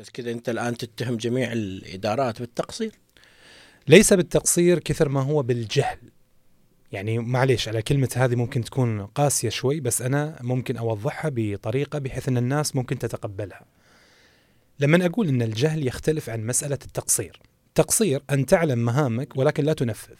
[0.00, 2.92] بس كذا انت الآن تتهم جميع الإدارات بالتقصير.
[3.88, 5.98] ليس بالتقصير كثر ما هو بالجهل.
[6.92, 12.28] يعني معليش على كلمة هذه ممكن تكون قاسية شوي بس أنا ممكن أوضحها بطريقة بحيث
[12.28, 13.64] أن الناس ممكن تتقبلها.
[14.80, 17.40] لما أقول أن الجهل يختلف عن مسألة التقصير.
[17.74, 20.16] تقصير أن تعلم مهامك ولكن لا تنفذ.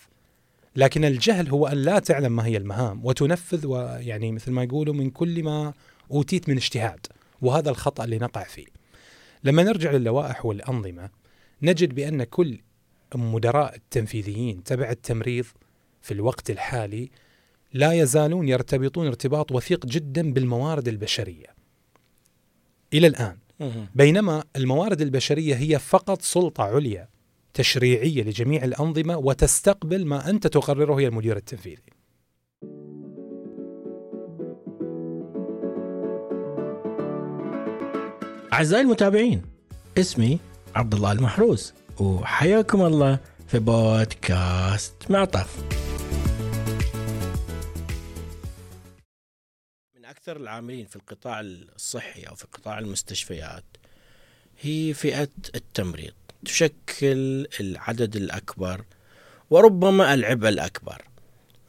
[0.77, 5.11] لكن الجهل هو أن لا تعلم ما هي المهام وتنفذ ويعني مثل ما يقولوا من
[5.11, 5.73] كل ما
[6.11, 7.07] أوتيت من اجتهاد.
[7.43, 8.80] وهذا الخطأ اللي نقع فيه.
[9.45, 11.11] لما نرجع للوائح والأنظمة
[11.63, 12.59] نجد بأن كل
[13.15, 15.45] مدراء التنفيذيين تبع التمريض
[16.03, 17.11] في الوقت الحالي
[17.73, 21.47] لا يزالون يرتبطون ارتباط وثيق جدا بالموارد البشرية.
[22.95, 23.39] إلى الآن
[23.95, 27.09] بينما الموارد البشرية هي فقط سلطة عليا
[27.55, 31.83] تشريعية لجميع الأنظمة وتستقبل ما أنت تقرره هي المدير التنفيذي.
[38.53, 39.43] أعزائي المتابعين
[39.99, 40.39] اسمي
[40.75, 45.65] عبد الله المحروس وحياكم الله في بودكاست معطف.
[49.97, 53.65] من أكثر العاملين في القطاع الصحي أو في قطاع المستشفيات
[54.61, 56.13] هي فئة التمريض.
[56.45, 58.85] تشكل العدد الأكبر
[59.51, 61.03] وربما العبء الأكبر.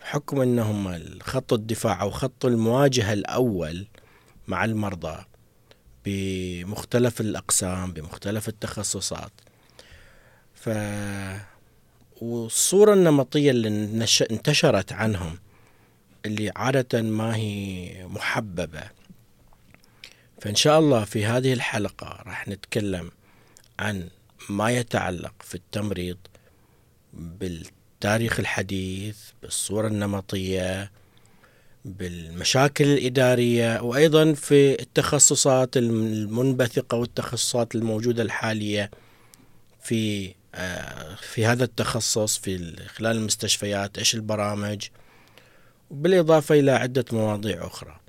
[0.01, 3.87] حكم أنهم خط الدفاع أو خط المواجهة الأول
[4.47, 5.25] مع المرضى.
[6.05, 9.31] بمختلف الأقسام بمختلف التخصصات.
[10.53, 10.69] ف
[12.21, 13.67] والصورة النمطية اللي
[14.31, 15.37] انتشرت عنهم
[16.25, 18.83] اللي عادة ما هي محببة.
[20.41, 23.11] فإن شاء الله في هذه الحلقة راح نتكلم
[23.79, 24.09] عن
[24.49, 26.17] ما يتعلق في التمريض
[27.13, 30.91] بالتاريخ الحديث بالصورة النمطية
[31.85, 38.91] بالمشاكل الإدارية وأيضا في التخصصات المنبثقة والتخصصات الموجودة الحالية
[39.81, 44.87] في آه، في هذا التخصص في خلال المستشفيات إيش البرامج
[45.91, 47.99] بالإضافة إلى عدة مواضيع أخرى.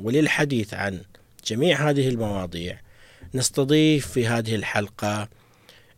[0.00, 1.00] وللحديث عن
[1.46, 2.80] جميع هذه المواضيع
[3.34, 5.28] نستضيف في هذه الحلقة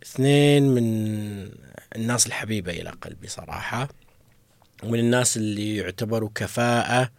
[0.03, 0.85] اثنين من
[1.97, 3.89] الناس الحبيبة إلى قلبي صراحة.
[4.83, 7.11] ومن الناس اللي يعتبروا كفاءة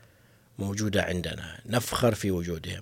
[0.59, 2.81] موجودة عندنا نفخر في وجودهم.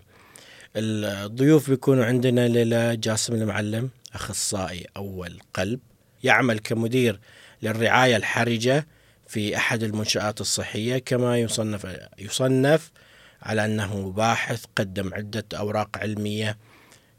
[0.75, 5.79] الضيوف بيكونوا عندنا ليلى جاسم المعلم أخصائي أول قلب
[6.23, 7.19] يعمل كمدير
[7.61, 8.87] للرعاية الحرجة
[9.27, 11.87] في أحد المنشآت الصحية كما يصنف
[12.19, 12.91] يصنف
[13.41, 16.57] على أنه باحث قدم عدة أوراق علمية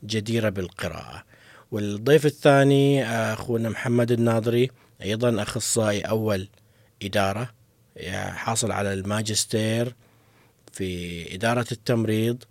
[0.04, 1.24] جديرة بالقراءة.
[1.70, 4.70] والضيف الثاني أخونا محمد الناظري
[5.02, 6.48] أيضا أخصائي أول
[7.02, 7.54] إدارة
[8.14, 9.94] حاصل على الماجستير
[10.72, 12.44] في إدارة التمريض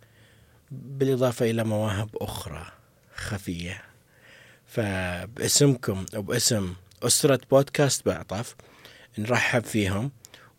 [0.72, 2.66] بالإضافة إلى مواهب أخرى
[3.16, 3.82] خفية.
[4.68, 6.74] فباسمكم وباسم
[7.04, 8.56] أسرة بودكاست بعطف
[9.18, 10.12] نرحب فيهم.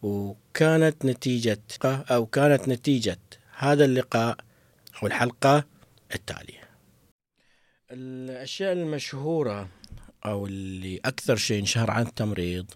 [0.03, 3.19] وكانت نتيجة أو كانت نتيجة
[3.57, 4.37] هذا اللقاء
[5.03, 5.65] أو الحلقة
[6.15, 6.69] التالية.
[7.91, 9.69] الأشياء المشهورة
[10.27, 12.67] أو اللي أكثر شيء انشهر عن التمريض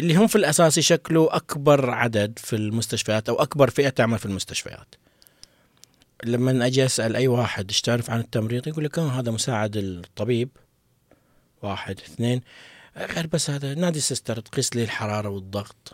[0.00, 4.94] اللي هم في الأساس يشكلوا أكبر عدد في المستشفيات أو أكبر فئة تعمل في المستشفيات.
[6.24, 10.48] لما أجي أسأل أي واحد إيش تعرف عن التمريض يقول لك هذا مساعد الطبيب.
[11.62, 12.40] واحد اثنين
[12.96, 15.92] غير بس هذا نادي سيستر تقيس لي الحرارة والضغط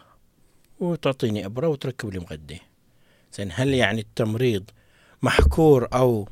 [0.81, 2.61] وتعطيني إبرة وتركب لي مغدي
[3.35, 4.71] زين هل يعني التمريض
[5.23, 6.29] محكور أو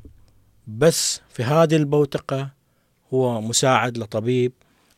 [0.67, 2.51] بس في هذه البوتقة
[3.15, 4.53] هو مساعد لطبيب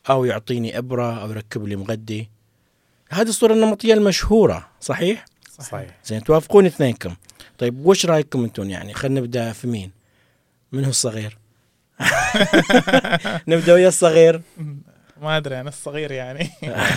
[0.09, 2.29] أو يعطيني إبرة أو يركب لي مغدي
[3.11, 5.25] هذه الصورة النمطية المشهورة صحيح؟
[5.59, 5.89] صحيح.
[6.05, 7.15] زين توافقون اثنينكم.
[7.57, 9.91] طيب وش رأيكم أنتم يعني؟ خلينا نبدأ في مين؟
[10.71, 11.37] من هو الصغير؟
[13.47, 14.41] نبدأ ويا الصغير.
[15.21, 16.49] ما أدري أنا الصغير يعني.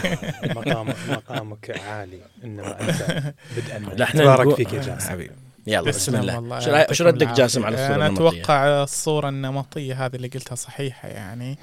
[0.57, 5.11] مقامك مقامك عالي إنما أنت بدءا تبارك فيك يا جاسم.
[5.11, 5.35] حبيبي.
[5.67, 6.89] يلا بسم الله.
[6.91, 11.59] إيش ردك جاسم على الصورة أنا أتوقع الصورة النمطية هذه اللي قلتها صحيحة يعني.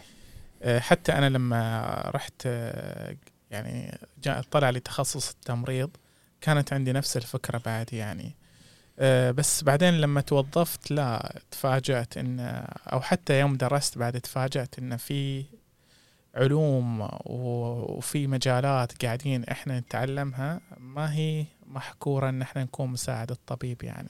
[0.63, 3.15] أه، حتى أنا لما رحت أه،
[3.51, 5.89] يعني جاء طلع لي تخصص التمريض.
[6.42, 8.36] كانت عندي نفس الفكرة بعد يعني.
[9.00, 12.39] أه، بس بعدين لما توظفت لا تفاجأت إن
[12.94, 15.45] أو حتى يوم درست بعد تفاجأت إن في
[16.36, 24.09] علوم وفي مجالات قاعدين إحنا نتعلمها ما هي محكورة إن إحنا نكون مساعد الطبيب يعني.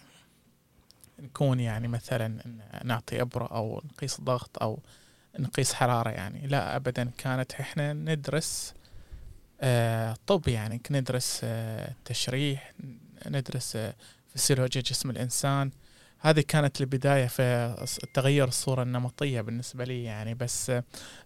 [1.19, 2.39] نكون يعني مثلا
[2.83, 4.79] نعطي إبرة أو نقيس ضغط أو
[5.39, 6.47] نقيس حرارة يعني.
[6.47, 8.80] لا ابدا كانت إحنا ندرس آه
[10.27, 12.73] طب يعني ندرس آه تشريح
[13.27, 13.95] ندرس آه
[14.35, 15.71] فسيولوجيا جسم الإنسان.
[16.19, 17.75] هذه كانت البداية في
[18.13, 20.33] تغير الصورة النمطية بالنسبة لي يعني.
[20.33, 20.71] بس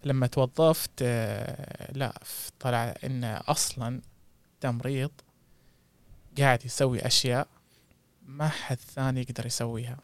[0.04, 2.20] لما توظفت آه، لا
[2.60, 4.02] طلع إن أصلا
[4.62, 5.12] تمريض
[6.38, 7.48] قاعد يسوي أشياء
[8.26, 9.98] ما حد ثاني يقدر يسويها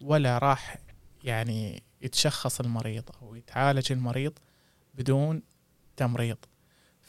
[0.00, 0.78] ولا راح
[1.24, 4.32] يعني يتشخص المريض أو يتعالج المريض
[4.94, 5.42] بدون
[5.96, 6.38] تمريض.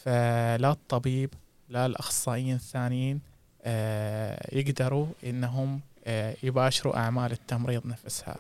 [0.04, 1.30] فلا الطبيب
[1.70, 3.22] لا الأخصائيين الثانيين
[3.64, 8.36] آه، يقدروا إنهم آه، يباشروا أعمال التمريض نفسها.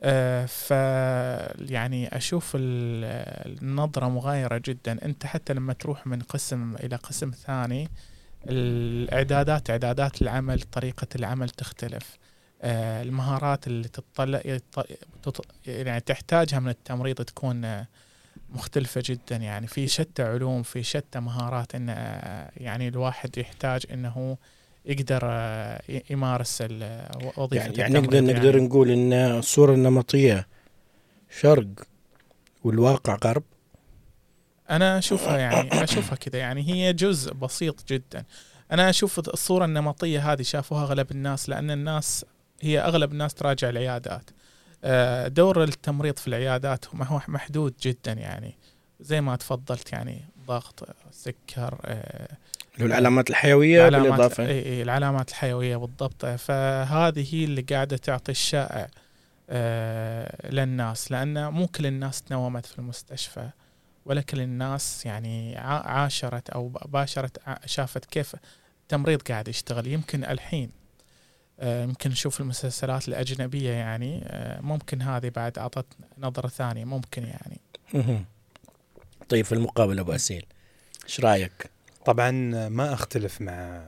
[0.00, 0.70] آه، ف
[1.70, 5.04] يعني أشوف النظرة مغايرة جدا.
[5.04, 7.88] أنت حتى لما تروح من قسم إلى قسم ثاني
[8.48, 12.18] الإعدادات إعدادات العمل طريقة العمل تختلف.
[12.64, 14.42] المهارات اللي تطلع
[15.66, 17.84] يعني تحتاجها من التمريض تكون
[18.50, 19.36] مختلفة جدا.
[19.36, 21.88] يعني في شتى علوم في شتى مهارات إن
[22.56, 24.36] يعني الواحد يحتاج إنه
[24.86, 26.62] يقدر آه، يمارس
[27.36, 28.32] وظيفة يعني, يعني نقدر يعني.
[28.32, 30.46] نقدر نقول إن الصورة النمطية
[31.40, 31.66] شرق
[32.64, 33.42] والواقع غرب؟
[34.70, 36.38] أنا أشوفها يعني أشوفها كذا.
[36.38, 38.24] يعني هي جزء بسيط جدا.
[38.72, 42.24] أنا أشوف الصورة النمطية هذه شافوها أغلب الناس لأن الناس
[42.60, 44.30] هي أغلب الناس تراجع العيادات.
[44.30, 44.43] آه،
[45.28, 48.54] دور التمريض في العيادات هو محدود جدا يعني.
[49.00, 52.36] زي ما تفضلت يعني ضغط سكر آه،
[52.74, 54.46] اللي العلامات الحيوية العلامات بالإضافة.
[54.46, 56.26] إي إي العلامات الحيوية بالضبط.
[56.26, 58.88] فهذه هي اللي قاعدة تعطي الشائع
[59.50, 61.10] آه، للناس.
[61.10, 63.50] لأن مو كل الناس تنومت في المستشفى
[64.06, 68.36] ولا كل الناس يعني عاشرت أو باشرت شافت كيف
[68.82, 69.86] التمريض قاعد يشتغل.
[69.86, 70.83] يمكن الحين آه،
[71.62, 75.86] يمكن نشوف المسلسلات الأجنبية يعني آه، ممكن هذه بعد أعطت
[76.18, 77.60] نظرة ثانية ممكن يعني.
[79.28, 80.46] طيب في المقابل أبو أسيل
[81.04, 81.70] إيش رأيك؟
[82.04, 82.30] طبعا
[82.68, 83.84] ما أختلف مع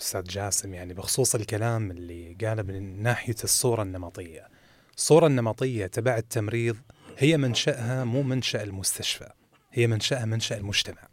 [0.00, 4.48] أستاذ جاسم يعني بخصوص الكلام اللي قاله من ناحية الصورة النمطية.
[4.96, 6.76] الصورة النمطية تبع التمريض
[7.18, 9.30] هي منشأها مو منشأ المستشفى
[9.72, 11.08] هي منشأها منشأ المجتمع.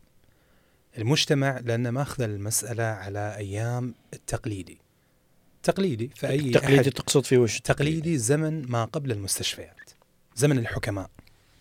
[0.98, 4.87] المجتمع لأنه ماخذ المسألة على أيام التقليدي.
[5.64, 9.90] تقليدي فأي تقليدي تقصد فيه وش تقليدي زمن ما قبل المستشفيات
[10.36, 11.10] زمن الحكماء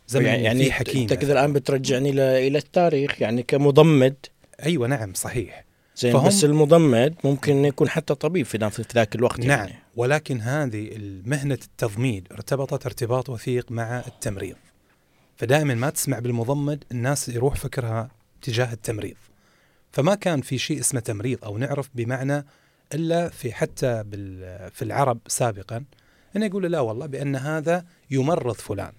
[0.09, 2.11] زمن يعني في حكيم انت كذا الآن بترجعني
[2.47, 4.17] إلى التاريخ يعني كمضمد.
[4.63, 5.65] أيوه نعم صحيح.
[5.97, 9.75] زين بس المضمد ممكن يكون حتى طبيب في في ذاك الوقت نعم يعني.
[9.97, 14.57] ولكن هذه المهنة التضميد ارتبطت ارتباط وثيق مع التمريض.
[15.37, 18.11] فدائما ما تسمع بالمضمد الناس يروح فكرها
[18.43, 19.17] تجاه التمريض.
[19.93, 22.47] فما كان في شيء اسمه تمريض أو نعرف بمعنى
[22.95, 24.05] إلا في حتى
[24.71, 25.85] في العرب سابقا
[26.37, 28.93] انه يقول لا والله بأن هذا يمرض فلان.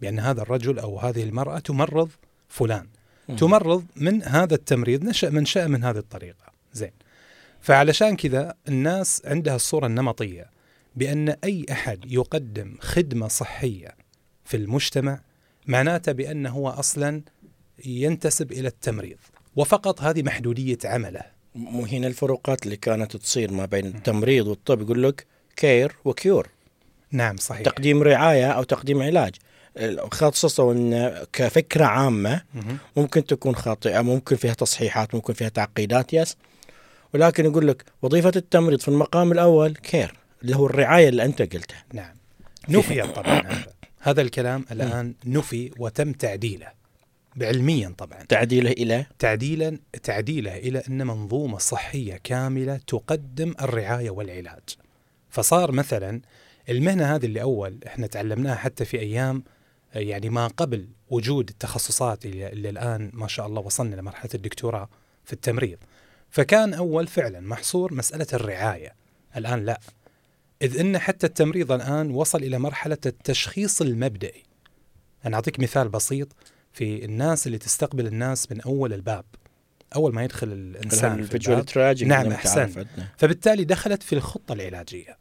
[0.00, 2.10] بأن هذا الرجل أو هذه المرأة تمرض
[2.48, 2.86] فلان.
[3.28, 3.36] م.
[3.36, 6.52] تمرض من هذا التمريض نشا منشأ من هذه الطريقة.
[6.72, 6.90] زين.
[7.60, 10.50] فعلشان كذا الناس عندها الصورة النمطية
[10.96, 13.96] بأن أي أحد يقدم خدمة صحية
[14.44, 15.20] في المجتمع
[15.66, 17.22] معناته بانه هو أصلا
[17.84, 19.18] ينتسب إلى التمريض.
[19.56, 21.33] وفقط هذه محدودية عمله.
[21.54, 26.48] مو هنا الفروقات اللي كانت تصير ما بين التمريض والطب يقول لك كير وكيور
[27.10, 27.62] نعم صحيح.
[27.62, 29.34] تقديم رعاية أو تقديم علاج.
[30.12, 32.42] خصصوا إن كفكرة عامة
[32.96, 36.36] ممكن تكون خاطئة ممكن فيها تصحيحات ممكن فيها تعقيدات يس.
[37.14, 41.84] ولكن يقول لك وظيفة التمريض في المقام الأول كير اللي هو الرعاية اللي أنت قلتها.
[41.92, 42.16] نعم.
[42.68, 43.66] نفي طبعا هذا.
[44.00, 46.83] هذا الكلام الآن نفي وتم تعديله.
[47.42, 48.22] علميا طبعا.
[48.22, 54.62] تعديله إلى؟ تعديلا تعديله إلى أن منظومة صحية كاملة تقدم الرعاية والعلاج.
[55.30, 56.20] فصار مثلا
[56.68, 59.44] المهنة هذه اللي أول إحنا تعلمناها حتى في أيام
[59.94, 64.88] يعني ما قبل وجود التخصصات اللي, اللي الآن ما شاء الله وصلنا لمرحلة الدكتوراه
[65.24, 65.78] في التمريض.
[66.30, 68.94] فكان أول فعلا محصور مسألة الرعاية.
[69.36, 69.80] الآن لا.
[70.62, 74.42] إذ إن حتى التمريض الآن وصل إلى مرحلة التشخيص المبدئي.
[75.26, 76.28] أنا أعطيك مثال بسيط.
[76.74, 79.24] في الناس اللي تستقبل الناس من أول الباب
[79.96, 81.58] أول ما يدخل الإنسان في الباب.
[82.08, 82.84] نعم أحسن.
[83.16, 85.18] فبالتالي دخلت في الخطة العلاجية.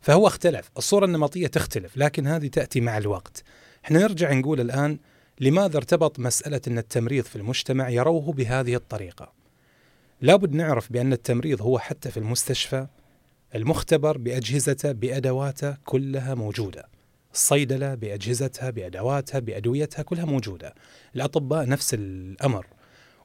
[0.00, 3.42] فهو اختلف الصورة النمطية تختلف لكن هذه تأتي مع الوقت.
[3.84, 4.98] إحنا نرجع نقول الآن
[5.40, 9.32] لماذا ارتبط مسألة أن التمريض في المجتمع يروه بهذه الطريقة؟
[10.20, 12.86] لابد نعرف بأن التمريض هو حتى في المستشفى
[13.54, 16.88] المختبر بأجهزته بأدواته كلها موجودة.
[17.34, 20.74] الصيدلة بأجهزتها بأدواتها بأدويتها كلها موجودة.
[21.16, 22.66] الأطباء نفس الأمر.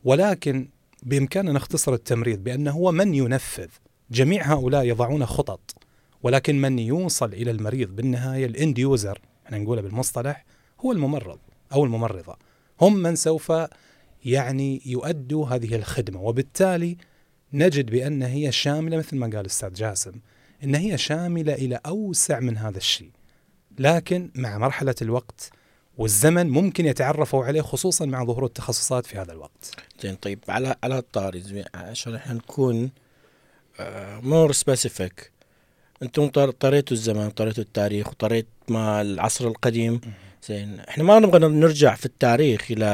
[0.04, 0.70] ولكن
[1.04, 3.70] بإمكاننا نختصر التمريض بأنه هو من ينفذ.
[4.12, 5.76] جميع هؤلاء يضعون خطط.
[6.24, 10.46] ولكن من يوصل إلى المريض بالنهاية الاند يوزر إحنا نقولها بالمصطلح
[10.80, 11.40] هو الممرض
[11.74, 12.38] أو الممرضة.
[12.82, 13.54] هم من سوف
[14.26, 16.22] يعني يؤدوا هذه الخدمة.
[16.22, 16.98] وبالتالي
[17.54, 20.14] نجد بأن هي شاملة مثل ما قال الأستاذ جاسم
[20.64, 23.12] إن هي شاملة إلى أوسع من هذا الشيء.
[23.80, 25.50] لكن مع مرحلة الوقت
[25.98, 29.72] والزمن ممكن يتعرفوا عليه خصوصا مع ظهور التخصصات في هذا الوقت.
[30.04, 32.92] زين طيب على على الطاري عشان إحنا نكون
[34.24, 35.32] more specific
[36.04, 40.02] أنتم طر- طريتوا الزمن طريتوا التاريخ وطريت ما العصر القديم.
[40.48, 42.86] زين إحنا ما نبغى نرجع في التاريخ إلى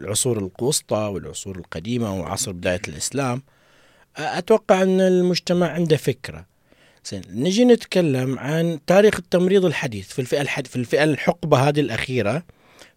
[0.00, 3.42] العصور الوسطى والعصور القديمة وعصر بداية الإسلام.
[4.16, 6.46] أتوقع أن المجتمع عنده فكرة.
[7.04, 12.42] زين نجي نتكلم عن تاريخ التمريض الحديث في الفئة الحد في الفئة الحقبة هذه الأخيرة.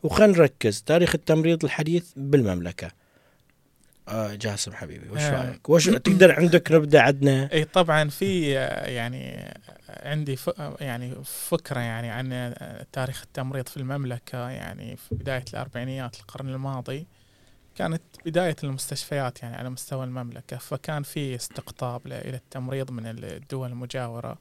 [0.04, 2.92] وخلينا نركز تاريخ التمريض الحديث بالمملكة.
[4.08, 5.48] آه جاسم حبيبي وش آه.
[5.48, 9.54] رأيك؟ وش تقدر عندك نبدأ عندنا إي طبعا في آه، يعني
[9.90, 10.50] عندي ف...
[10.80, 17.08] يعني فكرة يعني عن آه، تاريخ التمريض في المملكة يعني في بداية الأربعينيات القرن الماضي.
[17.76, 24.38] كانت بداية المستشفيات يعني على مستوى المملكة فكان في استقطاب إلى التمريض من الدول المجاورة.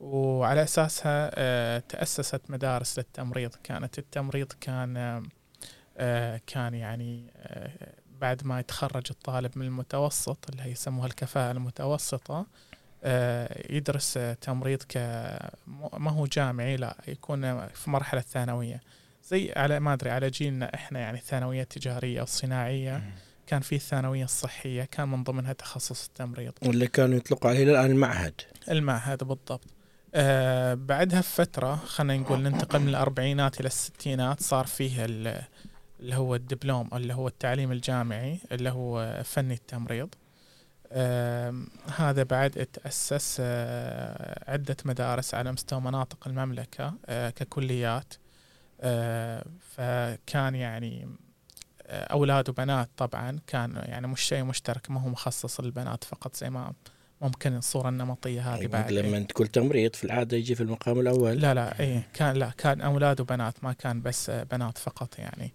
[0.00, 3.50] وعلى أساسها آه، تأسست مدارس للتمريض.
[3.64, 5.22] كانت التمريض كان آه،
[5.96, 7.26] آه، كان يعني
[8.20, 12.46] بعد ما يتخرج الطالب من المتوسط اللي هي يسموها الكفاءة المتوسطة
[13.70, 14.96] يدرس تمريض ك
[15.98, 18.80] ما هو جامعي لا يكون في مرحلة ثانوية.
[19.28, 23.02] زي على ما أدري على جيلنا إحنا يعني الثانوية التجارية أو الصناعية
[23.46, 26.52] كان في الثانوية الصحية كان من ضمنها تخصص التمريض.
[26.66, 28.40] واللي كانوا يطلقوا عليه الآن المعهد.
[28.70, 29.64] المعهد بالضبط.
[30.14, 35.42] آه بعدها بفترة خلينا نقول ننتقل من الأربعينات إلى الستينات صار فيه ال-
[36.00, 40.08] اللي هو الدبلوم اللي هو التعليم الجامعي اللي هو فني التمريض.
[40.92, 41.66] آم،
[41.96, 48.14] هذا بعد تأسس آه، عدة مدارس على مستوى مناطق المملكة آه، ككليات.
[48.14, 48.23] آه،
[49.60, 51.08] فكان يعني
[51.86, 56.50] آه، أولاد وبنات طبعا كان يعني مش شيء مشترك ما هو مخصص للبنات فقط زي
[56.50, 56.72] ما
[57.20, 58.92] ممكن الصورة النمطية هذه يعني بعد.
[58.92, 61.40] لما تقول تمريض في العادة يجي في المقام الأول.
[61.40, 65.52] لا لا اي كان لا كان أولاد وبنات ما كان بس بنات فقط يعني.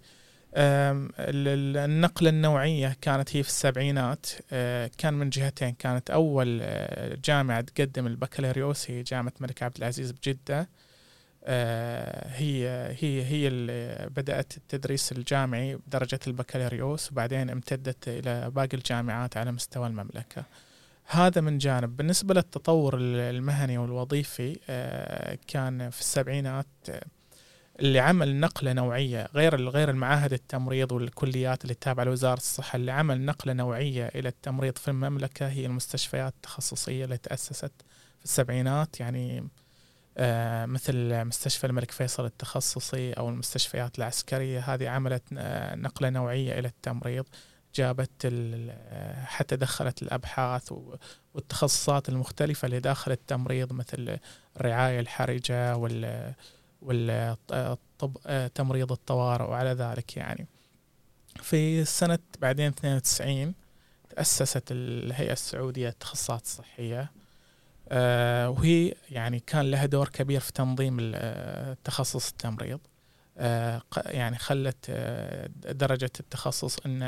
[1.20, 6.64] النقلة النوعية كانت هي في السبعينات أه، كان من جهتين كانت أول
[7.26, 10.70] جامعة تقدم البكالوريوس هي جامعة الملك عبد العزيز بجدة.
[11.50, 12.68] هي
[13.00, 19.88] هي هي اللي بدأت التدريس الجامعي بدرجة البكالوريوس وبعدين امتدت إلى باقي الجامعات على مستوى
[19.88, 20.44] المملكة.
[21.12, 21.98] هذا من جانب.
[21.98, 27.04] بالنسبة للتطور المهني والوظيفي آه، كان في السبعينات آه،
[27.80, 33.26] اللي عمل نقلة نوعية غير غير المعاهد التمريض والكليات اللي تابعة لوزارة الصحة اللي عمل
[33.26, 35.48] نقلة نوعية إلى التمريض في المملكة.
[35.48, 37.74] هي المستشفيات التخصصية اللي تأسست
[38.20, 39.44] في السبعينات يعني آه،
[40.66, 44.60] مثل مستشفى الملك فيصل التخصصي أو المستشفيات العسكرية.
[44.60, 47.26] هذه عملت آه، نقلة نوعية إلى التمريض
[47.76, 50.74] جابت آه، حتى دخلت الأبحاث
[51.34, 54.18] والتخصصات المختلفة اللي داخل التمريض مثل
[54.58, 56.34] الرعاية الحرجة وال
[56.82, 58.18] والطب
[58.56, 60.48] تمريض الطوارئ وعلى ذلك يعني.
[61.42, 63.54] في سنة بعدين 92
[64.10, 67.00] تأسست الهيئة السعودية للتخصصات الصحية.
[67.00, 67.10] آه،
[68.50, 72.80] وهي يعني كان لها دور كبير في تنظيم آه، تخصص التمريض.
[73.40, 77.04] آه، يعني خلت آه، درجة التخصص أن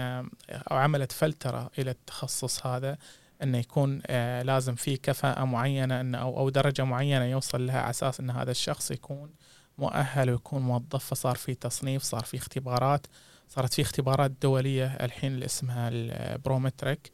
[0.49, 2.97] أو عملت فلترة إلى التخصص هذا
[3.43, 8.51] أنه يكون آه، لازم في كفاءة معينة أو درجة معينة يوصل لها أساس أن هذا
[8.51, 9.29] الشخص يكون
[9.77, 13.07] مؤهل ويكون موظف فصار في تصنيف صار في اختبارات.
[13.53, 17.11] صارت في اختبارات دولية الحين اللي اسمها البرومتريك.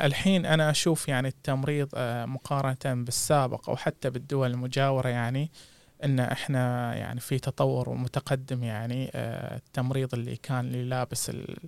[0.00, 5.50] الحين أنا أشوف يعني التمريض أه، مقارنة بالسابق أو حتى بالدول المجاورة يعني
[6.04, 11.58] إن إحنا يعني في تطور ومتقدم يعني أه، التمريض اللي كان اللي لابس ال-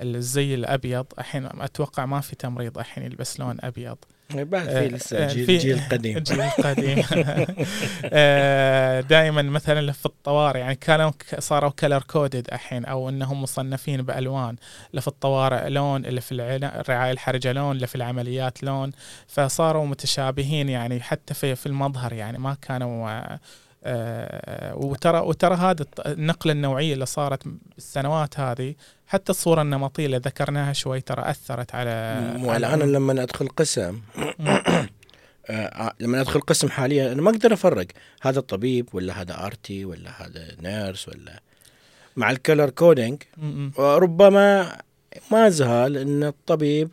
[0.00, 1.06] الزي الأبيض.
[1.18, 3.98] الحين أتوقع ما في تمريض الحين يلبس لون أبيض.
[4.34, 6.16] بعد آه، في لسه آه، جيل في- جيل قديم.
[6.16, 6.96] الجيل القديم
[9.08, 14.56] دائما مثلا في الطوارئ يعني كانوا صاروا كلر كودد الحين أو إنهم مصنفين بألوان.
[14.90, 18.92] اللي في الطوارئ لون اللي في الرعاية الحرجة لون اللي في العمليات لون.
[19.26, 23.40] فصاروا متشابهين يعني حتى في في المظهر يعني ما كانوا آه،
[23.84, 27.42] آه، وترى وترى هذا النقلة النوعية اللي صارت
[27.76, 28.74] بالسنوات هذه
[29.06, 34.00] حتى الصورة النمطية اللي ذكرناها شوي ترى أثرت على والآن لما أدخل قسم
[35.50, 37.86] آه، لما أدخل قسم حاليا أنا ما أقدر أفرق
[38.22, 41.40] هذا طبيب ولا هذا RT ولا هذا nurse ولا
[42.16, 43.22] مع ال color coding.
[43.78, 44.76] ربما
[45.32, 46.90] ما زال إن الطبيب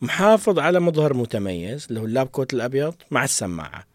[0.00, 3.86] محافظ على مظهر متميز اللي هو ال lab coat الأبيض مع السماعة.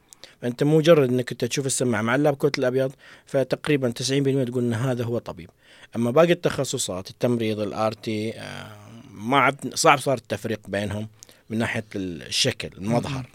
[0.41, 2.91] فأنت مجرد إنك انت تشوف السماعة مع ال lab coat الأبيض
[3.25, 4.01] فتقريبا 90%
[4.47, 5.49] تقول إن هذا هو طبيب.
[5.95, 8.33] أما باقي التخصصات التمريض ال RT
[9.11, 11.07] ما عاد صعب صار التفريق بينهم
[11.49, 13.25] من ناحية الشكل المظهر.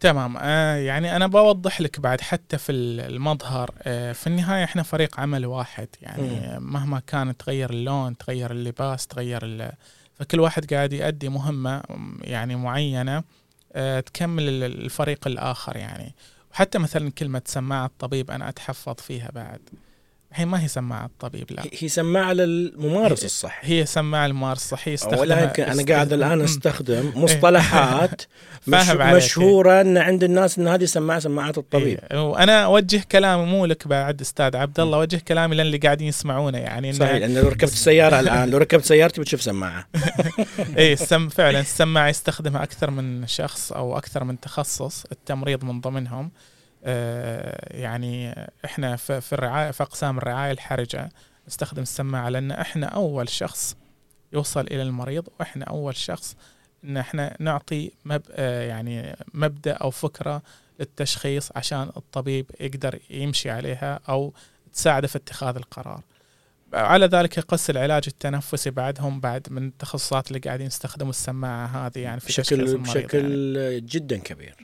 [0.00, 0.36] تمام.
[0.40, 5.46] آه يعني أنا بوضح لك بعد حتى في المظهر آه في النهاية إحنا فريق عمل
[5.46, 5.88] واحد.
[6.02, 6.22] يعني
[6.58, 6.72] مم.
[6.72, 9.70] مهما كان تغير اللون تغير اللباس تغير
[10.18, 11.82] فكل واحد قاعد يؤدي مهمة
[12.20, 13.22] يعني معينة
[13.72, 16.14] آه تكمل ال- الفريق الآخر يعني.
[16.52, 19.60] وحتى مثلا كلمة سماعه طبيب أنا أتحفظ فيها بعد.
[20.36, 21.62] الحين ما هي سماعة طبيب لا.
[21.62, 26.38] هي- هي سماعة للممارس الصحي هي سماعة الممارس الصحي يستخدمها ولا يمكن أنا قاعد الآن
[26.38, 26.44] مم.
[26.44, 28.22] أستخدم مصطلحات
[28.66, 28.88] مش.
[29.00, 31.98] مشهورة إن عند الناس إن هذه سماعه سماعات الطبيب.
[32.12, 36.58] إيه، وأنا أوجه كلامي مو لك بعد أستاذ عبد الله أوجه كلامي للي قاعدين يسمعونه
[36.58, 39.88] يعني إنه- صحيح لأن لو ركبت السياره الآن لو ركبت سيارتي بتشوف سماعة.
[40.78, 46.30] اي السم فعلا السماعة يستخدمها أكثر من شخص أو أكثر من تخصص التمريض من ضمنهم.
[47.70, 51.08] يعني إحنا في في الرعاية في أقسام الرعاية الحرجة
[51.48, 53.76] نستخدم السماعة لأن إحنا أول شخص
[54.32, 56.36] يوصل إلى المريض وإحنا أول شخص
[56.84, 60.42] إن إحنا نعطي مب آه، يعني مبدأ أو فكرة
[60.80, 64.32] للتشخيص عشان الطبيب يقدر يمشي عليها أو
[64.72, 66.00] تساعده في اتخاذ القرار.
[66.76, 72.20] على ذلك يقص العلاج التنفسي بعدهم بعد من التخصصات اللي قاعدين يستخدموا السماعة هذه يعني
[72.20, 73.80] في بشكل بشكل يعني.
[73.80, 74.54] جدا كبير.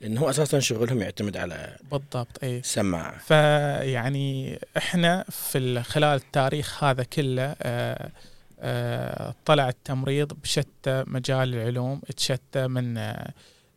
[0.00, 3.18] لأنه هو أساسا شغلهم يعتمد على بالضبط اي سماعة.
[3.18, 8.10] فيعني إحنا في ال- خلال التاريخ هذا كله آه،
[8.60, 13.30] آه، طلع التمريض بشتى مجال العلوم تشتى من آه،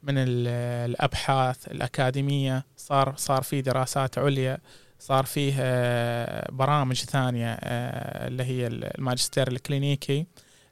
[0.03, 0.47] من ال-
[0.91, 4.57] الأبحاث الأكاديمية صار صار في دراسات عليا.
[4.99, 10.25] صار فيه آه، برامج ثانية آه، اللي هي الماجستير الكلينيكي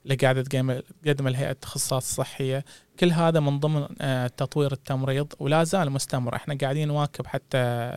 [0.04, 2.66] اللي قاعدة تقيم- تقدم الهيئه التخصصات الصحيه
[3.00, 6.36] كل هذا من ضمن آه، تطوير التمريض ولا زال مستمر.
[6.36, 7.92] إحنا قاعدين نواكب حتى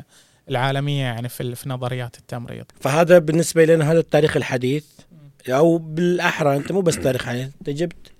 [0.51, 2.65] العالمية يعني في في نظريات التمريض.
[2.81, 4.85] فهذا بالنسبة لنا هذا التاريخ الحديث.
[5.49, 8.13] أو بالأحرى أنت مو بس تاريخ حديث أنت جبت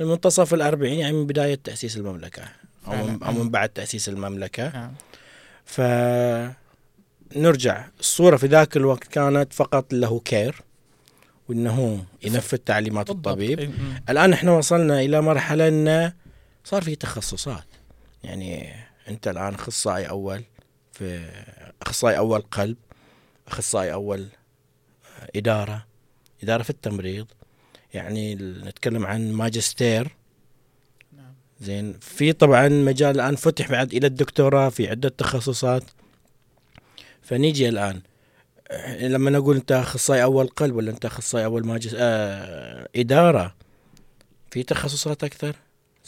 [0.00, 2.42] من منتصف الأربعين يعني من بداية تأسيس المملكة
[2.86, 3.22] أو من.
[3.22, 4.68] أو من بعد تأسيس المملكة.
[4.68, 4.92] نعم.
[7.32, 10.62] فنرجع الصورة في ذاك الوقت كانت فقط له كير
[11.48, 13.10] وإنه ينفذ تعليمات.
[13.10, 13.70] الطبيب إيه،.
[14.08, 16.12] الآن إحنا وصلنا إلى مرحلة انه
[16.64, 17.64] صار في تخصصات
[18.24, 18.74] يعني
[19.08, 20.42] أنت الآن أخصائي أول
[20.92, 21.28] في
[21.82, 22.76] أخصائي أول قلب
[23.48, 24.26] أخصائي أول
[25.36, 25.86] إدارة
[26.42, 27.26] إدارة في التمريض
[27.94, 30.16] يعني نتكلم عن ماجستير
[31.16, 31.34] نعم.
[31.60, 35.82] زين في طبعا مجال الآن فتح بعد إلى الدكتوراه في عدة تخصصات
[37.22, 38.00] فنيجي الآن.
[39.00, 43.54] لما نقول أنت أخصائي أول قلب ولا أنت أخصائي أول ماجس آه إدارة
[44.50, 45.56] في تخصصات أكثر؟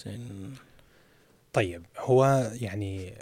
[0.05, 0.55] زين.
[1.53, 3.14] طيب هو يعني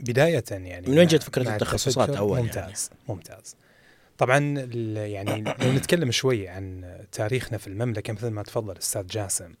[0.00, 3.56] بداية يعني من وين جت فكرة مع التخصصات التفكر- أول يعني؟ ممتاز ممتاز.
[4.18, 4.38] طبعا
[4.96, 9.54] يعني لو نتكلم شوي عن تاريخنا في المملكة مثل ما تفضل أستاذ جاسم.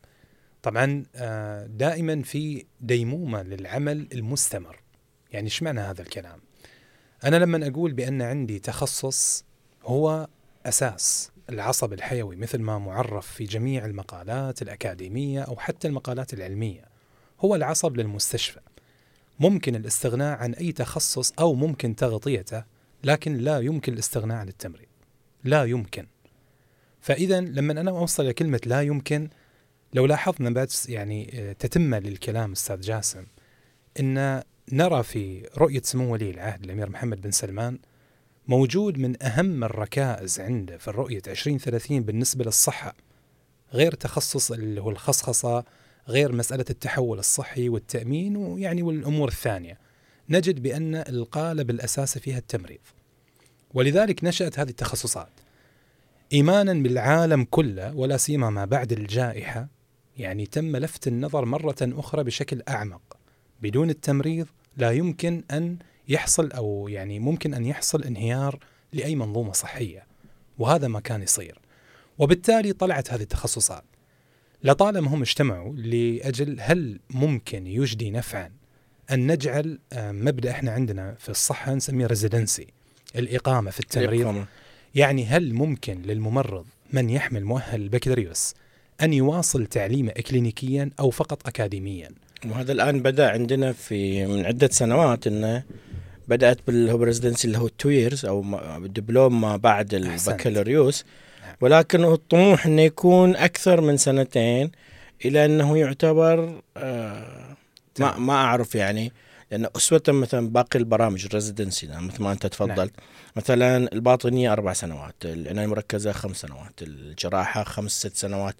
[0.62, 4.80] طبعا آه، دائما في ديمومة للعمل المستمر.
[5.32, 6.40] يعني إيش معنى هذا الكلام؟
[7.24, 9.44] أنا لما أقول بأن عندي تخصص
[9.84, 10.28] هو
[10.66, 16.84] أساس العصب الحيوي مثل ما معرف في جميع المقالات الأكاديمية أو حتى المقالات العلمية
[17.40, 18.60] هو العصب للمستشفى.
[19.40, 22.64] ممكن الاستغناء عن أي تخصص أو ممكن تغطيته
[23.04, 24.88] لكن لا يمكن الاستغناء عن التمريض
[25.44, 26.06] لا يمكن.
[27.00, 29.28] فإذا لما أنا أوصل إلى كلمة لا يمكن
[29.94, 33.26] لو لاحظنا بس يعني آه، تتمة للكلام أستاذ جاسم
[34.00, 37.78] أن نرى في رؤية سمو ولي العهد الأمير محمد بن سلمان
[38.48, 42.94] موجود من أهم الركائز عنده في الرؤية 2030 بالنسبة للصحة
[43.72, 45.64] غير تخصص اللي هو الخصخصة
[46.08, 49.78] غير مسألة التحول الصحي والتأمين ويعني والأمور الثانية.
[50.28, 52.80] نجد بأن القالب الأساسي فيها التمريض.
[53.74, 55.32] ولذلك نشأت هذه التخصصات.
[56.32, 59.68] إيمانا بالعالم كله ولا سيما ما بعد الجائحة
[60.18, 63.16] يعني تم لفت النظر مرة أخرى بشكل أعمق
[63.62, 64.46] بدون التمريض
[64.80, 65.76] لا يمكن أن
[66.08, 68.58] يحصل أو يعني ممكن أن يحصل انهيار
[68.92, 70.06] لأي منظومة صحية
[70.58, 71.58] وهذا ما كان يصير.
[72.18, 73.84] وبالتالي طلعت هذه التخصصات.
[74.64, 78.50] لطالما هم اجتمعوا لأجل هل ممكن يجدي نفعا
[79.10, 82.66] أن نجعل آه، مبدأ إحنا عندنا في الصحة نسميه ريزيدنسي
[83.16, 84.20] الإقامة في التمريض.
[84.20, 84.46] الإقامة.
[84.94, 88.54] يعني هل ممكن للممرض من يحمل مؤهل البكالوريوس
[89.02, 92.10] أن يواصل تعليمه إكلينيكيا أو فقط أكاديميا؟
[92.46, 95.62] وهذا الآن بدأ عندنا في من عدة سنوات إنه
[96.28, 98.44] بدأت باللي هو ب residency اللي هو two years أو
[98.84, 99.94] الدبلوم ما بعد.
[99.94, 101.04] البكالوريوس
[101.42, 101.54] نعم.
[101.60, 104.70] ولكن الطموح إنه يكون أكثر من سنتين
[105.24, 107.56] إلى إنه يعتبر آه
[107.98, 108.18] ما.
[108.18, 109.12] ما أعرف يعني
[109.50, 113.06] لأن أسوة مثلا باقي البرامج ال residency مثل ما أنت تفضلت نعم.
[113.36, 118.54] مثلا الباطنية أربع سنوات العناية المركزة خمس سنوات الجراحة خمس ست سنوات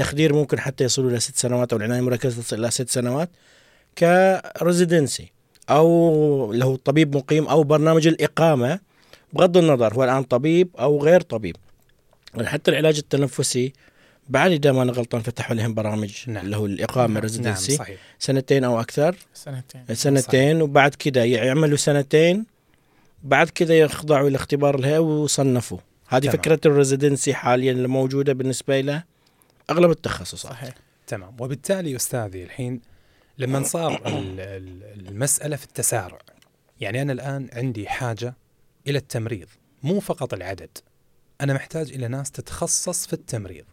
[0.00, 3.30] التخدير ممكن حتى يصلوا إلى ست سنوات أو العناية المركزة تصل إلى ست سنوات
[3.98, 5.32] ك residency
[5.70, 8.80] أو له طبيب مقيم أو برنامج الإقامة
[9.32, 11.56] بغض النظر هو الآن طبيب أو غير طبيب.
[12.44, 13.72] حتى العلاج التنفسي
[14.28, 16.44] بعد إذا ما أنا غلطان فتحوا لهم برامج نعم.
[16.44, 17.22] اللي هو الإقامة نعم.
[17.22, 17.98] residency صحيح.
[18.18, 19.16] سنتين أو أكثر.
[19.34, 19.84] سنتين.
[19.92, 22.46] سنتين وبعد كذا يعملوا سنتين
[23.22, 25.78] بعد كذا يخضعوا لاختبار الهيئه ويصنفوا.
[26.08, 26.36] هذه تمام.
[26.36, 29.10] فكرة الريزيدنسي حاليا الموجوده بالنسبة له
[29.70, 30.52] أغلب التخصصات.
[30.52, 30.74] صحيح.
[31.06, 31.36] تمام.
[31.40, 32.80] وبالتالي أستاذي الحين
[33.38, 36.18] لما صار ال- ال- المسألة في التسارع
[36.80, 38.34] يعني أنا الآن عندي حاجة
[38.88, 39.48] إلى التمريض
[39.82, 40.78] مو فقط العدد.
[41.40, 43.64] أنا محتاج إلى ناس تتخصص في التمريض.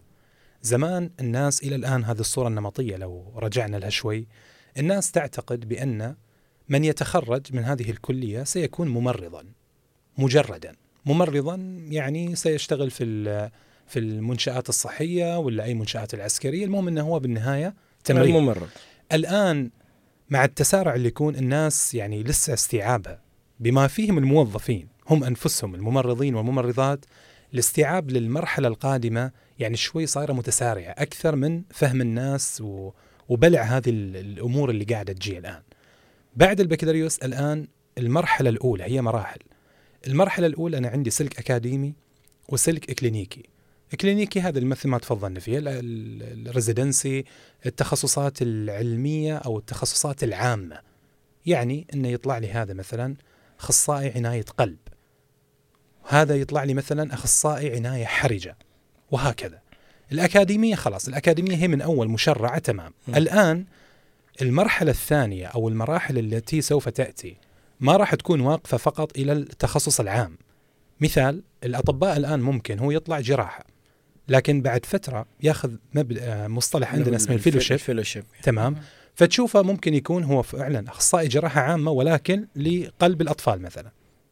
[0.61, 4.27] زمان الناس إلى الآن هذه الصورة النمطية لو رجعنا لها شوي
[4.77, 6.15] الناس تعتقد بأن
[6.69, 9.45] من يتخرج من هذه الكلية سيكون ممرضا
[10.17, 10.75] مجردا.
[11.05, 11.55] ممرضا
[11.89, 13.49] يعني سيشتغل في
[13.87, 18.67] في المنشآت الصحية ولا أي منشآت العسكرية المهم أنه هو بالنهاية تمريض الممرض
[19.13, 19.69] الآن
[20.29, 23.21] مع التسارع اللي يكون الناس يعني لسه استيعابها
[23.59, 27.05] بما فيهم الموظفين هم أنفسهم الممرضين والممرضات
[27.53, 32.91] الاستيعاب للمرحلة القادمة يعني شوي صايرة متسارعة أكثر من فهم الناس و...
[33.29, 35.61] وبلع هذه ال- الأمور اللي قاعدة تجي الآن.
[36.35, 39.39] بعد البكالوريوس الآن المرحلة الأولى هي مراحل.
[40.07, 41.93] المرحلة الأولى أنا عندي سلك أكاديمي
[42.49, 43.43] وسلك إكلينيكي.
[43.93, 47.25] إكلينيكي هذا مثل ما تفضلنا فيه ال- ال- الريزيدنسي
[47.65, 50.79] التخصصات العلمية أو التخصصات العامة.
[51.45, 53.15] يعني أنه يطلع لي هذا مثلا
[53.59, 54.77] أخصائي عناية قلب.
[56.07, 58.57] هذا يطلع لي مثلا أخصائي عناية حرجة.
[59.11, 59.61] وهكذا.
[60.11, 62.93] الأكاديمية خلاص الأكاديمية هي من أول مشرعة تمام.
[63.07, 63.15] م.
[63.15, 63.65] الآن
[64.41, 67.37] المرحلة الثانية أو المراحل التي سوف تأتي
[67.79, 70.37] ما راح تكون واقفة فقط إلى التخصص العام.
[71.01, 73.65] مثال الأطباء الآن ممكن هو يطلع جراحة.
[74.29, 76.17] لكن بعد فترة ياخذ مبد...
[76.17, 77.73] آه، مصطلح عندنا اسمه ال fellowship.
[77.73, 78.23] ال fellowship.
[78.43, 78.75] تمام.
[79.15, 83.91] فتشوفه ممكن يكون هو فعلا أخصائي جراحة عامة ولكن لقلب الأطفال مثلا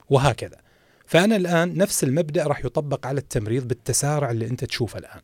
[0.10, 0.58] وهكذا.
[1.06, 5.22] فأنا الآن نفس المبدأ راح يطبق على التمريض بالتسارع اللي أنت تشوفه الآن.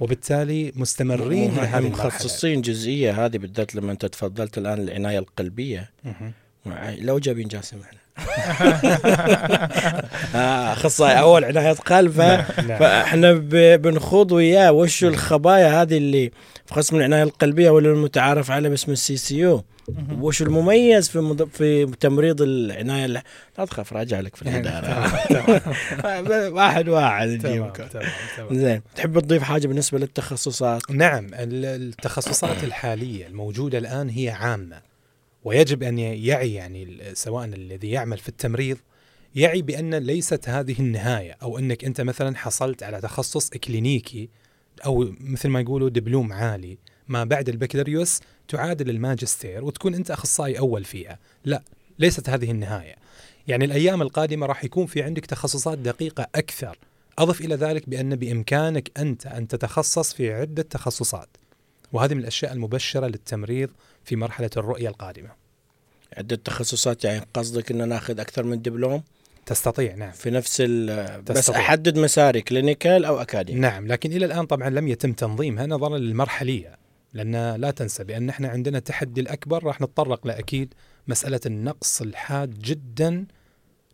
[0.00, 5.90] وبالتالي مستمرين لهذه مخصصين جزئية هذه بالذات لما أنت تفضلت الآن العناية القلبية.
[6.98, 7.98] لو جايبين جاسم أحنا.
[10.34, 12.20] أخصائي أول عناية قلب ف-
[12.60, 12.78] نعم.
[12.78, 13.32] فإحنا
[13.76, 16.30] بنخوض وياه وش الخبايا هذه اللي
[16.66, 19.64] في قسم العناية القلبية واللي المتعارف عليه باسم ال CCU
[20.20, 21.48] وش المميز في مض...
[21.48, 23.22] في تمريض العناية لا
[23.66, 25.12] تخاف راجع لك في الإدارة.
[26.56, 27.88] واحد واحد تمام نجيبك
[28.52, 34.91] زين تحب تضيف حاجة بالنسبة للتخصصات؟ نعم ال- التخصصات الحالية الموجودة الآن هي عامة.
[35.44, 38.78] ويجب ي- يعي يعني سواء الذي يعمل في التمريض
[39.34, 44.28] يعي بأن ليست هذه النهاية أو أنك أنت مثلا حصلت على تخصص كلينيكي
[44.86, 46.78] أو مثل ما يقولوا دبلوم عالي
[47.08, 51.62] ما بعد البكالوريوس تعادل الماجستير وتكون أنت أخصائي أول فيها لا
[51.98, 52.94] ليست هذه النهاية.
[53.48, 56.78] يعني الأيام القادمة راح يكون في عندك تخصصات دقيقة أكثر.
[57.18, 61.28] أضف إلى ذلك بأن بإمكانك أنت أن تتخصص في عدة تخصصات.
[61.92, 63.70] وهذه من الأشياء المبشرة للتمريض
[64.04, 65.30] في مرحلة الرؤية القادمة.
[66.16, 69.02] عدة تخصصات يعني قصدك ان ناخذ أكثر من دبلوم؟
[69.46, 70.10] تستطيع نعم.
[70.10, 71.50] في نفس ال بس.
[71.50, 76.76] أحدد مساري clinical أو اكاديمي نعم لكن إلى الآن طبعا لم يتم تنظيمها نظرا للمرحلية
[77.12, 80.74] لأن لا تنسى بان إحنا عندنا التحدي الأكبر راح نتطرق له أكيد
[81.08, 83.26] مسألة النقص الحاد جدا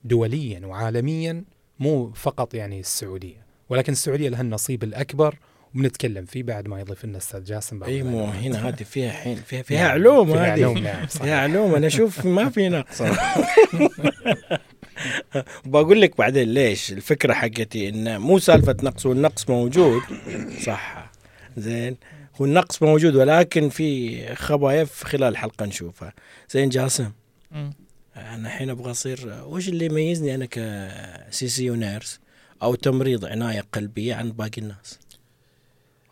[0.04, 1.44] دوليا وعالميا
[1.78, 3.46] مو فقط يعني السعودية.
[3.68, 5.38] ولكن السعودية لها النصيب الأكبر
[5.74, 8.24] وبنتكلم فيه بعد ما يضيف لنا أستاذ جاسم بعد إي مو.
[8.24, 11.40] هنا هذه فيها حين فيها فيها نعم، علوم فيها علوم نعم فيها.
[11.40, 13.02] علوم أنا أشوف ما في نقص
[15.64, 20.02] بقول لك بعدين ليش؟ الفكرة حقتي انه مو سالفة نقص والنقص موجود.
[20.66, 21.11] صح.
[21.57, 21.96] زين.
[22.40, 26.12] هو النقص موجود ولكن في خبايا في خلال الحلقة نشوفها.
[26.50, 27.11] زين جاسم.
[28.16, 32.20] أنا الحين أبغى أصير وش اللي يميزني أنا ك CC nurse
[32.62, 34.98] أو تمريض عناية قلبية عن باقي الناس.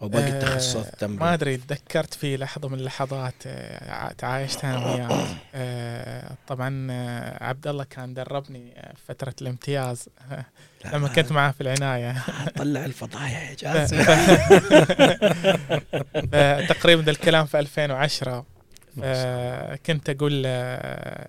[0.02, 4.86] أو باقي آه، التخصصات ما التمريض أدري تذكرت في لحظة من اللحظات آه، تعايشت أنا
[4.86, 5.26] وياه.
[5.54, 6.92] آه، طبعا
[7.40, 10.08] عبد الله كان دربني فترة الامتياز.
[10.92, 12.24] لما كنت معاه في العناية.
[12.56, 14.02] طلع الفضايح يا جاسم.
[16.66, 18.46] تقريبا ذا الكلام في 2010
[19.02, 20.46] آه، كنت أقول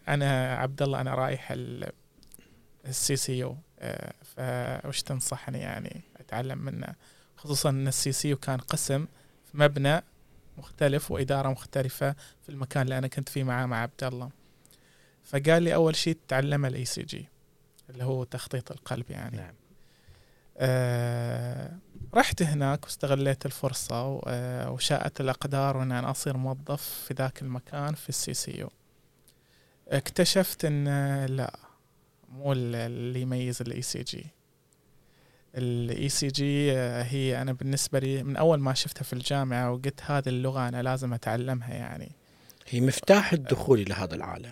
[0.08, 1.53] أنا عبد الله أنا رايح
[2.86, 3.58] ال CCU
[4.36, 6.95] فوش تنصحني يعني أتعلم منه؟
[7.38, 9.06] خصوصا إن ال CCU كان قسم
[9.52, 10.02] في مبنى
[10.58, 14.30] مختلف وإدارة مختلفة في المكان اللي أنا كنت فيه معاه مع عبد الله.
[15.23, 17.30] فقال لي أول شيء تتعلم ال ECG
[17.89, 19.38] اللي هو تخطيط القلب يعني.
[19.38, 19.54] نعم.
[20.58, 21.78] آه
[22.13, 28.10] رحت هناك واستغليت الفرصة آه، وشاءت الأقدار وأن أنا أصير موظف في ذاك المكان في
[28.10, 28.70] ال CCU.
[29.88, 30.86] اكتشفت أن
[31.26, 31.60] لا
[32.30, 34.26] مو ال- اللي يميز الاي سي جي
[35.58, 40.30] الاي سي جي هي أنا بالنسبة لي من أول ما شفتها في الجامعة وقلت هذه
[40.30, 42.12] اللغة أنا لازم أتعلمها يعني.
[42.67, 44.52] هي مفتاح الدخول إلى هذا العالم.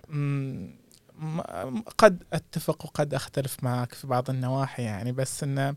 [1.97, 5.75] قد أتفق وقد أختلف معك في بعض النواحي يعني بس انه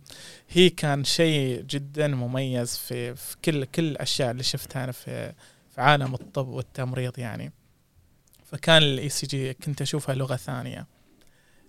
[0.49, 5.33] هي كان شيء جدا مميز في في كل كل الأشياء اللي شفتها أنا في
[5.71, 7.53] في عالم الطب والتمريض يعني.
[8.45, 10.81] فكان ال ECG كنت أشوفها لغة ثانية.
[10.81, 10.98] آه،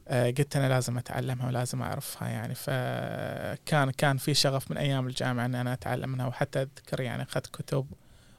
[0.10, 2.56] قلت أنا لازم أتعلمها ولازم أعرفها يعني.
[2.56, 7.48] فكان كان في شغف من أيام الجامعة ان أنا أتعلم منها وحتى أذكر يعني أخذت
[7.48, 7.88] كتب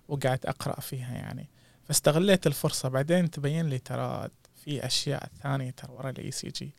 [0.08, 1.48] وقعدت أقرأ فيها يعني.
[1.84, 2.88] فاستغليت الفرصة.
[2.88, 4.28] بعدين تبين لي ترى
[4.64, 6.74] في أشياء ثانية ترى ورا الاي سي جي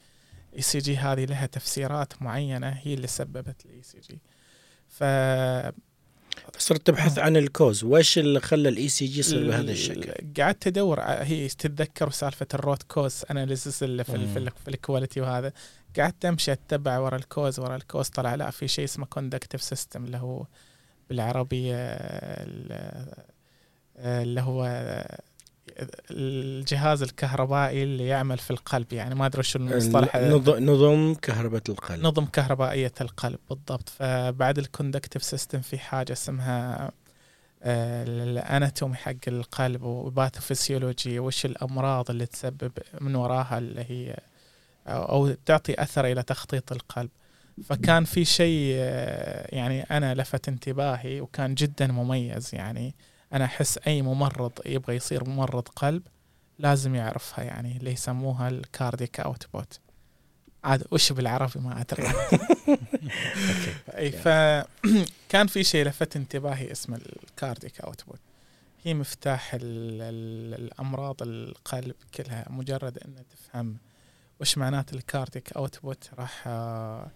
[0.50, 4.20] الاي سي جي هذه لها تفسيرات معينة هي اللي سببت ال ECG
[4.88, 5.04] ف
[6.58, 7.84] صرت تبحث عن ال cause.
[7.84, 12.84] وإيش اللي خلى ال ECG يصير بهذا الشكل؟ قعدت أدور هي تتذكر سالفة ال root
[12.84, 15.54] cause analysis اللي في في, في ال quality وهذا.
[15.98, 19.62] قعدت أمشي أتبع ورا ال cause ورا ال cause طلع لا في شيء اسمه conductive
[19.64, 20.46] system اللي هو
[21.10, 23.26] بالعربي آه،
[23.98, 24.66] آه، اللي هو
[26.12, 30.16] الجهاز الكهربائي اللي يعمل في القلب يعني ما أدري وش المصطلح.
[30.16, 32.04] نظ- نظم كهرباء القلب.
[32.06, 33.90] نظم كهربائية القلب بالضبط.
[33.90, 36.92] فبعد ال conductive system في حاجة اسمها
[37.64, 44.18] آه، ال anatomy حق القلب و pathophysiology وش الأمراض اللي تسبب من وراها اللي هي
[44.88, 47.10] أو تعطي أثر إلى تخطيط القلب.
[47.64, 52.96] فكان في شيء آه، يعني أنا لفت انتباهي وكان جدا مميز يعني
[53.34, 56.04] أنا أحس أي ممرض يبغى يصير ممرض قلب
[56.60, 59.80] لازم يعرفها يعني اللي يسموها ال cardiac output
[60.64, 62.08] عاد وش بالعربي ما أدري.
[63.98, 68.20] إي فكان في شيء لفت انتباهي اسمه ال cardiac output
[68.84, 69.62] هي مفتاح ال
[70.02, 73.78] ال الأمراض القلب كلها مجرد إن تفهم
[74.40, 77.12] وش معنات ال cardiac output راح آه،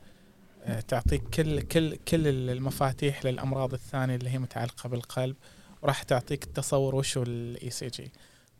[0.64, 5.36] آه، تعطيك كل كل كل المفاتيح للأمراض الثانية اللي هي متعلقة بالقلب.
[5.86, 8.12] وراح تعطيك التصور وشو ال ECG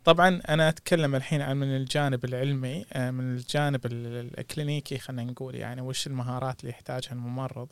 [0.04, 5.56] طبعا أنا أتكلم الحين عن من الجانب العلمي آه، من الجانب ال- الكلينيكي خلينا نقول
[5.56, 7.68] يعني وش المهارات اللي يحتاجها الممرض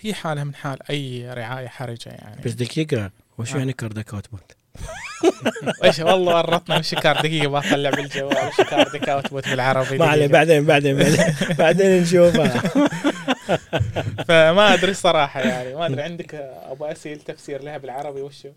[0.00, 3.58] هي حالها من حال أي رعاية حرجة يعني بس دقيقة وش آه.
[3.58, 4.52] يعني cardiac output؟
[5.84, 8.36] وش والله ورطنا وش كار دقيقة بطلع بالجوال.
[8.48, 9.98] وش cardiac output بالعربي.
[9.98, 10.26] ما عليه.
[10.26, 11.34] بعدين بعدين بعدين.
[11.58, 12.48] بعدين نشوفها
[14.28, 15.74] فما أدري صراحة يعني.
[15.74, 16.34] ما أدري عندك
[16.70, 18.48] أبغى اسال تفسير لها بالعربي وشو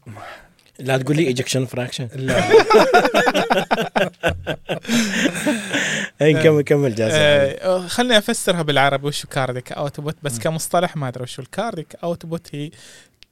[0.80, 2.44] لا تقول لي ejection fraction لا.
[6.22, 7.16] اي كمل كمل جاسم.
[7.18, 10.40] آه خلني أفسرها بالعربي وشو cardiac output بس.
[10.40, 12.72] كمصطلح ما أدري وشو ال cardiac output هي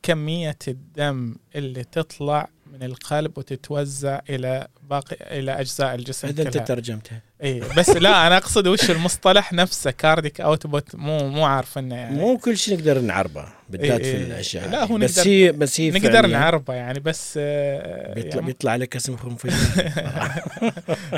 [0.03, 7.21] كمية الدم اللي تطلع من القلب وتتوزع إلى باقي إلى أجزاء الجسم إذا أنت ترجمتها.
[7.43, 12.17] إي بس لا أنا أقصد وش المصطلح نفسه cardiac output مو مو عارف إنه يعني.
[12.17, 14.23] مو كل شيء نقدر نعربه بالذات إيه في.
[14.23, 14.83] الأشياء لا،.
[14.83, 18.95] هو بس نقدر- هي بس هي نقدر نعربه يعني بس آه، بيطلع يعني بيطلع لك
[18.95, 19.49] اسم خنفسي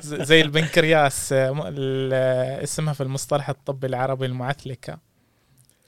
[0.25, 1.73] زي البنكرياس آه،
[2.13, 5.06] آه، اسمها في المصطلح الطبي العربي المعثلكه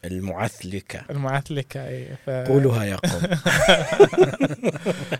[0.06, 1.06] المعثلكة.
[1.10, 2.30] المعثلكة اي ف...
[2.30, 3.22] قولوها يا قوم.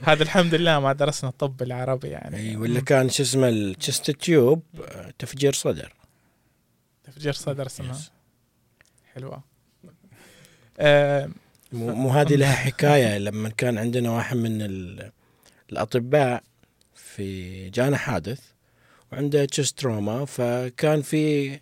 [0.10, 2.38] هذا الحمد لله ما درسنا الطب بالعربي يعني.
[2.38, 4.64] اي ولا كان شو اسمه ال chest tube
[5.20, 5.94] تفجير صدر.
[7.04, 7.92] تفجير صدر اسمها.
[7.92, 8.12] yes.
[9.14, 9.44] حلوة.
[10.80, 11.30] آه
[11.74, 13.18] مو هذه لها حكاية.
[13.18, 15.12] لما كان عندنا واحد من ال-
[15.72, 16.44] الأطباء
[16.96, 18.40] في جانا حادث
[19.12, 21.54] وعنده chest trauma فكان في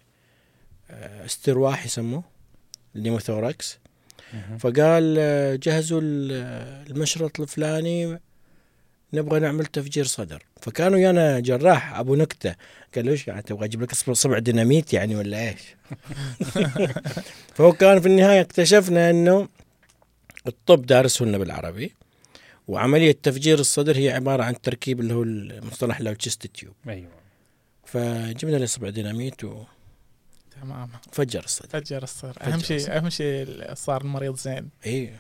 [0.90, 2.24] آه، استرواح يسموه.
[2.98, 3.78] ال pneumothorax
[4.60, 8.20] فقال آه، جهزوا ال- المشرط الفلاني
[9.14, 10.44] نبغى نعمل تفجير صدر.
[10.62, 12.56] فكانوا ويانا جراح أبو نكتة.
[12.96, 15.62] قال له إيش يعني تبغى أجيب لك صبع- ديناميت يعني ولا إيش؟
[17.56, 19.48] فهو كان في النهاية اكتشفنا إنه
[20.48, 21.94] الطب دارسه لنا بالعربي
[22.68, 27.10] وعملية تفجير الصدر هي عبارة عن تركيب اللي هو المصطلح ال chest tube أيوه.
[27.86, 29.44] فجبنا له صبع ديناميت
[30.62, 31.70] تمام وفجر الصدر.
[31.70, 32.34] فجر الصدر.
[32.34, 32.98] فجر أهم شيء.
[32.98, 34.70] أهم شيء صار المريض زين.
[34.86, 35.14] اي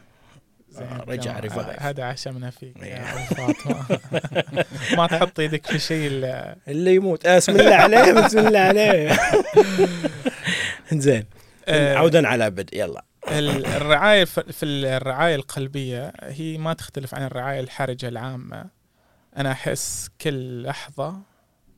[0.69, 1.81] زين آه، رجع revive.
[1.81, 2.93] هذا- عشمنا فيك إيه.
[2.95, 3.99] يا فاطمة.
[4.97, 7.25] ما تحط يدك في شيء إلا- اللي يموت.
[7.25, 9.17] آه بسم الله عليه بسم الله عليه.
[10.93, 11.25] زين.
[11.67, 12.77] آه، عودا على بدء.
[12.77, 13.05] يلا.
[13.31, 18.65] ال- الرعاية في الرعاية القلبية هي ما تختلف عن الرعاية الحرجة العامة.
[19.37, 21.17] أنا أحس كل لحظة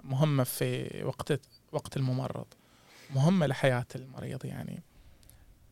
[0.03, 1.39] مهمة في وقت
[1.71, 2.45] وقت الممرض.
[3.09, 4.83] مهمة لحياة المريض يعني.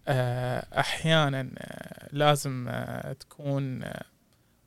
[0.07, 3.79] آه، أحيانا آه، لازم آه، تكون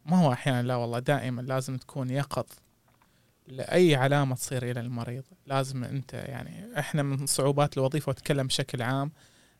[0.07, 2.47] ما هو أحيانا لا والله دائما لازم تكون يقظ
[3.49, 5.25] لأي علامة تصير إلى المريض.
[5.47, 9.13] لازم أنت يعني إحنا من صعوبات الوظيفة وأتكلم بشكل عام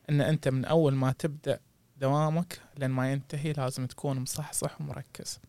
[0.09, 1.59] إن أنت من أول ما تبدأ
[1.97, 5.39] دوامك لين ما ينتهي لازم تكون مصحصح ومركز.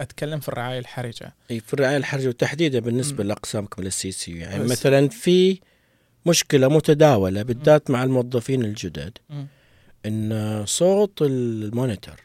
[0.00, 1.34] أتكلم في الرعاية الحرجة.
[1.50, 3.24] إي في الرعاية الحرجة وتحديدا بالنسبة.
[3.24, 5.60] لاقسامكم ال CC يعني بس- مثلا في
[6.26, 9.18] مشكلة متداولة بالذات مع الموظفين الجدد.
[10.06, 12.20] إن صوت ال monitor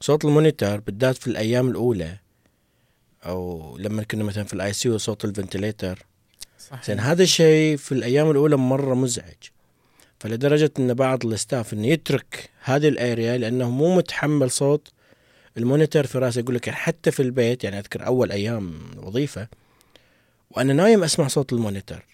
[0.00, 2.16] صوت ال monitor بالذات في الأيام الأولى
[3.26, 6.06] أو لما كنا مثلا في ال IC صوت ال ventilator.
[6.86, 9.34] زين هذا الشيء في الأيام الأولى مرة مزعج
[10.20, 14.92] فلدرجة إن بعض ال staff انه يترك هذه ال area لأنه مو متحمل صوت
[15.56, 19.48] ال monitor في راسه يقول لك حتى في البيت يعني أذكر أول أيام الوظيفه
[20.50, 22.04] وأنا نايم أسمع صوت ال monitor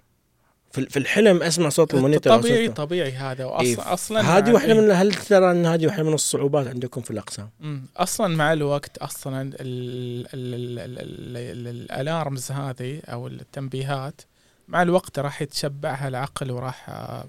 [0.76, 4.74] في في الحلم أسمع صوت ال monitor طبيعي طبيعي هذا إيه، واصلا أصلا هذه واحدة
[4.74, 7.50] من هل ترى إن هذه واحدة من الصعوبات عندكم في الأقسام؟
[7.96, 14.20] أصلا مع الوقت أصلا ال ال ال ال ال ال ال alarms هذه أو التنبيهات
[14.68, 17.24] مع الوقت راح يتشبعها العقل وراح آه،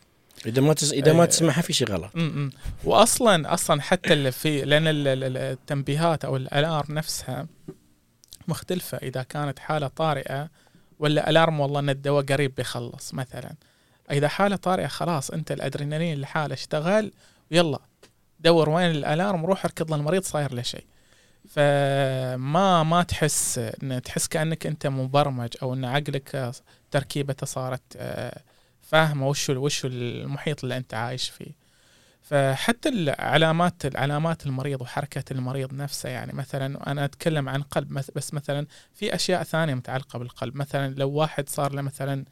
[0.45, 0.91] إذا ما تس...
[0.93, 1.29] إذا ما إيه.
[1.29, 2.51] تسمعها في شيء غلط مم، مم.
[2.83, 7.47] واصلا أصلا حتى اللي في لأن ال- ال- ال- التنبيهات أو ال alarm نفسها
[8.47, 10.49] مختلفة إذا كانت حالة طارئة
[10.99, 13.55] ولا alarm والله إن الدواء قريب بيخلص مثلا.
[14.12, 17.12] إذا حالة طارئة خلاص أنت الأدرينالين الحاله اشتغل
[17.51, 17.79] يلا.
[18.39, 20.86] دور وين ال alarm روح اركض للمريض صاير له شيء.
[21.49, 26.53] فما ما تحس إن تحس كأنك أنت مبرمج أو إن عقلك آه،
[26.91, 28.41] تركيبته صارت آه،
[28.81, 31.66] فاهمة وش وش المحيط اللي أنت عايش فيه.
[32.29, 38.67] فحتى العلامات العلامات المريض وحركة المريض نفسه يعني مثلا أنا أتكلم عن قلب بس مثلا
[38.93, 40.55] في أشياء ثانية متعلقة بالقلب.
[40.55, 42.25] مثلا لو واحد صار له مثلا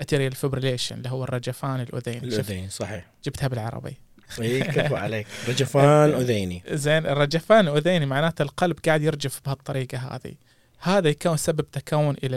[0.00, 3.06] atrial fibrillation اللي هو الرجفان الأذيني شفت؟ الاذين صحيح.
[3.24, 3.96] جبتها بالعربي.
[4.40, 5.26] اي كفو عليك.
[5.48, 6.62] رجفان أذيني.
[6.70, 10.34] زين الرجفان الاذيني معناته القلب قاعد يرجف بهالطريقة هذه.
[10.78, 12.36] هذا يكون سبب تكون إلى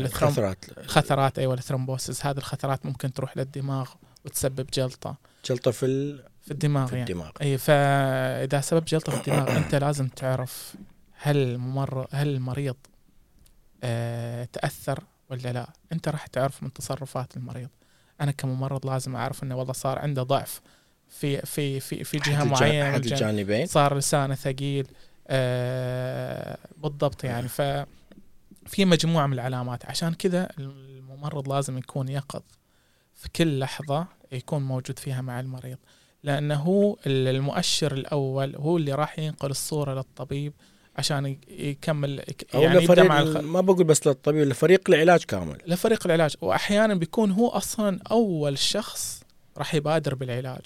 [0.00, 0.64] الخثرات.
[0.78, 2.26] الخثرات أيوه الثرومبوسيس.
[2.26, 3.90] هذه الخثرات ممكن تروح للدماغ
[4.24, 5.31] وتسبب جلطة.
[5.44, 7.10] جلطة في ال- في الدماغ في يعني.
[7.12, 7.30] الدماغ.
[7.42, 10.74] اي فإذا سبب جلطة في الدماغ أنت لازم تعرف
[11.12, 12.76] هل الممر هل المريض
[13.84, 15.68] آه تأثر ولا لا.
[15.92, 17.68] أنت راح تعرف من تصرفات المريض.
[18.20, 20.60] أنا كممرض لازم أعرف إنه والله صار عنده ضعف
[21.08, 23.12] في في في في جهة معينة احد الجانب.
[23.12, 24.86] الجانبين صار لسانه ثقيل
[25.28, 27.48] آه بالضبط يعني.
[27.48, 27.62] ف
[28.66, 29.86] في مجموعة من العلامات.
[29.86, 32.42] عشان كذا الممرض لازم يكون يقظ
[33.14, 35.78] في كل لحظة يكون موجود فيها مع المريض.
[36.22, 40.52] لأنه هو المؤشر الأول هو اللي راح ينقل الصورة للطبيب
[40.96, 43.36] عشان يكمل يعني لفريق مع الخ...
[43.36, 45.58] ما بقول بس للطبيب لفريق العلاج كامل.
[45.66, 46.34] لفريق العلاج.
[46.40, 49.22] وأحيانا بيكون هو أصلا أول شخص
[49.58, 50.60] راح يبادر بالعلاج.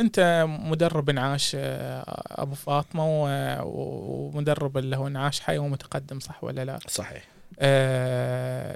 [0.00, 2.04] أنت مدرب انعاش آه،
[2.42, 3.04] أبو فاطمة
[3.64, 7.24] ومدرب اللي هو انعاش حي ومتقدم صح ولا لا؟ صحيح.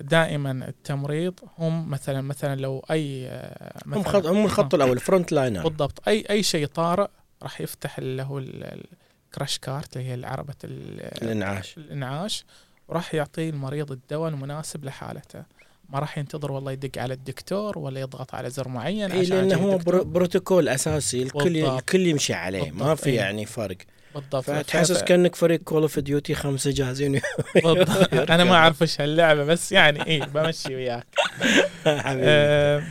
[0.00, 5.68] دائما التمريض هم مثلا مثلا لو أي آه، هم مثلا خط هم الخط الأول frontliner
[5.68, 6.08] بالضبط.
[6.08, 7.06] اي أي شيء طارئ
[7.42, 8.82] راح يفتح اللي هو ال-
[9.28, 11.76] ال crash cart اللي هي عربه ال- الإنعاش.
[11.76, 12.44] الإنعاش.
[12.88, 15.42] وراح يعطي المريض الدواء المناسب لحالته.
[15.88, 19.78] ما راح ينتظر والله يدق على الدكتور ولا يضغط على زر معين عشان لأنه هو
[20.04, 21.56] بروتوكول أساسي الكل.
[21.56, 22.70] الكل يمشي عليه.
[22.70, 23.16] ما في إيه.
[23.16, 23.76] يعني فرق.
[24.14, 24.44] بالضبط.
[24.44, 27.20] فتحسس كأنك فريق Call of Duty خمسة جاهزين.
[27.54, 28.14] بالضبط.
[28.30, 31.06] أنا ما أعرف إيش هاللعبه بس يعني إيه بمشي وياك.
[31.84, 32.26] حبيبي.
[32.26, 32.82] آه،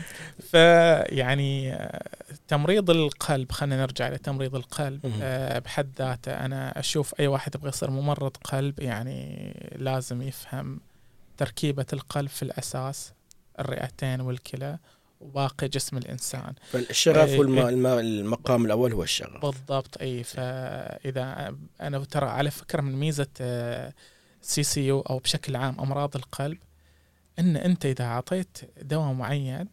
[0.50, 2.02] فيعني آه،
[2.48, 5.12] تمريض القلب خلينا نرجع لتمريض القلب.
[5.22, 10.80] آه، بحد ذاته أنا أشوف أي واحد يبغى يصير ممرض قلب يعني لازم يفهم
[11.36, 13.12] تركيبة القلب في الأساس
[13.58, 14.78] الرئتين والكلى.
[15.22, 16.54] وباقي جسم الإنسان.
[16.70, 17.86] فالشغف إيه، والم...
[17.86, 18.56] إيه.
[18.56, 19.42] الأول هو الشغف.
[19.42, 23.26] بالضبط اي فإذا أنا ترى على فكرة من ميزة
[24.42, 26.58] CCU أو بشكل عام أمراض القلب
[27.38, 29.68] إن أنت إذا أعطيت دواء معين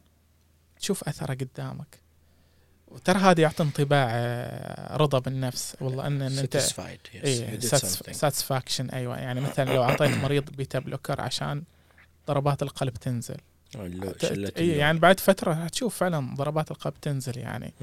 [0.80, 2.00] تشوف أثره قدامك.
[2.88, 5.76] وترى هذا يعطي انطباع آه، رضا بالنفس.
[5.82, 6.58] والله ان, إن أنت
[8.12, 9.18] satisfaction أيوه.
[9.18, 11.64] يعني مثلا لو أعطيت مريض beta blocker عشان
[12.28, 13.38] ضربات القلب تنزل.
[13.76, 14.14] اللون.
[14.58, 17.74] يعني بعد فترة هتشوف فعلا ضربات القلب تنزل يعني.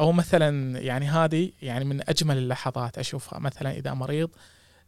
[0.00, 3.38] أو مثلا يعني هذه يعني من أجمل اللحظات أشوفها.
[3.38, 4.30] مثلا إذا مريض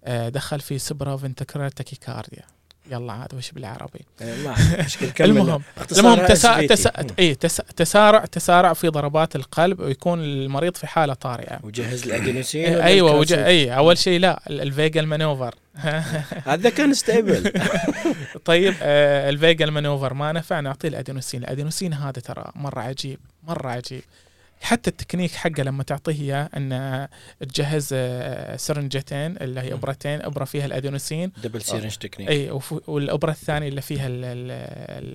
[0.05, 2.43] آه، دخل في supraventricular tachycardia
[2.91, 4.01] يلا عاد وش بالعربي؟
[5.15, 5.31] كمل.
[5.31, 5.63] المهم
[5.99, 6.67] المهم تسا...
[6.67, 6.93] تسا...
[7.19, 7.57] اي تس...
[7.57, 11.61] تسارع تسارع في ضربات القلب ويكون المريض في حالة طارئة.
[11.63, 13.33] وجهز الادينوسين إيه، أيوه؟ وج...
[13.33, 15.55] اي أول شيء لا ال- ال vagal maneuver
[16.47, 17.53] هذا كان stable
[18.45, 21.41] طيب آه ال vagal maneuver ما نفع نعطيه ال adenosine.
[21.43, 24.03] ال adenosine هذا ترى مرة عجيب مرة عجيب.
[24.61, 27.09] حتى التكنيك حقه لما تعطيه إياه إن
[27.41, 29.73] تجهز آه، سرنجتين اللي هي.
[29.73, 31.33] أبرتين أبرة فيها ال adenosine.
[31.45, 34.51] Double syringe technique اي والأبرة الثانية اللي فيها ال- ال-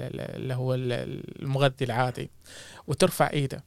[0.02, 2.30] ال- اللي هو ال- المغذي العادي.
[2.88, 3.64] وترفع إيده.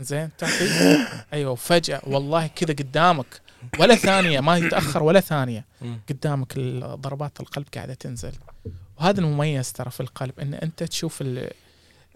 [0.00, 0.68] زين تعطي.
[1.32, 3.40] أيوه وفجأة والله كذا قدامك.
[3.78, 5.64] ولا ثانية ما يتأخر ولا ثانية.
[6.08, 8.32] قدامك ضربات القلب قاعدة تنزل.
[9.00, 11.22] وهذا المميز ترى في القلب إن أنت تشوف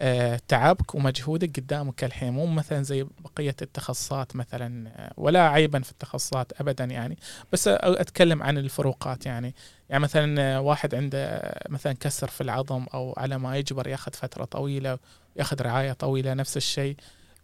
[0.03, 2.32] آه، تعبك ومجهودك قدامك الحين.
[2.32, 7.18] مو مثلا زي بقية التخصصات مثلا آه، ولا عيبا في التخصصات ابدا يعني.
[7.53, 9.55] بس أتكلم عن الفروقات يعني.
[9.90, 14.44] يعني مثلا آه، واحد عنده مثلا كسر في العظم أو على ما يجبر ياخذ فترة
[14.44, 14.98] طويلة
[15.36, 16.96] ياخذ رعاية طويلة نفس الشيء.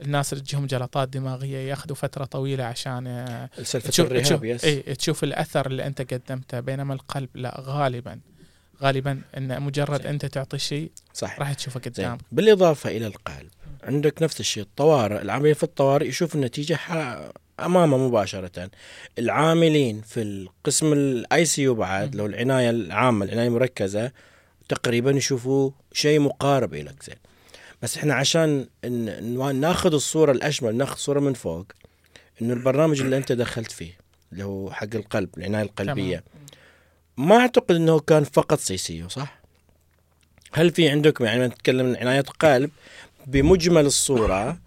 [0.02, 4.64] الناس اللي تجيهم جلطات دماغية ياخذوا فترة طويلة عشان آه، سلفة تشوف الرهاب تشوف, yes
[4.64, 8.20] اي تشوف الأثر اللي أنت قدمته بينما القلب لا غالبا
[8.82, 10.10] غالبا إن مجرد زين.
[10.10, 12.20] أنت تعطي شيء صح راح تشوفه قدامك.
[12.32, 13.50] بالإضافة إلى القلب
[13.82, 16.78] عندك نفس الشيء الطوارئ العاملين في الطوارئ يشوف النتيجة
[17.60, 18.70] أمامه مباشرة.
[19.18, 22.14] العاملين في القسم ال ICU بعد.
[22.14, 24.12] لو العناية العامة العناية المركزة
[24.68, 27.16] تقريبا يشوفوا شيء مقارب لك زين.
[27.86, 28.66] بس إحنا عشان
[29.54, 31.66] ناخذ الصورة الاشمل ناخذ صورة من فوق
[32.42, 33.92] إنه البرنامج اللي أنت دخلت فيه
[34.32, 36.16] اللي هو حق القلب العناية القلبية
[37.16, 37.28] تمام.
[37.28, 39.40] ما أعتقد إنه كان فقط CC صح؟
[40.52, 42.70] هل في عندكم يعني نتكلم عن عناية قلب
[43.26, 44.58] بمجمل الصورة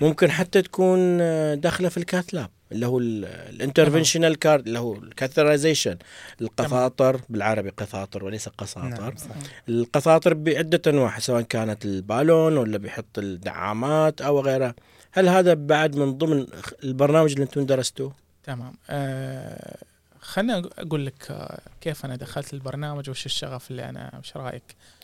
[0.00, 1.18] ممكن حتى تكون
[1.60, 5.96] داخلة في ال cath lab اللي هو ال interventional card اللي هو ال catheterization
[6.40, 9.28] القساطر بالعربي قساطر وليس قساطر نعم صح.
[9.68, 14.74] القساطر بعدة أنواع سواء كانت البالون ولا بيحط الدعامات أو غيرها.
[15.12, 16.46] هل هذا بعد من ضمن
[16.84, 18.12] البرنامج اللي أنتم درستوه؟
[18.44, 18.72] تمام.
[18.90, 19.76] آه
[20.20, 24.62] خلنا أقول لك آه، كيف أنا دخلت البرنامج وش الشغف اللي أنا وش رأيك؟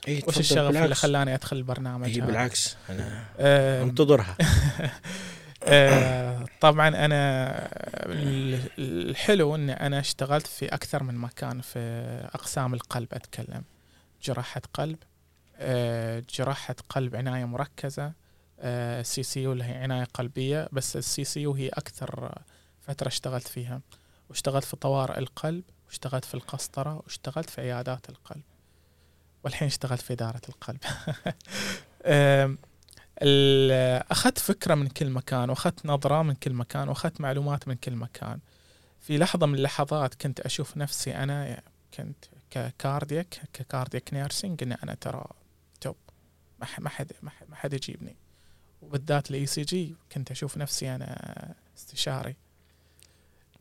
[0.08, 1.00] اي وش الشغف اللي بالعكس.
[1.00, 4.36] خلاني أدخل البرنامج هذا؟ بالعكس أنا آه أنتظرها.
[5.66, 7.48] آه، طبعا أنا
[8.06, 11.78] ال- الحلو ان أنا اشتغلت في أكثر من مكان في
[12.34, 13.64] أقسام القلب أتكلم
[14.22, 14.98] جراحة قلب
[15.56, 18.12] آه، جراحة قلب عناية مركزة
[19.02, 22.38] CCU اللي هي عناية قلبية بس ال CCU هي أكثر
[22.80, 23.80] فترة اشتغلت فيها.
[24.30, 28.42] واشتغلت في طوارئ القلب واشتغلت في القسطرة واشتغلت في عيادات القلب.
[29.44, 30.78] والحين اشتغلت في إدارة القلب.
[33.22, 38.38] أخذت فكرة من كل مكان وأخذت نظرة من كل مكان وأخذت معلومات من كل مكان.
[39.00, 41.60] في لحظة من اللحظات كنت أشوف نفسي أنا
[41.94, 45.24] كنت ك cardiac ك cardiac nursing إن أنا ترى
[45.80, 45.96] top.
[46.60, 47.12] ما ما حد
[47.48, 48.16] ما حد- يجيبني.
[48.82, 52.36] وبالذات ال ECG كنت أشوف نفسي أنا استشاري.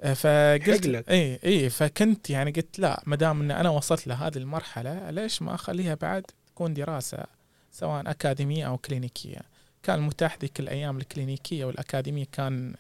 [0.01, 1.09] آه، فقلت.
[1.09, 5.55] اي إي فكنت يعني قلت لا ما دام إن أنا وصلت لهذه المرحلة ليش ما
[5.55, 7.23] أخليها بعد تكون دراسة
[7.73, 9.41] سواء أكاديمية أو clinic ية.
[9.83, 12.75] كان متاح ذيك الأيام ال clinic ية والأكاديمية كان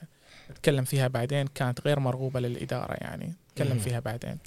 [0.51, 3.79] نتكلم فيها بعدين كانت غير مرغوبة للإدارة يعني نتكلم مم.
[3.79, 4.37] فيها بعدين.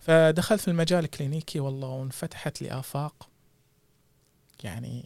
[0.00, 3.28] فدخلت في المجال الكلينيكي والله وانفتحت لي آفاق.
[4.64, 5.04] يعني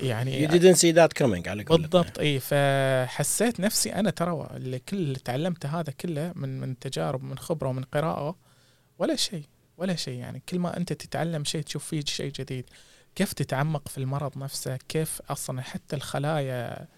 [0.00, 1.76] يعني you didn't see that coming على قولتنا.
[1.76, 7.22] بالضبط إي فحسيت نفسي أنا ترى اللي كل اللي تعلمته هذا كله من من تجارب
[7.22, 8.36] من خبرة ومن قراءة
[8.98, 9.44] ولا شيء
[9.76, 10.42] ولا شيء يعني.
[10.48, 12.64] كل ما أنت تتعلم شيء تشوف فيه شيء جديد.
[13.14, 16.88] كيف تتعمق في المرض نفسه؟ كيف أصلا حتى الخلايا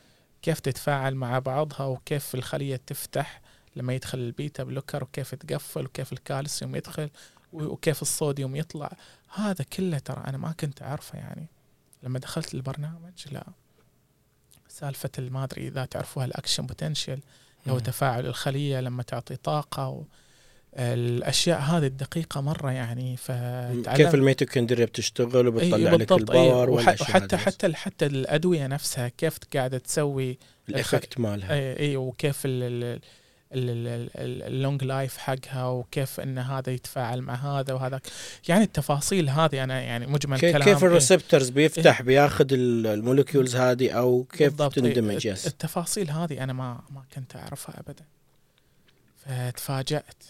[0.43, 3.41] كيف تتفاعل مع بعضها؟ وكيف الخلية تفتح
[3.77, 7.11] لما يدخل ال beta blocker؟ وكيف تقفل؟ وكيف الكالسيوم يدخل؟
[7.53, 8.93] وكيف الصوديوم يطلع؟
[9.35, 11.47] هذا كله ترى أنا ما كنت أعرفه يعني.
[12.03, 13.45] لما دخلت البرنامج لا.
[14.69, 17.21] سالفة ما أدري إذا تعرفوها ال action potential
[17.67, 17.79] مم.
[17.79, 20.05] تفاعل الخلية لما تعطي طاقة و
[20.77, 26.31] الأشياء هذه الدقيقة مرة يعني فتعلم كيف الميتوكوندريا بتشتغل وبتطلع إيه لك بالضبط.
[26.31, 27.41] إيه ال power وح- والاشياء وحتى هذه.
[27.43, 30.39] حتى حتى الأدوية نفسها كيف قاعدة تسوي
[30.69, 31.55] ال effect مالها.
[31.55, 32.43] اي اي وكيف
[33.57, 38.01] ال long life حقها وكيف إن هذا يتفاعل مع هذا وهذا
[38.49, 40.69] يعني التفاصيل هذه أنا يعني مجمل كيف, كلام.
[40.69, 40.89] كيف إيه.
[40.89, 44.69] ال receptors بيفتح بياخذ ال- ال molecules هذه أو كيف إيه.
[44.69, 48.05] تندمج؟ التفاصيل هذه أنا ما ما كنت أعرفها ابدا.
[49.27, 50.23] فتفاجأت.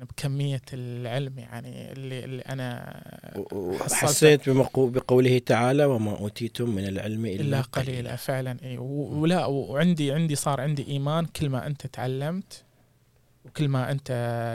[0.00, 7.40] يعني بكمية العلم يعني اللي, اللي أنا بمقو بقوله تعالى وما أوتيتم من العلم إلا,
[7.40, 8.16] إلا قليلا.
[8.16, 12.64] فعلا اي ولا وعندي عندي صار عندي إيمان كل ما أنت تعلمت
[13.44, 14.10] وكل ما أنت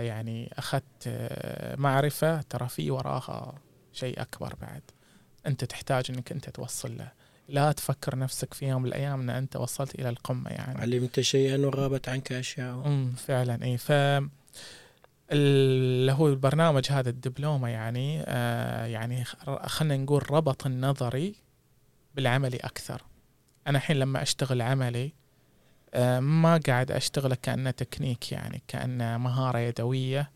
[0.06, 3.54] يعني أخذت آه، معرفة ترى في وراها
[3.94, 4.82] شيء أكبر بعد.
[5.48, 7.12] أنت تحتاج إنك أنت توصل له.
[7.50, 10.82] لا تفكر نفسك في يوم من الأيام إن أنت وصلت إلى القمة يعني.
[10.82, 12.82] علمت شيئا وغابت عنك أشياء.
[12.86, 13.92] امم فعلا اي ف
[15.32, 21.36] اللي هو البرنامج هذا الدبلومة يعني آه يعني خ- خلينا نقول ربط النظري
[22.16, 23.02] بالعملي أكثر.
[23.68, 25.14] أنا الحين لما أشتغل عملي
[25.94, 30.32] آه ما قاعد أشتغله كأنه تكنيك يعني كأنه مهارة يدوية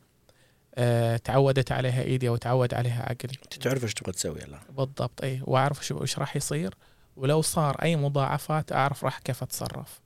[0.75, 3.33] آه تعودت عليها إيدي وتعود عليها عقلي.
[3.43, 4.59] أنت تعرف إيش تبغى تسوي الآن.
[4.69, 6.75] بالضبط اي وأعرف إيش راح يصير.
[7.15, 9.99] ولو صار أي مضاعفات أعرف راح كيف أتصرف.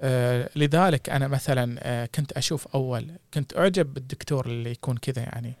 [0.00, 5.52] آه لذلك أنا مثلا آه كنت أشوف أول كنت أعجب بالدكتور اللي يكون كذا يعني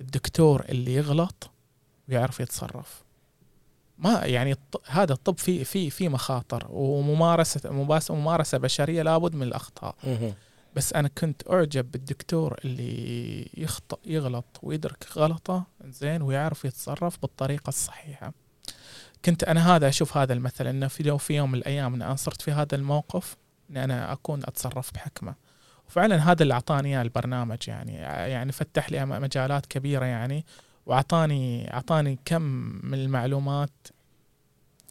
[0.00, 1.50] الدكتور اللي يغلط
[2.08, 3.02] ويعرف يتصرف.
[3.98, 4.56] ما يعني
[4.86, 7.70] هذا الطب فيه فيه فيه مخاطر وممارسة
[8.10, 9.94] ممارسة بشرية لابد من الأخطاء.
[10.76, 18.32] بس أنا كنت أعجب بالدكتور اللي يخطئ يغلط ويدرك غلطة زين ويعرف يتصرف بالطريقة الصحيحة.
[19.24, 22.16] كنت أنا هذا أشوف هذا المثل إنه في لو في يوم من الأيام ان أنا
[22.16, 23.36] صرت في هذا الموقف.
[23.70, 25.34] ان أنا أكون أتصرف بحكمة.
[25.88, 27.94] وفعلا هذا اللي أعطاني إياه البرنامج يعني.
[28.32, 30.44] يعني فتح لي مجالات كبيرة يعني
[30.86, 32.42] وأعطاني أعطاني كم
[32.82, 33.70] من المعلومات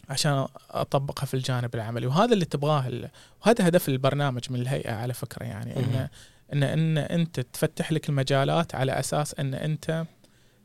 [0.10, 2.08] عشان أطبقها في الجانب العملي.
[2.08, 3.10] وهذا اللي تبغاه ال-
[3.46, 5.76] وهذا هدف البرنامج من الهيئة على فكرة يعني.
[5.80, 6.08] إن
[6.54, 10.06] إن إن أنت تفتح لك المجالات على أساس إن أنت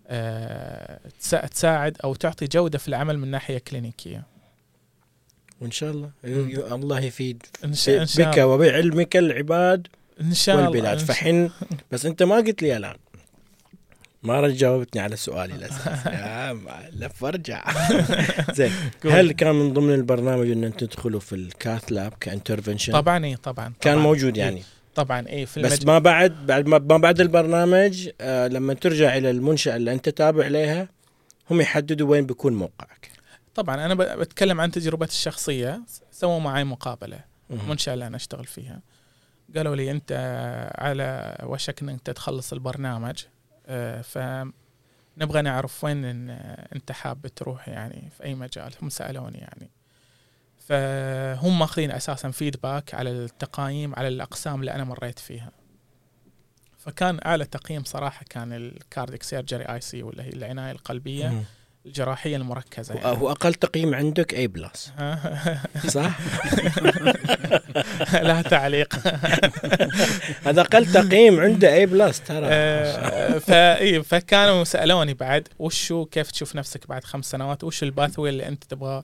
[0.07, 4.23] آه، تسا- تساعد أو تعطي جودة في العمل من ناحية كلينيكية.
[5.63, 6.11] وإن شاء الله.
[6.75, 7.43] الله يفيد.
[7.65, 9.87] إن شاء بك وبعلمك العباد
[10.21, 10.69] إن شاء الله.
[10.69, 10.99] والبلاد.
[10.99, 11.51] فحين
[11.93, 12.97] بس أنت ما قلت لي الآن.
[14.23, 16.59] ما جاوبتني على سؤالي الاساسي
[16.93, 17.65] لف وارجع
[18.53, 18.73] زين.
[19.05, 23.25] هل كان من ضمن البرنامج أن أنتم تدخلوا في ال cath lab ك intervention؟ طبعا
[23.25, 23.99] اي طبعا كان.
[23.99, 24.63] موجود إيه، يعني
[24.95, 25.87] طبعا اي في بس.
[25.87, 30.47] ما بعد بعد ما ما بعد البرنامج آه لما ترجع إلى المنشأة اللي أنت تابع
[30.47, 30.89] لها
[31.51, 33.12] هم يحددوا وين بيكون موقعك.
[33.55, 35.83] طبعا أنا بتكلم عن تجربتي الشخصية.
[36.11, 37.25] سووا معي مقابلة.
[37.51, 38.81] المنشاه اللي أنا أشتغل فيها.
[39.57, 40.13] قالوا لي أنت
[40.79, 43.25] على وشك إنك تخلص البرنامج.
[43.67, 46.31] آه، فنبغى نعرف وين إن
[46.75, 48.73] أنت حاب تروح يعني في أي مجال.
[48.83, 49.71] هم سألوني يعني.
[50.59, 55.51] فهم ماخذين أساسا فيدباك على التقايم على الأقسام اللي أنا مريت فيها.
[56.79, 61.45] فكان أعلى تقييم صراحة كان ال cardiac surgery ICU اللي هي العناية القلبية.
[61.87, 64.93] الجراحيه المركزه هو- هو أقل تقييم عندك A plus
[65.97, 66.19] صح؟
[68.23, 68.95] لا تعليق.
[70.47, 72.47] هذا أقل تقييم عنده A plus ترى.
[72.51, 78.29] آه، فاي فكانوا سألوني بعد وشو كيف تشوف نفسك بعد خمس سنوات؟ وش ال pathway
[78.31, 79.03] اللي أنت تبغى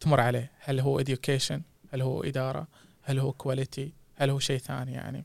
[0.00, 1.60] تمر عليه؟ هل هو education
[1.92, 2.66] هل هو إدارة؟
[3.02, 5.24] هل هو كواليتي هل هو شيء ثاني يعني؟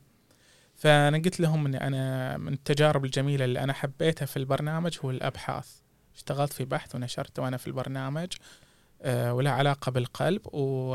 [0.76, 5.66] فأنا قلت لهم إني أنا من التجارب الجميلة اللي أنا حبيتها في البرنامج هو الأبحاث.
[6.16, 8.28] اشتغلت في بحث ونشرته وأنا في البرنامج
[9.02, 10.90] آه، وله علاقة بالقلب و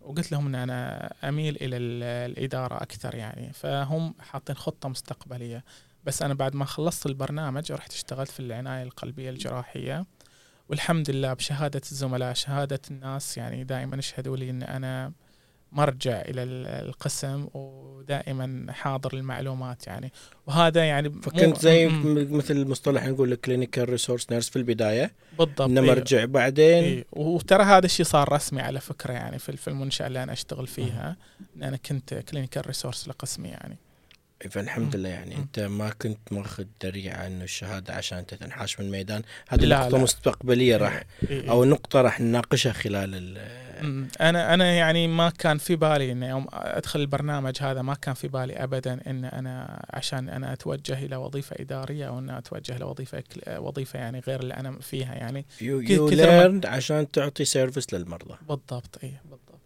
[0.00, 5.64] وقلت لهم إن أنا أميل إلى ال- الإدارة أكثر يعني فهم حاطين خطة مستقبلية.
[6.04, 10.06] بس أنا بعد ما خلصت البرنامج رحت اشتغلت في العناية القلبية الجراحية
[10.68, 15.12] والحمد لله بشهادة الزملاء شهادة الناس يعني دائما يشهدوا لي إن أنا
[15.72, 20.12] مرجع إلى ال- القسم ودائما حاضر المعلومات يعني
[20.46, 25.92] وهذا يعني فكنت زي مثل المصطلح نقول clinical resource nurse في البداية بالضبط انما إيه.
[25.92, 27.04] ارجع بعدين إيه.
[27.12, 31.16] وترى هذا الشيء صار رسمي على فكرة يعني في المنشأة اللي أنا أشتغل فيها
[31.56, 33.76] إن أنا كنت clinical resource لقسمي يعني
[34.50, 34.96] فالحمد.
[34.96, 35.36] لله يعني.
[35.36, 39.98] أنت ما كنت ماخذ دريعه إنه الشهادة عشان أنت تنحاش من الميدان هذه نقطة.
[39.98, 41.50] مستقبلية راح إيه.
[41.50, 43.14] أو نقطة راح نناقشها خلال
[44.20, 48.28] أنا أنا يعني ما كان في بالي ان يوم أدخل البرنامج هذا ما كان في
[48.28, 53.56] بالي ابدا إن أنا عشان أنا أتوجه إلى وظيفة إدارية أو ان اتوجه لوظيفه كل-
[53.58, 55.46] وظيفة يعني غير اللي أنا فيها يعني.
[55.60, 58.34] you you ما- learned عشان تعطي service للمرضى.
[58.48, 59.62] بالضبط اي بالضبط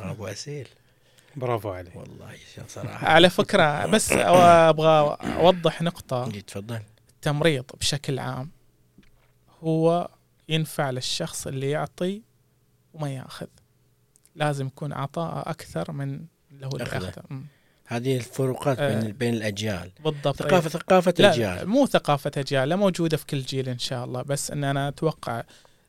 [0.00, 0.68] أبو أسيل.
[1.36, 1.96] برافو عليك.
[1.96, 2.32] والله
[2.68, 3.08] صراحة.
[3.08, 6.30] على فكرة بس أبغى أوضح نقطة.
[6.34, 6.80] إيه، تفضل.
[7.10, 8.50] التمريض بشكل عام
[9.64, 10.08] هو
[10.48, 12.22] ينفع للشخص اللي يعطي
[12.98, 13.46] وما ياخذ
[14.34, 16.20] لازم يكون عطاء أكثر من
[16.50, 17.12] اللي هو اللي.
[17.86, 19.00] هذه الفروقات آه.
[19.00, 19.90] بين بين الأجيال.
[20.04, 20.36] بالضبط.
[20.36, 21.68] ثقافه ثقافة لا أجيال.
[21.68, 24.22] مو ثقافة أجيال لا موجودة في كل جيل إن شاء الله.
[24.22, 25.42] بس إن أنا أتوقع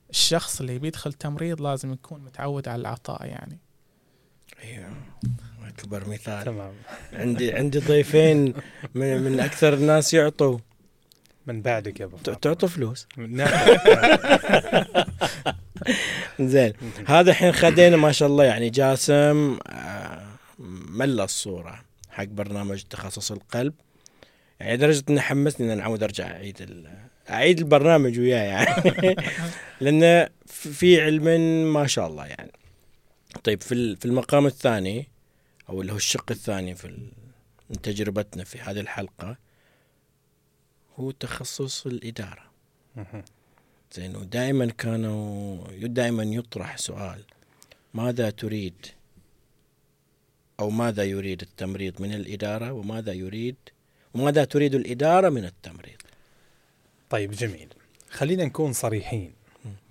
[0.10, 3.60] الشخص اللي بيدخل تمريض لازم يكون متعود على العطاء يعني.
[4.64, 4.94] أيوه.
[5.68, 6.46] أكبر مثال.
[6.46, 6.74] تمام.
[7.14, 8.54] عندي عندي ضيفين
[8.96, 10.58] من, من أكثر الناس يعطوا.
[11.48, 13.08] من بعدك يا أبو تعطوا فلوس.
[16.40, 16.74] زين.
[17.08, 20.28] هذا الحين خدينا ما شاء الله يعني جاسم آه،
[20.90, 23.74] ملى الصورة حق برنامج تخصص القلب.
[24.60, 26.88] يعني لدرجه إنه حمسني إن أنا أرجع أعيد
[27.30, 29.16] أعيد البرنامج وياه يعني.
[29.82, 31.24] لأنه في علم
[31.74, 32.52] ما شاء الله يعني.
[33.44, 35.08] طيب في في المقام الثاني
[35.70, 37.12] أو اللي هو الشق الثاني في
[37.84, 39.38] تجربتنا في هذه الحلقة
[40.96, 42.52] هو تخصص الإدارة.
[42.96, 43.24] مهم.
[43.94, 47.24] زين ودائما كانوا دائما يطرح سؤال
[47.94, 48.86] ماذا تريد؟
[50.60, 53.56] أو ماذا يريد التمريض من الإدارة؟ وماذا يريد؟
[54.14, 56.02] وماذا تريد الإدارة من التمريض؟
[57.10, 57.74] طيب جميل.
[58.10, 59.34] خلينا نكون صريحين.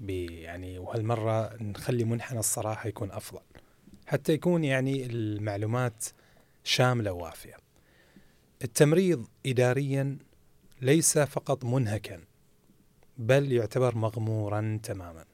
[0.09, 3.41] يعني وهالمرة نخلي منحنى الصراحة يكون أفضل.
[4.07, 6.05] حتى يكون يعني المعلومات
[6.65, 7.57] شاملة ووافية.
[8.65, 10.19] التمريض إداريا
[10.81, 12.21] ليس فقط منهكا.
[13.19, 15.25] بل يعتبر مغمورا تماما.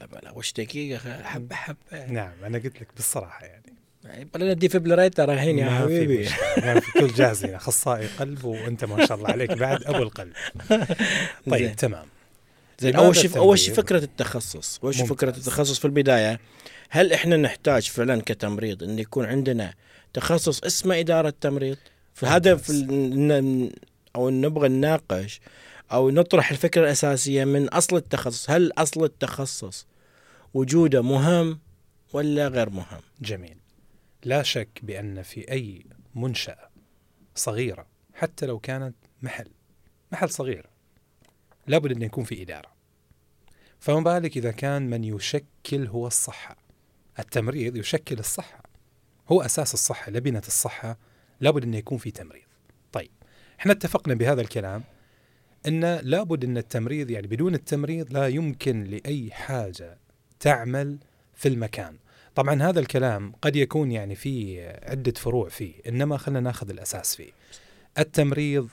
[0.00, 3.74] لا بلا وش دقيقة؟ حبة حبة نعم أنا قلت لك بالصراحة يعني.
[4.04, 6.28] يعني بلا ديفبريتر الحين يا حبيبي.
[6.56, 10.32] يعني كل جاهزين أخصائي قلب وأنت ما شاء الله عليك بعد أبو القلب.
[11.50, 11.76] طيب زين.
[11.76, 12.06] تمام.
[12.78, 14.80] زين أول شيء أول شيء؟ فكرة التخصص.
[14.84, 15.16] أول شيء ممتاز.
[15.16, 16.40] فكره التخصص في البداية
[16.90, 19.74] هل إحنا نحتاج فعلا كتمريض إن يكون عندنا
[20.12, 21.76] تخصص اسمه إدارة تمريض؟
[22.14, 22.60] فهذا
[24.16, 25.40] أو نبغى نناقش
[25.92, 28.50] أو نطرح الفكرة الأساسية من أصل التخصص.
[28.50, 29.86] هل أصل التخصص
[30.54, 31.60] وجوده مهم
[32.12, 33.56] ولا غير مهم؟ جميل.
[34.24, 36.70] لا شك بأن في أي منشأة
[37.34, 39.50] صغيرة حتى لو كانت محل
[40.12, 40.66] محل صغير
[41.66, 42.74] لابد أن يكون في إدارة.
[43.80, 46.56] فما بالك إذا كان من يشكل هو الصحة؟
[47.18, 48.62] التمريض يشكل الصحة.
[49.28, 50.98] هو أساس الصحة لبنة الصحة
[51.40, 52.46] لابد أن يكون في تمريض.
[52.92, 53.10] طيب
[53.60, 54.82] إحنا اتفقنا بهذا الكلام.
[55.66, 59.98] أن لابد أن التمريض يعني بدون التمريض لا يمكن لأي حاجة
[60.40, 60.98] تعمل
[61.34, 61.96] في المكان
[62.34, 67.30] طبعا هذا الكلام قد يكون يعني في عدة فروع فيه إنما خلينا ناخذ الأساس فيه
[67.98, 68.68] التمريض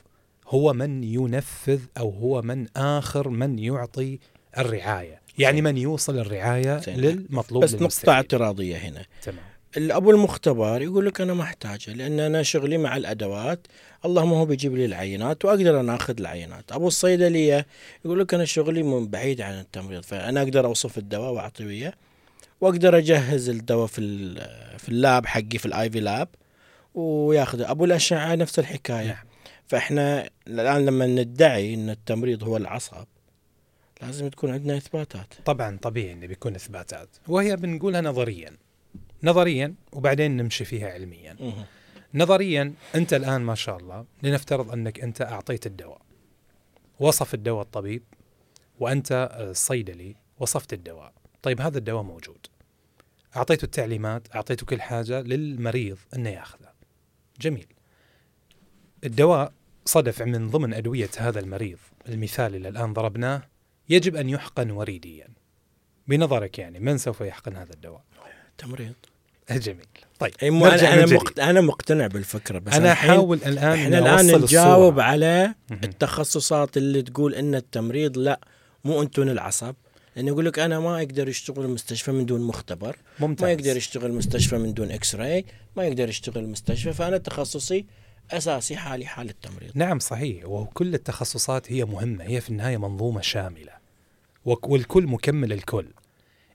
[0.48, 4.20] هو من ينفذ أو هو من آخر من يعطي
[4.58, 5.62] الرعاية يعني.
[5.62, 6.98] من يوصل الرعاية زين.
[6.98, 8.12] للمطلوب بس نقطة.
[8.12, 13.68] اعتراضية هنا تمام الأبو المختبر يقول لك أنا ما أحتاجه لأن أنا شغلي مع الأدوات.
[14.06, 16.72] اللهم هو بيجيب لي العينات وأقدر أنا أخذ العينات.
[16.72, 17.68] أبو الصيدلية
[18.06, 21.94] يقول لك أنا شغلي من بعيد عن التمريض فأنا أقدر أوصف الدواء وأعطيه وياه.
[22.62, 24.02] وأقدر أجهز الدواء في
[24.78, 26.28] في اللاب حقي في الآي في لاب
[26.96, 27.62] وياخذ.
[27.62, 29.08] أبو الأشعة نفس الحكاية.
[29.08, 29.26] نعم.
[29.68, 33.06] فإحنا الآن لما ندعي إن التمريض هو العصب
[34.02, 35.34] لازم تكون عندنا إثباتات.
[35.46, 37.10] طبعا طبيعي انه بيكون إثباتات.
[37.28, 38.52] وهي بنقولها نظريا.
[39.24, 41.38] نظريا وبعدين نمشي فيها علميا.
[42.14, 46.02] نظريا أنت الآن ما شاء الله لنفترض أنك أنت أعطيت الدواء.
[47.00, 48.04] وصف الدواء الطبيب
[48.80, 51.14] وأنت الصيدلي وصفت الدواء.
[51.42, 52.48] طيب هذا الدواء موجود.
[53.36, 56.72] أعطيته التعليمات أعطيته كل حاجة للمريض إنه يأخذه.
[57.42, 57.68] جميل.
[59.04, 59.54] الدواء
[59.86, 61.78] صدف من ضمن أدوية هذا المريض
[62.10, 63.42] المثال اللي الآن ضربناه
[63.90, 65.28] يجب أن يحقن وريديا.
[66.08, 68.04] بنظرك يعني من سوف يحقن هذا الدواء؟
[68.58, 68.94] تمريض.
[69.58, 69.86] جميل.
[70.20, 71.06] طيب أنا أنا.
[71.06, 71.40] مقت...
[71.40, 75.02] أنا مقتنع بالفكرة بس أنا أحاول الآن إحنا الآن نجاوب الصورة.
[75.04, 75.56] على.
[75.84, 78.40] التخصصات اللي تقول إن التمريض لا
[78.86, 79.74] مو أنتم العصب.
[80.16, 83.44] لأنه يقول لك أنا ما أقدر يشتغل مستشفى من دون مختبر ممتاز.
[83.46, 85.46] ما يقدر يشتغل مستشفى من دون إكس راي
[85.76, 87.86] ما يقدر يشتغل مستشفى فأنا تخصصي
[88.32, 89.72] أساسي حالي حال التمريض.
[89.74, 90.46] نعم صحيح.
[90.46, 93.72] وكل التخصصات هي مهمة هي في النهاية منظومة شاملة.
[94.46, 95.86] وك- والكل مكمل الكل.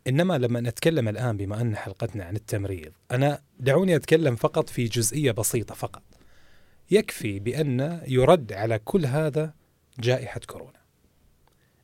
[0.09, 5.33] إنما لما نتكلم الآن بما أن حلقتنا عن التمريض أنا دعوني أتكلم فقط في جزئية
[5.33, 6.03] بسيطة فقط.
[6.91, 9.55] يكفي بأن يرد على كل هذا
[10.01, 10.81] جائحة كورونا.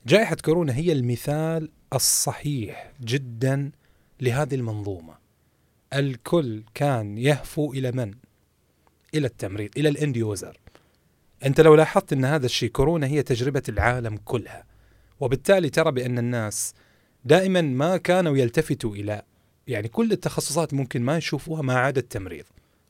[0.07, 3.71] جائحة كورونا هي المثال الصحيح جدا
[4.21, 5.15] لهذه المنظومة.
[5.95, 8.15] الكل كان يهفو إلى من؟
[9.15, 10.61] إلى التمريض إلى الإند يوزر
[11.47, 14.65] أنت لو لاحظت أن هذا الشيء كورونا هي تجربة العالم كلها.
[15.21, 16.75] وبالتالي ترى بأن الناس
[17.25, 19.23] دائما ما كانوا يلتفتوا إلى
[19.67, 22.45] يعني كل التخصصات ممكن ما يشوفوها ما عدا التمريض.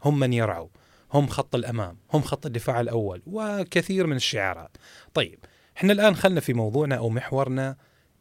[0.05, 0.69] هم من يرعوا
[1.13, 4.77] هم خط الأمام هم خط الدفاع الأول وكثير من الشعارات.
[5.15, 5.39] طيب
[5.77, 7.77] إحنا الآن خلنا في موضوعنا أو محورنا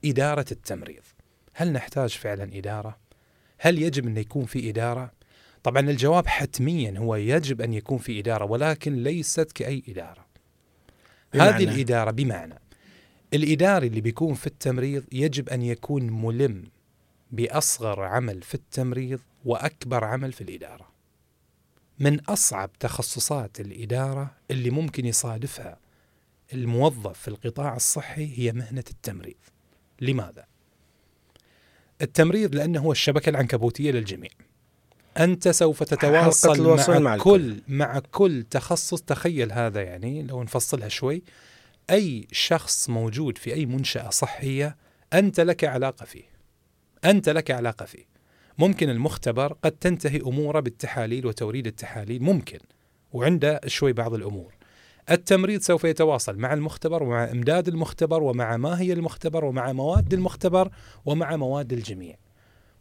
[0.05, 1.03] إدارة التمريض.
[1.53, 2.97] هل نحتاج فعلا إدارة؟
[3.59, 5.11] هل يجب أن يكون في إدارة؟
[5.63, 10.25] طبعا الجواب حتميا هو يجب أن يكون في إدارة ولكن ليست كأي إدارة.
[11.33, 12.59] بمعنى؟ هذه الإدارة بمعنى
[13.33, 16.63] الإداري اللي بيكون في التمريض يجب أن يكون ملم
[17.31, 20.91] بأصغر عمل في التمريض وأكبر عمل في الإدارة.
[21.99, 25.77] من أصعب تخصصات الإدارة اللي ممكن يصادفها
[26.53, 29.35] الموظف في القطاع الصحي هي مهنة التمريض.
[30.01, 30.45] لماذا؟
[32.01, 34.31] التمريض لأنه هو الشبكة العنكبوتية للجميع.
[35.17, 37.61] أنت سوف تتواصل مع, مع كل.
[37.67, 41.23] مع كل تخصص تخيل هذا يعني لو نفصلها شوي
[41.89, 44.77] أي شخص موجود في أي منشأة صحية
[45.13, 46.23] أنت لك علاقة فيه
[47.05, 48.05] أنت لك علاقة فيه
[48.57, 52.59] ممكن المختبر قد تنتهي أموره بالتحاليل وتوريد التحاليل ممكن
[53.13, 54.53] وعنده شوي بعض الأمور.
[55.11, 60.71] التمريض سوف يتواصل مع المختبر ومع إمداد المختبر ومع ماهي المختبر ومع مواد المختبر
[61.05, 62.15] ومع مواد الجميع.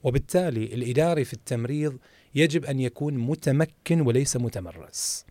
[0.03, 1.98] وبالتالي الإداري في التمريض
[2.34, 5.26] يجب أن يكون متمكن وليس متمرس.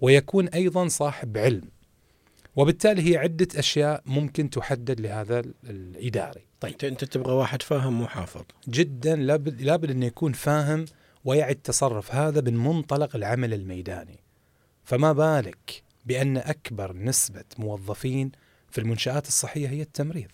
[0.00, 1.68] ويكون أيضا صاحب علم.
[2.56, 6.40] وبالتالي هي عدة أشياء ممكن تحدد لهذا الإداري.
[6.60, 10.84] طيب انت تبغى واحد فاهم محافظ جدا لابد لابد انه يكون فاهم
[11.24, 14.20] ويعي التصرف هذا من منطلق العمل الميداني.
[14.84, 18.32] فما بالك بأن أكبر نسبة موظفين
[18.70, 20.30] في المنشآت الصحية هي التمريض.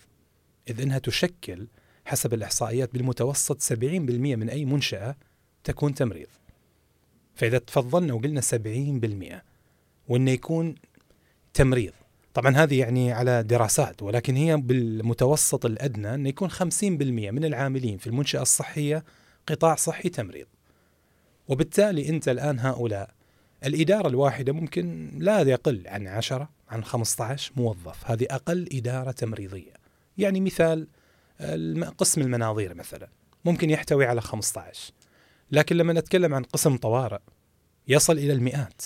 [0.69, 1.67] إذ إنها تشكل
[2.05, 3.75] حسب الإحصائيات بالمتوسط 70%
[4.35, 5.15] من أي منشأة
[5.63, 6.27] تكون تمريض.
[7.35, 9.43] فإذا تفضلنا وقلنا 70%
[10.07, 10.75] وإنه يكون
[11.53, 11.93] تمريض
[12.35, 18.07] طبعا هذه يعني على دراسات ولكن هي بالمتوسط الأدنى إنه يكون 50% من العاملين في
[18.07, 19.03] المنشأة الصحية
[19.47, 20.47] قطاع صحي تمريض.
[21.47, 23.09] وبالتالي أنت الآن هؤلاء
[23.65, 29.73] الإدارة الواحدة ممكن لا يقل عن 10 عن 15 موظف، هذه أقل إدارة تمريضية.
[30.17, 30.87] يعني مثال
[31.97, 33.07] قسم المناظير مثلا
[33.45, 34.93] ممكن يحتوي على 15
[35.51, 37.19] لكن لما نتكلم عن قسم طوارئ
[37.87, 38.81] يصل إلى المئات.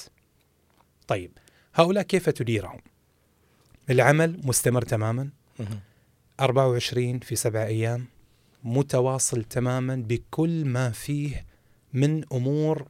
[1.08, 1.32] طيب
[1.74, 2.80] هؤلاء كيف تديرهم؟
[3.90, 5.30] العمل مستمر تماما.
[6.40, 8.06] 24 في سبع أيام
[8.64, 11.46] متواصل تماما بكل ما فيه
[11.94, 12.88] من أمور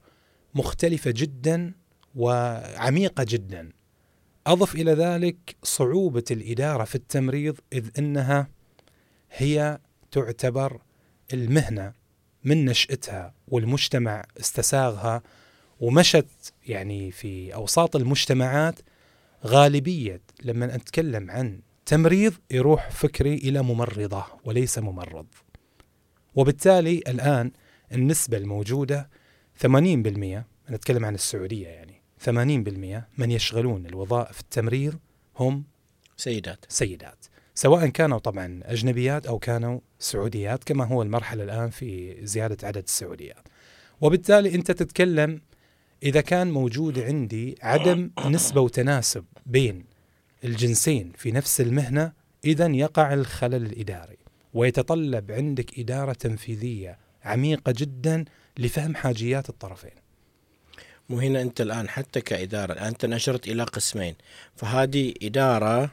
[0.56, 1.74] مختلفة جدا
[2.16, 3.70] وعميقة جدا.
[4.48, 8.48] أضف إلى ذلك صعوبة الإدارة في التمريض إذ أنها
[9.32, 9.80] هي
[10.12, 10.82] تعتبر
[11.34, 11.94] المهنة
[12.44, 15.22] من نشأتها والمجتمع استساغها
[15.80, 18.80] ومشت يعني في أوساط المجتمعات
[19.46, 25.26] غالبية لما أتكلم عن تمريض يروح فكري إلى ممرضة وليس ممرض.
[26.36, 27.52] وبالتالي الآن
[27.92, 29.10] النسبة الموجودة
[29.64, 29.66] 80%
[30.70, 35.00] نتكلم عن السعودية يعني 80% من يشغلون الوظائف التمريض
[35.40, 35.64] هم
[36.18, 36.66] سيدات.
[36.70, 37.26] سيدات.
[37.56, 43.48] سواء كانوا طبعا أجنبيات أو كانوا سعوديات كما هو المرحلة الآن في زيادة عدد السعوديات.
[44.02, 45.42] وبالتالي أنت تتكلم
[46.04, 49.86] إذا كان موجود عندي عدم نسبة وتناسب بين
[50.44, 52.12] الجنسين في نفس المهنة
[52.46, 54.18] إذا يقع الخلل الإداري
[54.54, 58.26] ويتطلب عندك إدارة تنفيذية عميقة جدا
[58.58, 59.92] لفهم حاجيات الطرفين.
[61.10, 64.16] وهنا أنت الآن حتى كإدارة الآن أنت نشرت إلى قسمين
[64.56, 65.92] فهذه إدارة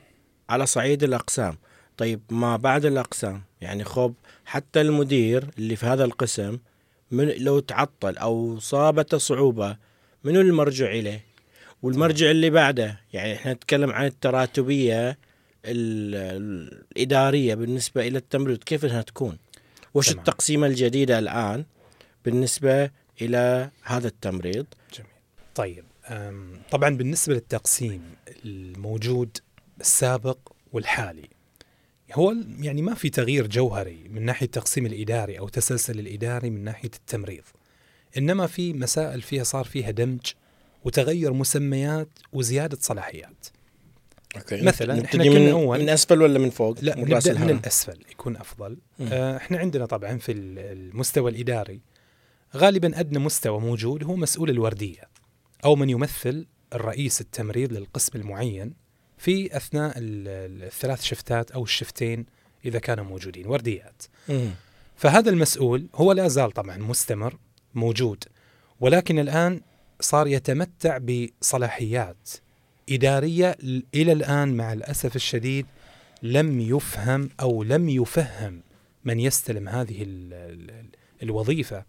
[0.49, 1.59] على صعيد الأقسام.
[1.97, 6.59] طيب ما بعد الأقسام؟ يعني خب حتى المدير اللي في هذا القسم
[7.11, 9.77] من لو تعطل أو صابته صعوبة
[10.25, 11.25] منو المرجع إليه؟
[11.83, 13.01] والمرجع اللي بعده.
[13.13, 15.19] يعني إحنا نتكلم عن التراتبية
[15.65, 19.39] الإدارية بالنسبة إلى التمريض كيف إنها تكون؟
[19.95, 20.19] وش تمام.
[20.19, 21.65] التقسيمة الجديدة الآن
[22.25, 22.91] بالنسبة
[23.23, 25.11] إلى هذا التمريض؟ جميل.
[25.55, 25.85] طيب
[26.71, 28.03] طبعا بالنسبة للتقسيم
[28.45, 29.39] الموجود
[29.81, 30.39] السابق
[30.73, 31.29] والحالي
[32.13, 36.91] هو يعني ما في تغيير جوهري من ناحية التقسيم الإداري أو تسلسل الإداري من ناحية
[36.97, 37.43] التمريض
[38.17, 40.33] إنما في مسائل فيها صار فيها دمج
[40.87, 43.47] وتغير مسميات وزيادة صلاحيات.
[44.37, 48.05] أوكي مثلا إحنا كنا اول من اسفل ولا من فوق؟ لا من نبدأ من الأسفل
[48.11, 48.79] يكون أفضل.
[49.01, 51.81] آه إحنا عندنا طبعا في المستوى الإداري
[52.57, 55.09] غالبا أدنى مستوى موجود هو مسؤول الوردية
[55.65, 58.75] أو من يمثل الرئيس التمريض للقسم المعين
[59.19, 62.27] في أثناء الثلاث شفتات أو الشفتين
[62.65, 64.03] إذا كانوا موجودين ورديات.
[64.29, 64.51] مم.
[64.97, 67.39] فهذا المسؤول هو لا زال طبعا مستمر
[67.75, 68.25] موجود
[68.81, 69.61] ولكن الآن
[70.01, 72.31] صار يتمتع بصلاحيات
[72.91, 73.57] إدارية
[73.95, 75.67] إلى الآن مع الأسف الشديد
[76.23, 78.63] لم يفهم أو لم يفهم
[79.05, 80.07] من يستلم هذه
[81.23, 81.85] الوظيفة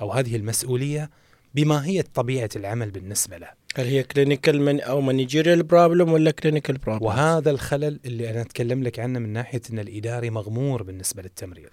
[0.00, 1.10] أو هذه المسؤولية
[1.54, 3.48] بما هي طبيعة العمل بالنسبة له.
[3.76, 8.82] هل هي clinical من أو managerial problem ولا clinical problem وهذا الخلل اللي أنا أتكلم
[8.82, 11.70] لك عنه من ناحية أن الإداري مغمور بالنسبة للتمريض.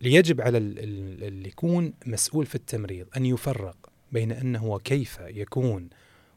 [0.00, 3.76] ليجب على اللي يكون مسؤول في التمريض أن يفرق
[4.12, 5.88] بين أنه وكيف يكون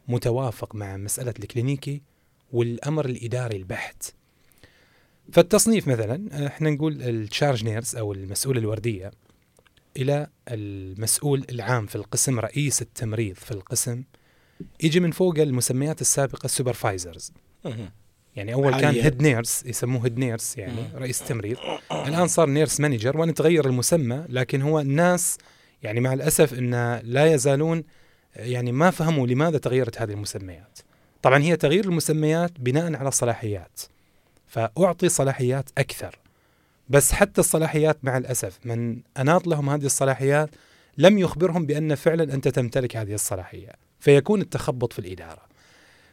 [0.08, 2.02] متوافق مع مسألة ال clinical
[2.52, 4.14] والأمر الإداري البحت.
[5.32, 9.12] فالتصنيف مثلا إحنا نقول ال charge nurse أو المسؤول الوردية
[9.98, 14.04] إلى المسؤول العام في القسم رئيس التمريض في القسم
[14.84, 17.34] يجي من فوق المسميات السابقة ال supervisors
[18.36, 20.90] يعني أول كان head nurse يسموه head nurse يعني.
[20.96, 21.58] رئيس التمريض
[21.92, 25.38] الآن صار nurse manager وان تغير المسمى لكن هو الناس
[25.84, 27.84] يعني مع الأسف إن لا يزالون
[28.36, 30.80] يعني ما فهموا لماذا تغيرت هذه المسميات.
[31.22, 33.82] طبعا هي تغيير المسميات بناء على صلاحيات
[34.48, 36.20] فأعطي صلاحيات أكثر.
[36.90, 40.50] بس حتى الصلاحيات مع الأسف من أناط لهم هذه الصلاحيات
[40.98, 43.70] لم يخبرهم بأن فعلا أنت تمتلك هذه الصلاحية
[44.00, 45.42] فيكون التخبط في الإدارة.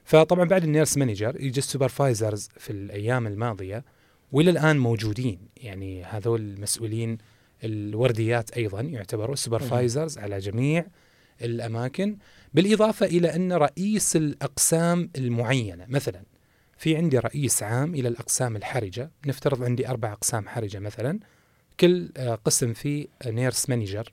[0.04, 3.84] فطبعا بعد ال nurse manager يجي ال supervisors في الأيام الماضية
[4.32, 7.18] والى الآن موجودين يعني هذول المسؤولين
[7.64, 10.86] الورديات أيضا يعتبروا supervisors على جميع
[11.42, 12.16] الأماكن
[12.54, 16.22] بالإضافة إلى أن رئيس الأقسام المعينة مثلا
[16.76, 21.20] في عندي رئيس عام إلى الأقسام الحرجة نفترض عندي أربع أقسام حرجة مثلا
[21.80, 24.12] كل آه، قسم فيه nurse manager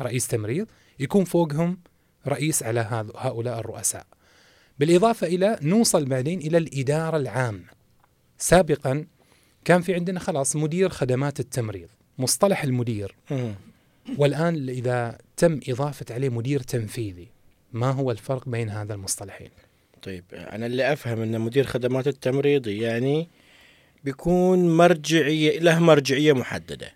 [0.00, 0.66] رئيس تمريض
[0.98, 1.78] يكون فوقهم
[2.26, 2.80] رئيس على
[3.16, 4.06] هؤلاء الرؤساء.
[4.78, 7.64] بالإضافة إلى نوصل بعدين إلى الإدارة العامة.
[8.38, 9.06] سابقا
[9.64, 11.88] كان في عندنا خلاص مدير خدمات التمريض.
[12.18, 13.14] مصطلح المدير.
[14.16, 17.28] والآن إذا تم إضافة عليه مدير تنفيذي
[17.72, 19.50] ما هو الفرق بين هذا المصطلحين؟
[20.02, 23.28] طيب أنا اللي أفهم أن مدير خدمات التمريض يعني
[24.04, 26.92] بيكون مرجعية له مرجعية محددة.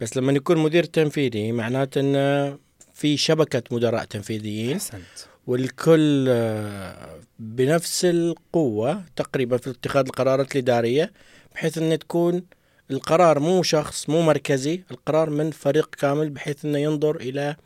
[0.00, 2.58] بس لما يكون مدير تنفيذي معناته أنه
[2.94, 5.02] في شبكة مدراء تنفيذيين أحسنت.
[5.46, 11.12] والكل آه، بنفس القوة تقريبا في اتخاذ القرارات الإدارية
[11.54, 12.42] بحيث أن تكون
[12.90, 17.56] القرار مو شخص مو مركزي القرار من فريق كامل بحيث إنه ينظر إلى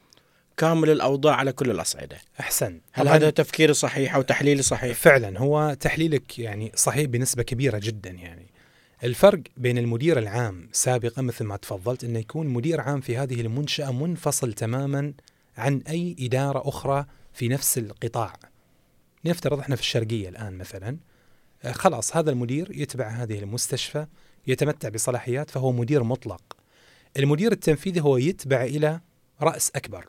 [0.57, 2.17] كامل الأوضاع على كل الأصعدة.
[2.41, 7.79] احسنت هل هذا تفكيري صحيح أو تحليلي صحيح؟ فعلا هو تحليلك يعني صحيح بنسبة كبيرة
[7.79, 8.47] جدا يعني.
[9.05, 13.93] الفرق بين المدير العام سابقا مثل ما تفضلت إنه يكون مدير عام في هذه المنشأة
[13.93, 15.13] منفصل تماما
[15.57, 18.33] عن أي إدارة أخرى في نفس القطاع.
[19.25, 20.97] نفترض إحنا في الشرقية الآن مثلا.
[21.65, 24.07] آه، خلاص هذا المدير يتبع هذه المستشفى
[24.47, 26.43] يتمتع بصلاحيات فهو مدير مطلق.
[27.17, 29.01] المدير التنفيذي هو يتبع إلى
[29.41, 30.09] رأس أكبر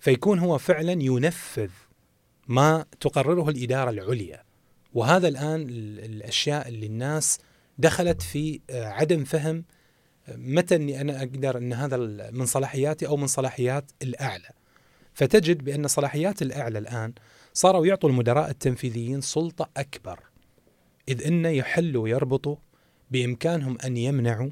[0.00, 1.70] فيكون هو فعلا ينفذ
[2.48, 4.42] ما تقرره الإدارة العليا.
[4.94, 5.66] وهذا الآن
[5.98, 7.38] الأشياء اللي الناس
[7.78, 9.64] دخلت في آه، عدم فهم
[10.28, 11.96] آه، متى إني أنا أقدر إن هذا
[12.30, 14.48] من صلاحياتي أو من صلاحيات الأعلى.
[15.14, 17.12] فتجد بأن صلاحيات الأعلى الآن
[17.54, 20.20] صاروا يعطوا المدراء التنفيذيين سلطة أكبر
[21.08, 22.56] إذ إنه يحلوا ويربطوا
[23.10, 24.50] بإمكانهم أن يمنعوا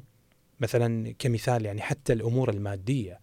[0.59, 3.19] مثلا كمثال يعني حتى الأمور المادية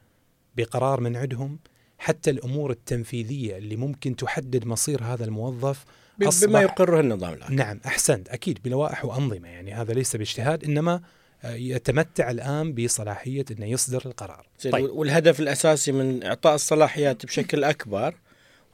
[0.57, 1.59] بقرار من عندهم
[1.99, 5.85] حتى الأمور التنفيذية اللي ممكن تحدد مصير هذا الموظف
[6.19, 7.57] بما يقره النظام الآن.
[7.57, 11.01] نعم أحسنت أكيد بلوائح وأنظمة يعني هذا ليس باجتهاد إنما
[11.45, 14.47] آه، يتمتع الآن بصلاحية إنه يصدر القرار.
[14.73, 14.91] طيب.
[14.91, 18.15] والهدف الأساسي من إعطاء الصلاحيات بشكل أكبر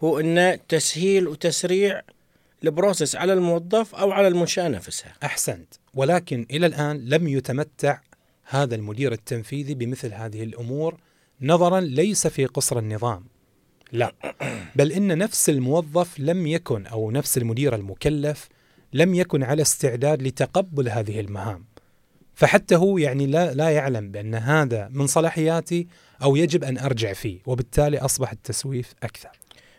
[0.04, 2.02] هو انه تسهيل وتسريع
[2.64, 5.14] البروسيس على الموظف أو على المنشأة نفسها.
[5.24, 8.00] أحسنت ولكن إلى الآن لم يتمتع
[8.44, 10.96] هذا المدير التنفيذي بمثل هذه الأمور
[11.42, 13.24] نظرا ليس في قصر النظام.
[13.92, 14.14] لا
[14.76, 18.48] بل إن نفس الموظف لم يكن أو نفس المدير المكلف
[18.92, 21.64] لم يكن على استعداد لتقبل هذه المهام.
[22.34, 25.88] فحتى هو يعني لا لا يعلم بأن هذا من صلاحياتي
[26.22, 29.30] أو يجب أن أرجع فيه وبالتالي أصبح التسويف أكثر.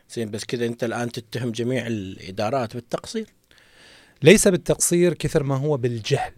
[0.10, 3.28] زين بس كذا أنت الآن تتهم جميع الإدارات بالتقصير؟
[4.24, 6.34] ليس بالتقصير كثر ما هو بالجهل.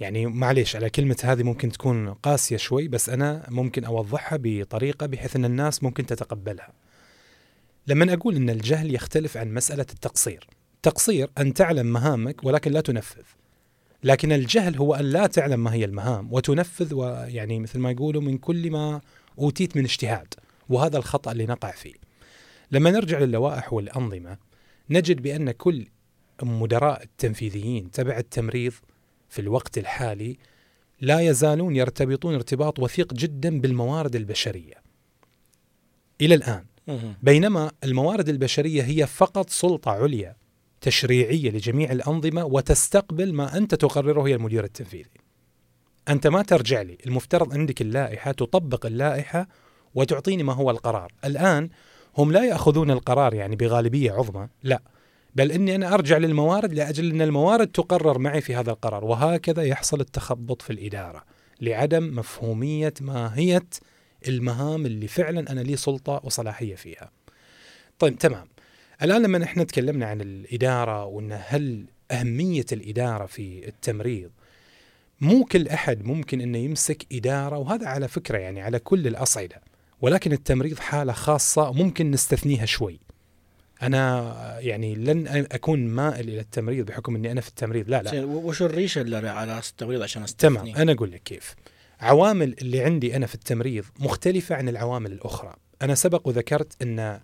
[0.00, 5.36] يعني معليش على كلمة هذه ممكن تكون قاسية شوي بس أنا ممكن أوضحها بطريقة بحيث
[5.36, 6.72] أن الناس ممكن تتقبلها.
[7.86, 10.46] لما أقول أن الجهل يختلف عن مسألة التقصير.
[10.82, 13.22] تقصير أن تعلم مهامك ولكن لا تنفذ.
[14.04, 18.38] لكن الجهل هو أن لا تعلم ما هي المهام وتنفذ ويعني مثل ما يقولوا من
[18.38, 19.00] كل ما
[19.38, 20.34] أوتيت من اجتهاد.
[20.68, 21.94] وهذا الخطأ اللي نقع فيه.
[22.72, 24.38] لما نرجع للوائح والأنظمة
[24.90, 25.86] نجد بأن كل
[26.42, 28.72] مدراء التنفيذيين تبع التمريض
[29.28, 30.36] في الوقت الحالي
[31.00, 34.74] لا يزالون يرتبطون ارتباط وثيق جدا بالموارد البشرية.
[36.20, 36.64] إلى الآن
[37.22, 40.36] بينما الموارد البشرية هي فقط سلطة عليا
[40.80, 45.10] تشريعية لجميع الأنظمة وتستقبل ما أنت تقرره هي المدير التنفيذي.
[46.08, 49.48] أنت ما ترجع لي، المفترض عندك اللائحة تطبق اللائحة
[49.94, 51.12] وتعطيني ما هو القرار.
[51.24, 51.70] الآن
[52.16, 54.82] هم لا يأخذون القرار يعني بغالبية عظمى، لا
[55.34, 60.00] بل إني أنا أرجع للموارد لأجل أن الموارد تقرر معي في هذا القرار وهكذا يحصل
[60.00, 61.24] التخبط في الإدارة
[61.60, 63.66] لعدم مفهومية ماهية
[64.28, 67.10] المهام اللي فعلا أنا لي سلطة وصلاحية فيها.
[67.98, 68.48] طيب تمام.
[69.02, 74.30] الآن لما إحنا تكلمنا عن الإدارة وأن هل أهمية الإدارة في التمريض
[75.20, 79.60] مو كل أحد ممكن أنه يمسك إدارة وهذا على فكرة يعني على كل الأصعدة
[80.00, 83.00] ولكن التمريض حالة خاصة ممكن نستثنيها شوي.
[83.82, 87.88] أنا يعني لن أكون مائل إلى التمريض بحكم إني أنا في التمريض.
[87.88, 88.24] لا لا.
[88.24, 91.54] وش الريشة اللي على رأس التمريض عشان أستثني؟ تمام أنا أقول لك كيف.
[92.00, 95.54] عوامل اللي عندي أنا في التمريض مختلفة عن العوامل الأخرى.
[95.82, 97.20] أنا سبق وذكرت إن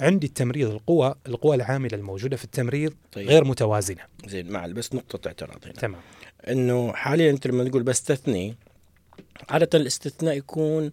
[0.00, 3.28] عندي التمريض القوى القوى العاملة الموجودة في التمريض طيب.
[3.28, 4.02] غير متوازنة.
[4.26, 5.72] زين مع بس نقطة اعتراض هنا.
[5.72, 6.00] تمام.
[6.48, 8.56] إنه حاليا أنت لما تقول بستثني
[9.48, 10.92] عادة الاستثناء يكون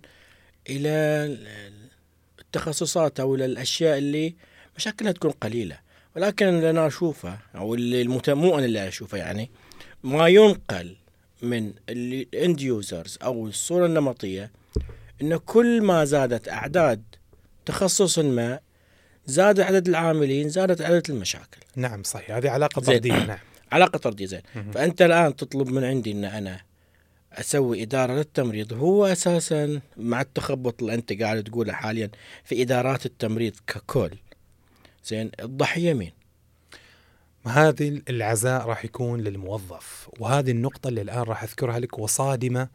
[0.70, 0.90] إلى
[2.40, 4.36] التخصصات أو الأشياء اللي
[4.78, 5.78] مشاكلها تكون قليلة
[6.16, 8.08] ولكن اللي أنا أشوفه أو اللي.
[8.28, 9.50] مو أنا اللي أشوفه يعني
[10.04, 10.96] ما ينقل
[11.42, 14.52] من ال end users أو الصورة النمطية
[15.22, 17.04] إنه كل ما زادت أعداد
[17.66, 18.60] تخصص ما
[19.26, 22.82] زاد عدد العاملين زادت عدد المشاكل نعم صحيح هذه علاقة.
[22.82, 23.38] طردية نعم
[23.72, 24.42] علاقة طردية زين.
[24.74, 26.62] فأنت الآن تطلب من عندي إن أنا
[27.34, 32.10] أسوي إدارة للتمريض هو أساسا مع التخبط اللي أنت قاعد تقوله حاليا
[32.44, 34.10] في إدارات التمريض ككل
[35.06, 36.12] زين الضحية مين؟
[37.46, 42.70] هذه العزاء راح يكون للموظف وهذه النقطة اللي الآن راح أذكرها لك وصادمة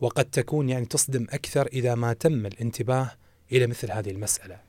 [0.00, 3.10] وقد تكون يعني تصدم أكثر إذا ما تم الانتباه
[3.52, 4.60] إلى مثل هذه المسألة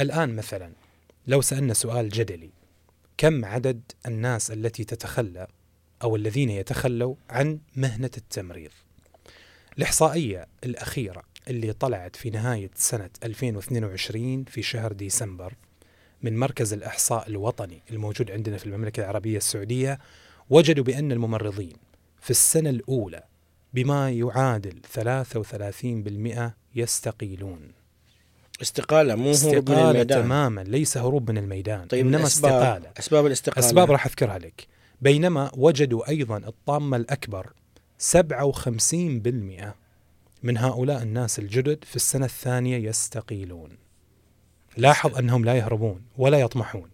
[0.00, 0.72] الآن مثلا
[1.26, 2.50] لو سألنا سؤال جدلي
[3.16, 5.46] كم عدد الناس التي تتخلى
[6.02, 8.70] أو الذين يتخلوا عن مهنة التمريض
[9.78, 15.54] الإحصائية الأخيرة اللي طلعت في نهاية سنة 2022 في شهر ديسمبر
[16.24, 19.98] من مركز الإحصاء الوطني الموجود عندنا في المملكة العربية السعودية
[20.50, 21.76] وجدوا بأن الممرضين
[22.20, 23.22] في السنة الأولى
[23.74, 27.60] بما يعادل 33% يستقيلون.
[28.62, 30.22] استقالة مو هروب من استقالة الميدان.
[30.22, 32.92] تماما ليس هروب من الميدان طيب إنما الأسباب استقالة.
[32.98, 33.66] أسباب الاستقالة.
[33.66, 34.66] أسباب راح أذكرها لك.
[35.00, 37.52] بينما وجدوا أيضا الطامة الأكبر
[37.98, 39.74] 57%
[40.42, 43.83] من هؤلاء الناس الجدد في السنة الثانية يستقيلون.
[44.76, 46.90] لاحظ أنهم لا يهربون ولا يطمحون.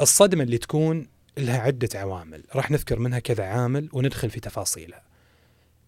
[0.00, 1.06] الصدمة اللي تكون
[1.38, 2.42] لها عدة عوامل.
[2.54, 5.02] راح نذكر منها كذا عامل وندخل في تفاصيلها.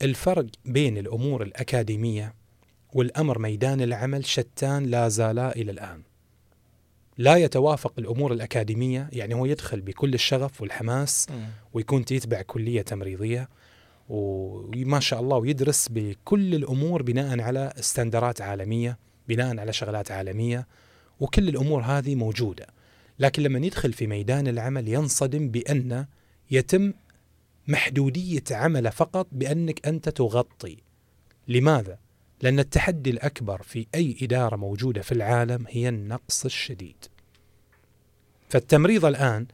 [0.03, 2.35] الفرق بين الأمور الأكاديمية
[2.93, 6.03] والأمر ميدان العمل شتان لا زالا إلى الآن.
[7.19, 11.27] لا يتوافق الأمور الأكاديمية يعني هو يدخل بكل الشغف والحماس.
[11.73, 13.49] ويكون يتبع كلية تمريضية
[14.09, 20.67] وما شاء الله ويدرس بكل الأمور بناء على استندرات عالمية بناء على شغلات عالمية.
[21.21, 22.67] وكل الأمور هذه موجودة
[23.19, 26.07] لكن لما يدخل في ميدان العمل ينصدم بأن
[26.51, 26.93] يتم
[27.69, 30.77] محدودية عمله فقط بأنك أنت تغطي
[31.49, 31.99] لماذا؟
[32.43, 36.97] لأن التحدي الأكبر في أي إدارة موجودة في العالم هي النقص الشديد
[38.49, 39.47] فالتمريض الآن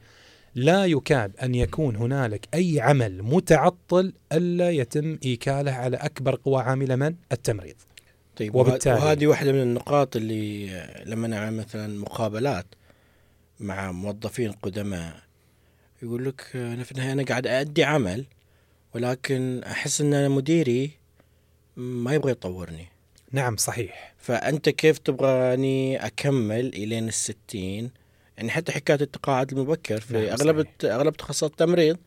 [0.55, 6.95] لا يكاد أن يكون هنالك أي عمل متعطل ألا يتم إيكاله على أكبر قوى عاملة
[6.95, 7.75] من؟ التمريض
[8.37, 10.67] طيب وبالتالي- وهذه واحدة من النقاط اللي
[11.05, 12.65] لما نعمل مثلا مقابلات
[13.59, 15.15] مع موظفين قدماء
[16.03, 18.25] يقول لك أنا في النهاية أنا قاعد أدي عمل
[18.95, 20.91] ولكن أحس إن أنا مديري
[21.77, 22.87] ما يبغى يطورني.
[23.31, 24.13] نعم صحيح.
[24.17, 27.91] فأنت كيف تبغاني أكمل إلين الستين؟
[28.37, 30.93] يعني حتى حكاية التقاعد المبكر في نعم، أغلب صحيح.
[30.93, 31.97] أغلب تخصصات التمريض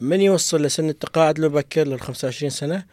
[0.00, 2.84] من يوصل لسن التقاعد المبكر لل 25 سنة؟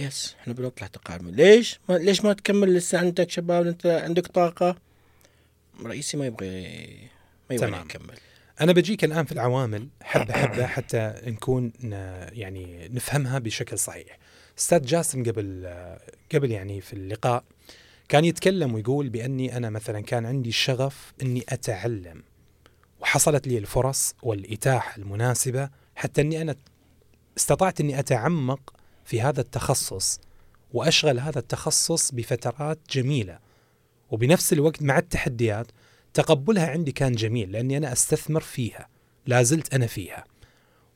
[0.00, 1.22] يس إحنا بنطلع تقاعد.
[1.22, 4.76] ليش؟ ما ليش ما تكمل لسه عندك شباب أنت عندك طاقة
[5.84, 6.50] رئيسي ما يبغى
[7.50, 7.84] ما يبغى تمام.
[7.84, 8.14] يكمل
[8.60, 11.72] أنا بجيك الآن في العوامل حبة حبة حتى نكون
[12.32, 14.18] يعني نفهمها بشكل صحيح.
[14.58, 15.74] أستاذ جاسم قبل
[16.34, 17.44] قبل يعني في اللقاء
[18.08, 22.22] كان يتكلم ويقول بأني أنا مثلا كان عندي الشغف أني أتعلم
[23.00, 26.56] وحصلت لي الفرص والإتاحة المناسبة حتى أني أنا
[27.36, 28.74] استطعت أني أتعمق
[29.06, 30.20] في هذا التخصص
[30.72, 33.38] وأشغل هذا التخصص بفترات جميلة.
[34.10, 35.66] وبنفس الوقت مع التحديات
[36.14, 38.88] تقبلها عندي كان جميل لأني أنا أستثمر فيها
[39.26, 40.24] لا زلت أنا فيها.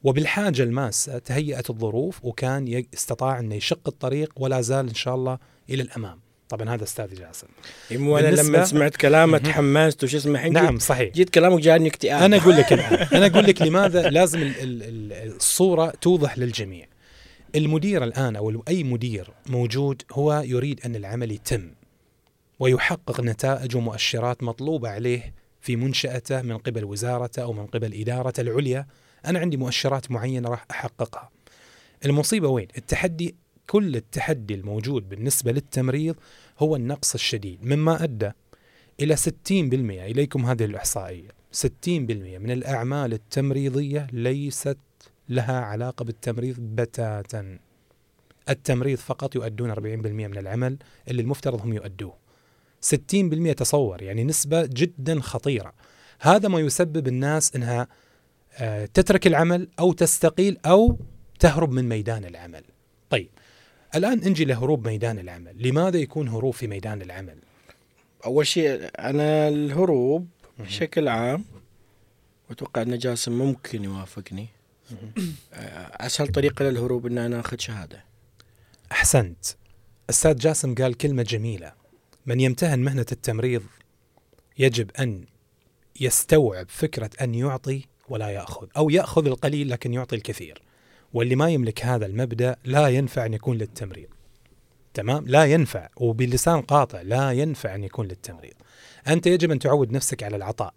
[0.04, 5.38] وبالحاجة الماسه تهيأت الظروف وكان استطاع إنه يشق الطريق ولا زال إن شاء الله
[5.70, 6.20] إلى الأمام.
[6.48, 7.46] طبعا هذا أستاذ جاسم.
[7.90, 9.42] مو أنا بالنسبة- لما سمعت كلامه مهم.
[9.52, 11.12] تحمست وش اسمه الحين نعم صحيح.
[11.14, 12.22] جيت كلامك جاني اكتئاب.
[12.22, 12.94] أنا أقول لك الآن.
[13.16, 16.86] أنا أقول لك لماذا لازم ال- ال- ال- الصورة توضح للجميع.
[17.56, 21.70] المدير الآن أو أي مدير موجود هو يريد أن العمل يتم
[22.58, 28.86] ويحقق نتائج ومؤشرات مطلوبة عليه في منشأته من قبل وزارته أو من قبل إدارته العليا.
[29.26, 31.30] أنا عندي مؤشرات معينة راح أحققها.
[32.04, 33.34] المصيبة وين؟ التحدي
[33.66, 36.16] كل التحدي الموجود بالنسبة للتمريض
[36.58, 37.64] هو النقص الشديد.
[37.64, 38.30] مما أدى
[39.00, 39.20] إلى 60%
[39.50, 41.28] إليكم هذه الإحصائية.
[41.52, 44.78] 60% من الأعمال التمريضية ليست
[45.30, 47.58] لها علاقة بالتمريض بتاتا.
[48.48, 49.78] التمريض فقط يؤدون 40%
[50.28, 50.78] من العمل
[51.08, 52.14] اللي المفترض هم يؤدوه.
[52.80, 55.72] 60% تصور يعني نسبة جدا خطيرة.
[56.20, 57.88] هذا ما يسبب الناس إنها
[58.58, 60.98] آه، تترك العمل أو تستقيل أو
[61.38, 62.64] تهرب من ميدان العمل.
[63.10, 63.28] طيب
[63.94, 67.36] الآن نجي لهروب ميدان العمل، لماذا يكون هروب في ميدان العمل؟
[68.24, 70.28] أول شيء أنا الهروب
[70.58, 71.44] بشكل عام
[72.50, 74.46] وأتوقع أن جاسم ممكن يوافقني.
[75.92, 78.04] أسهل طريقة للهروب إن أنا أخذ شهادة.
[78.92, 79.46] أحسنت.
[80.10, 81.72] أستاذ جاسم قال كلمة جميلة.
[82.26, 83.62] من يمتهن مهنة التمريض
[84.58, 85.24] يجب أن
[86.00, 90.62] يستوعب فكرة أن يعطي ولا يأخذ أو يأخذ القليل لكن يعطي الكثير.
[91.12, 94.08] واللي ما يملك هذا المبدأ لا ينفع أن يكون للتمريض.
[94.94, 98.54] تمام؟ لا ينفع وبلسان قاطع لا ينفع أن يكون للتمريض.
[99.08, 100.74] أنت يجب أن تعود نفسك على العطاء.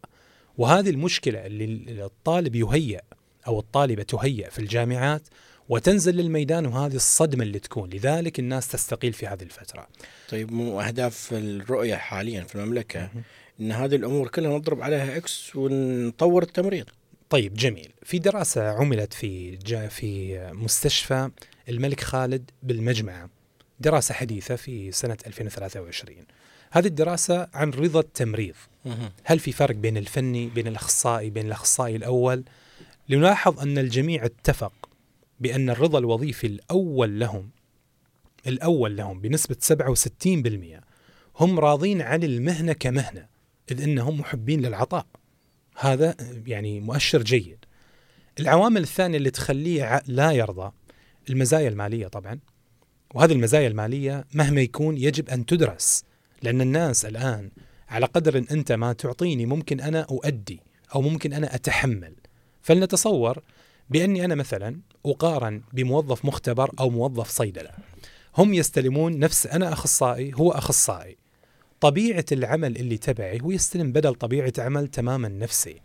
[0.58, 3.02] وهذه المشكلة اللي الطالب يهيأ
[3.48, 5.22] أو الطالبة تهيأ في الجامعات
[5.70, 7.90] وتنزل للميدان وهذه الصدمة اللي تكون.
[7.90, 9.88] لذلك الناس تستقيل في هذه الفترة.
[10.30, 13.10] طيب مو أهداف الرؤية حاليا في المملكة
[13.60, 16.86] إن هذه الأمور كلها نضرب عليها إكس ونطور التمريض.
[17.30, 17.92] طيب جميل.
[18.04, 21.30] في دراسة عملت في جا في مستشفى
[21.70, 23.30] الملك خالد بالمجمعه
[23.80, 26.18] دراسة حديثة في سنة 2023
[26.72, 28.56] هذه الدراسة عن رضا التمريض.
[29.24, 32.44] هل في فرق بين الفني بين الأخصائي بين الأخصائي الأول؟
[33.10, 34.74] لنلاحظ أن الجميع اتفق
[35.40, 37.50] بأن الرضا الوظيفي الأول لهم
[38.48, 39.56] الأول لهم بنسبة
[40.80, 40.84] 67%
[41.40, 43.28] هم راضين عن المهنة كمهنة
[43.72, 45.06] إذ إنهم محبين للعطاء.
[45.78, 46.16] هذا
[46.48, 47.66] يعني مؤشر جيد.
[48.40, 50.72] العوامل الثانية اللي تخليه لا يرضى
[51.30, 52.40] المزايا المالية طبعا.
[53.14, 56.04] وهذه المزايا المالية مهما يكون يجب أن تدرس
[56.42, 57.52] لأن الناس الآن
[57.90, 60.62] على قدر إن أنت ما تعطيني ممكن أنا أؤدي
[60.96, 62.14] أو ممكن أنا أتحمل.
[62.64, 63.44] فلنتصور
[63.90, 67.72] بأني أنا مثلا أقارن بموظف مختبر أو موظف صيدلة.
[68.38, 71.18] هم يستلمون نفس أنا أخصائي هو أخصائي.
[71.80, 75.82] طبيعة العمل اللي تبعي هو يستلم بدل طبيعة عمل تماما نفسي.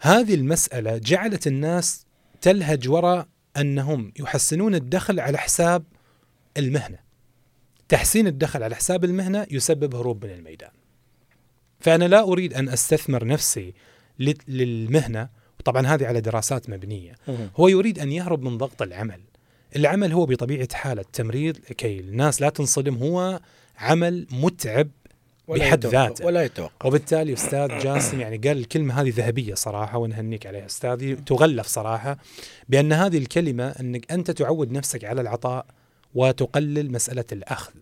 [0.00, 2.06] هذه المسألة جعلت الناس
[2.40, 5.84] تلهج وراء أنهم يحسنون الدخل على حساب
[6.56, 6.98] المهنة.
[7.88, 10.70] تحسين الدخل على حساب المهنة يسبب هروب من الميدان.
[11.80, 13.74] فأنا لا أريد أن أستثمر نفسي
[14.48, 15.28] للمهنة
[15.64, 17.14] طبعا هذه على دراسات مبنية.
[17.56, 19.20] هو يريد أن يهرب من ضغط العمل.
[19.76, 23.40] العمل هو بطبيعة حال التمريض كي الناس لا تنصدم هو
[23.78, 24.88] عمل متعب
[25.48, 26.26] بحد ذاته.
[26.26, 26.86] ولا يتوقف.
[26.86, 30.66] وبالتالي أستاذ جاسم يعني قال الكلمة هذه ذهبية صراحة ونهنيك عليها.
[30.66, 32.18] استاذي تغلف صراحة
[32.68, 35.66] بأن هذه الكلمة أنك أنت تعود نفسك على العطاء
[36.14, 37.74] وتقلل مسألة الأخذ.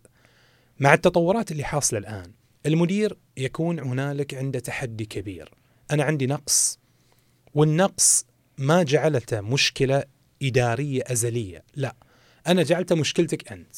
[0.81, 2.33] مع التطورات اللي حاصلة الآن
[2.67, 5.51] المدير يكون هنالك عنده تحدي كبير.
[5.91, 6.79] أنا عندي نقص
[7.55, 8.25] والنقص
[8.59, 10.05] ما جعلته مشكلة
[10.43, 11.65] إدارية أزلية.
[11.75, 11.97] لا
[12.47, 13.77] أنا جعلته مشكلتك أنت.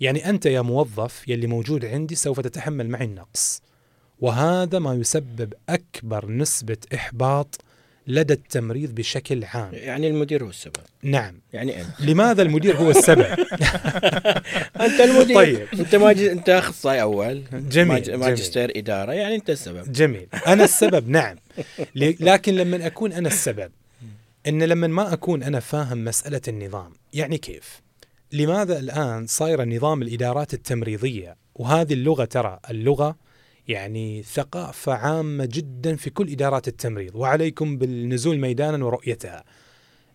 [0.00, 3.62] يعني أنت يا موظف يلي موجود عندي سوف تتحمل معي النقص.
[4.20, 7.60] وهذا ما يسبب أكبر نسبة إحباط
[8.06, 9.70] لدى التمريض بشكل عام.
[9.72, 10.72] يعني المدير هو السبب.
[11.02, 11.40] نعم.
[11.52, 12.00] يعني أنت.
[12.00, 13.26] لماذا المدير هو السبب؟
[14.86, 15.36] أنت المدير.
[15.36, 15.66] طيب.
[15.74, 16.22] أنت ما ج...
[16.22, 17.42] أنت أخصائي أول.
[17.52, 19.12] جميل ماجستير إدارة.
[19.12, 19.92] يعني أنت السبب.
[19.92, 20.26] جميل.
[20.46, 21.36] أنا السبب نعم.
[21.96, 23.70] لكن لما أكون أنا السبب
[24.46, 27.80] إن لما ما أكون أنا فاهم مسألة النظام يعني كيف؟
[28.32, 33.16] لماذا الآن صايره نظام الإدارات التمريضية؟ وهذه اللغة ترى اللغة
[33.68, 37.16] يعني ثقافة عامة جدا في كل إدارات التمريض.
[37.16, 39.44] وعليكم بالنزول ميدانا ورؤيتها.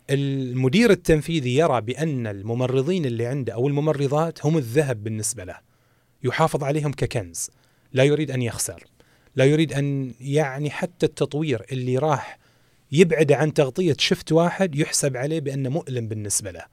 [0.09, 5.57] المدير التنفيذي يرى بأن الممرضين اللي عنده أو الممرضات هم الذهب بالنسبة له.
[6.23, 7.49] يحافظ عليهم ككنز.
[7.93, 8.83] لا يريد أن يخسر.
[9.35, 12.39] لا يريد أن يعني حتى التطوير اللي راح
[12.91, 16.65] يبعد عن تغطية شفت واحد يحسب عليه بأنه مؤلم بالنسبة له.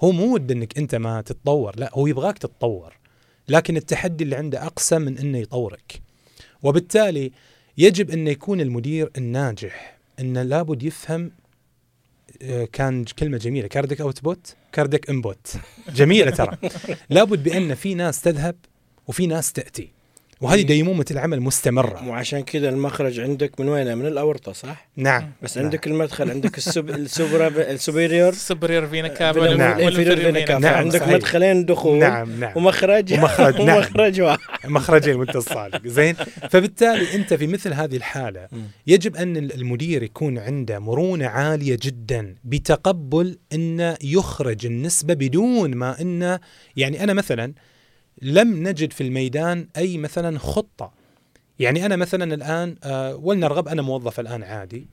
[0.00, 1.76] هو مو ود أنك أنت ما تتطور.
[1.76, 2.94] لا هو يبغاك تتطور.
[3.48, 6.00] لكن التحدي اللي عنده أقسى من إنه يطورك.
[6.62, 7.32] وبالتالي
[7.78, 11.30] يجب إنه يكون المدير الناجح انه لابد يفهم
[12.42, 15.52] آه، كان كلمة جميلة cardiac output cardiac input
[15.94, 16.56] جميلة ترى.
[17.10, 18.56] لابد بأن في ناس تذهب
[19.06, 19.95] وفي ناس تأتي.
[20.40, 20.66] وهذه إيه.
[20.66, 25.66] ديمومة العمل مستمرة وعشان كذا المخرج عندك من وين من الأورطة صح؟ نعم بس نعم.
[25.66, 26.90] عندك المدخل عندك السب...
[26.90, 29.90] السوبر السوبريور السوبريور فينا كافا نعم.
[29.90, 30.74] فينا كافا نعم.
[30.74, 31.14] عندك صحيح.
[31.14, 33.76] مدخلين دخول نعم نعم ومخرج ومخرج نعم.
[33.76, 36.14] ومخرج واحد مخرجين وانت الصادق زين
[36.50, 38.48] فبالتالي أنت في مثل هذه الحالة
[38.86, 46.40] يجب أن المدير يكون عنده مرونة عالية جدا بتقبل انه يخرج النسبة بدون ما انه
[46.76, 47.52] يعني أنا مثلا
[48.22, 50.92] لم نجد في الميدان أي مثلا خطة.
[51.58, 54.86] يعني أنا مثلا الآن آه ولنرغب أنا موظف الآن عادي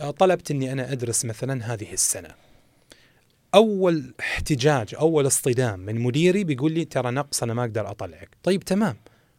[0.00, 2.28] آه طلبت إني أنا أدرس مثلا هذه السنة.
[3.54, 8.28] أول احتجاج أول اصطدام من مديري بيقول لي ترى نقص أنا ما أقدر أطلعك.
[8.42, 8.96] طيب تمام.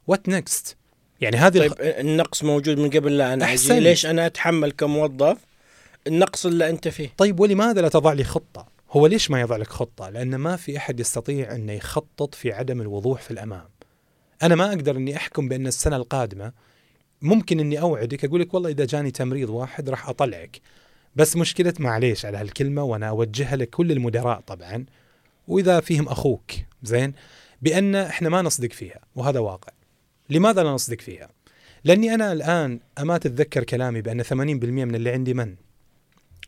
[0.07, 0.77] what next
[1.21, 1.77] يعني هذه طيب الخ...
[1.81, 3.77] النقص موجود من قبل لا أنا أحسن.
[3.77, 5.37] ليش أنا أتحمل كموظف
[6.07, 9.67] النقص اللي أنت فيه؟ طيب ولماذا لا تضع لي خطة؟ هو ليش ما يضع لك
[9.67, 13.69] خطة؟ لأن ما في أحد يستطيع أن يخطط في عدم الوضوح في الأمام.
[14.43, 16.51] أنا ما أقدر أني أحكم بأن السنة القادمة
[17.21, 20.61] ممكن أني أوعدك أقول لك والله إذا جاني تمريض واحد راح أطلعك.
[21.15, 24.85] بس مشكلة معليش على هالكلمة وأنا أوجهها لكل المدراء طبعا.
[25.47, 26.51] وإذا فيهم أخوك
[26.83, 27.13] زين؟
[27.61, 29.73] بأن إحنا ما نصدق فيها وهذا واقع.
[30.29, 31.29] لماذا لا نصدق فيها؟
[31.83, 35.55] لأني أنا الآن أما تتذكر كلامي بأن 80% من اللي عندي من؟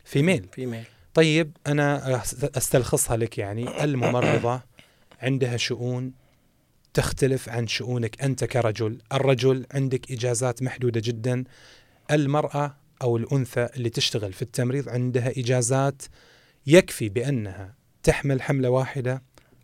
[0.04, 2.22] فيميل فيميل طيب أنا
[2.56, 3.84] أستلخصها لك يعني.
[3.84, 4.60] الممرضة
[5.22, 6.12] عندها شؤون
[6.94, 11.44] تختلف عن شؤونك أنت كرجل، الرجل عندك إجازات محدودة جدا،
[12.10, 16.02] المرأة أو الأنثى اللي تشتغل في التمريض عندها إجازات
[16.66, 19.22] يكفي بأنها تحمل حملة واحدة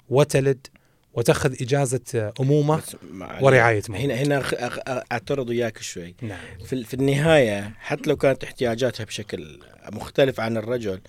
[0.09, 0.67] وتلد
[1.15, 2.83] وتأخذ إجازة أمومة
[3.41, 4.05] ورعاية مرضى.
[4.05, 4.43] هنا هنا
[5.13, 9.59] أعترض وياك شوي نعم في, في النهاية حتى لو كانت احتياجاتها بشكل
[9.93, 11.01] مختلف عن الرجل.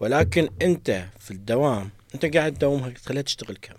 [0.00, 3.74] ولكن أنت في الدوام أنت قاعد تداومها تخليها تشتغل كم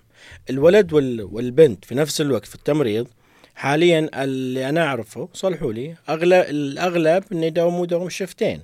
[0.49, 3.07] الولد وال والبنت في نفس الوقت في التمريض
[3.56, 8.61] حاليا اللي أنا أعرفه صلحوا لي اغلب الأغلب إنه يداوموا دوام شفتين.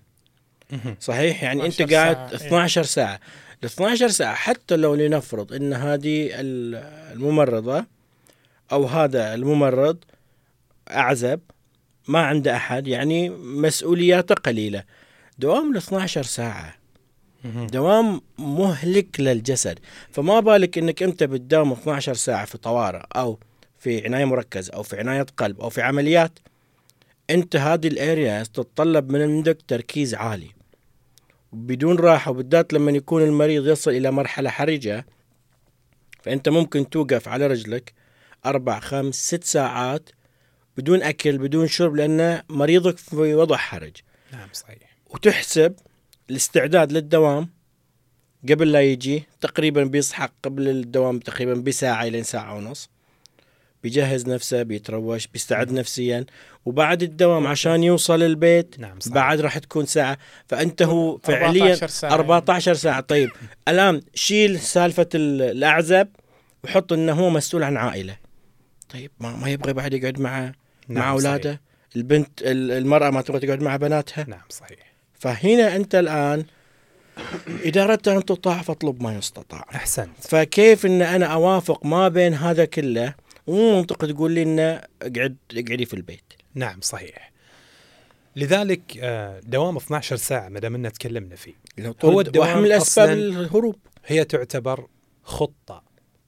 [0.99, 2.47] صحيح يعني أنت 12 قاعد ساعة، إيه.
[2.47, 3.19] 12 ساعة
[3.63, 6.75] ال 12 ساعة حتى لو لنفرض إن هذه ال-
[7.13, 7.85] الممرضة
[8.71, 9.97] أو هذا الممرض
[10.89, 11.39] أعزب
[12.07, 14.83] ما عنده أحد يعني مسؤولياته قليلة.
[15.39, 16.75] دوام ال 12 ساعة.
[17.45, 17.67] مهم.
[17.67, 19.79] دوام مهلك للجسد.
[20.11, 23.39] فما بالك إنك أنت بتداوم 12 ساعة في طوارئ أو
[23.79, 26.39] في عناية مركزه أو في عناية قلب أو في عمليات
[27.29, 30.47] أنت هذه الارياز تتطلب من عندك تركيز عالي.
[31.53, 35.05] بدون راحة وبالذات لما يكون المريض يصل إلى مرحلة حرجة
[36.21, 37.93] فأنت ممكن توقف على رجلك
[38.45, 40.09] أربع خمس ست ساعات
[40.77, 43.97] بدون أكل بدون شرب لأن مريضك في وضع حرج.
[44.31, 44.97] نعم صحيح.
[45.09, 45.75] وتحسب
[46.29, 47.49] الاستعداد للدوام
[48.49, 52.89] قبل لا يجي تقريبا بيصحى قبل الدوام تقريبا بساعة إلى ساعة ونص.
[53.83, 56.25] بيجهز نفسه بيتروش بيستعد نفسيا
[56.65, 59.13] وبعد الدوام عشان يوصل البيت نعم صحيح.
[59.13, 60.17] بعد راح تكون ساعة.
[60.47, 62.13] فأنت هو 14 فعليا ساعة.
[62.13, 62.99] 14 ساعة.
[63.01, 63.29] طيب
[63.67, 66.07] الآن شيل سالفة ال- الأعزب
[66.63, 68.15] وحط إنه هو مسؤول عن عائلة.
[68.89, 70.51] طيب ما, ما يبغى بعد يقعد مع مع
[71.01, 71.61] نعم أولاده.
[71.95, 74.13] البنت ال- المرأة ما تبغى تقعد مع بناتها.
[74.23, 74.27] صحيح.
[74.27, 74.93] نعم صحيح.
[75.13, 76.45] فهنا أنت الآن
[77.65, 79.65] إذا أردت أن تطاع فاطلب ما يستطاع.
[79.75, 80.09] أحسنت.
[80.21, 83.13] فكيف إن أنا أوافق ما بين هذا كله؟
[83.47, 86.33] مو منطق تقول لي إنه اقعد اقعدي في البيت.
[86.55, 87.31] نعم صحيح.
[88.35, 91.53] لذلك آه، دوام 12 ساعة ما دام تكلمنا فيه.
[92.05, 93.75] هو الدوام واحد من أصلاً- الهروب.
[94.05, 94.87] هي تعتبر
[95.23, 95.83] خطة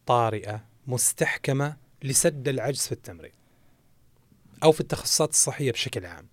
[0.05, 3.31] طارئة مستحكمة لسد العجز في التمريض
[4.63, 6.27] أو في التخصصات الصحية بشكل عام.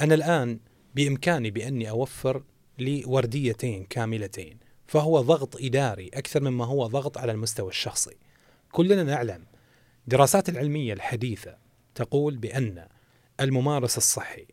[0.00, 0.58] أنا الآن
[0.94, 2.42] بإمكاني بأني أوفر
[2.78, 8.16] لي ورديتين كاملتين فهو ضغط إداري أكثر مما هو ضغط على المستوى الشخصي.
[8.72, 9.44] كلنا نعلم
[10.08, 11.56] دراسات العلمية الحديثة
[11.94, 12.86] تقول بأن
[13.40, 14.46] الممارس الصحي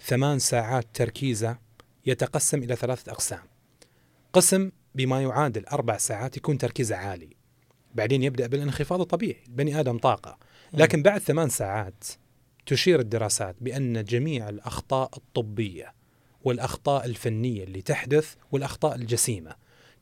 [0.00, 1.58] ثمان ساعات تركيزة
[2.06, 3.42] يتقسم إلى ثلاثة أقسام.
[4.32, 7.30] قسم بما يعادل أربع ساعات يكون تركيزه عالي.
[7.94, 10.38] بعدين يبدأ بالانخفاض الطبيعي بني آدم طاقة.
[10.72, 12.04] لكن بعد ثمان ساعات
[12.66, 15.94] تشير الدراسات بأن جميع الأخطاء الطبية
[16.44, 19.56] والأخطاء الفنية اللي تحدث والأخطاء الجسيمة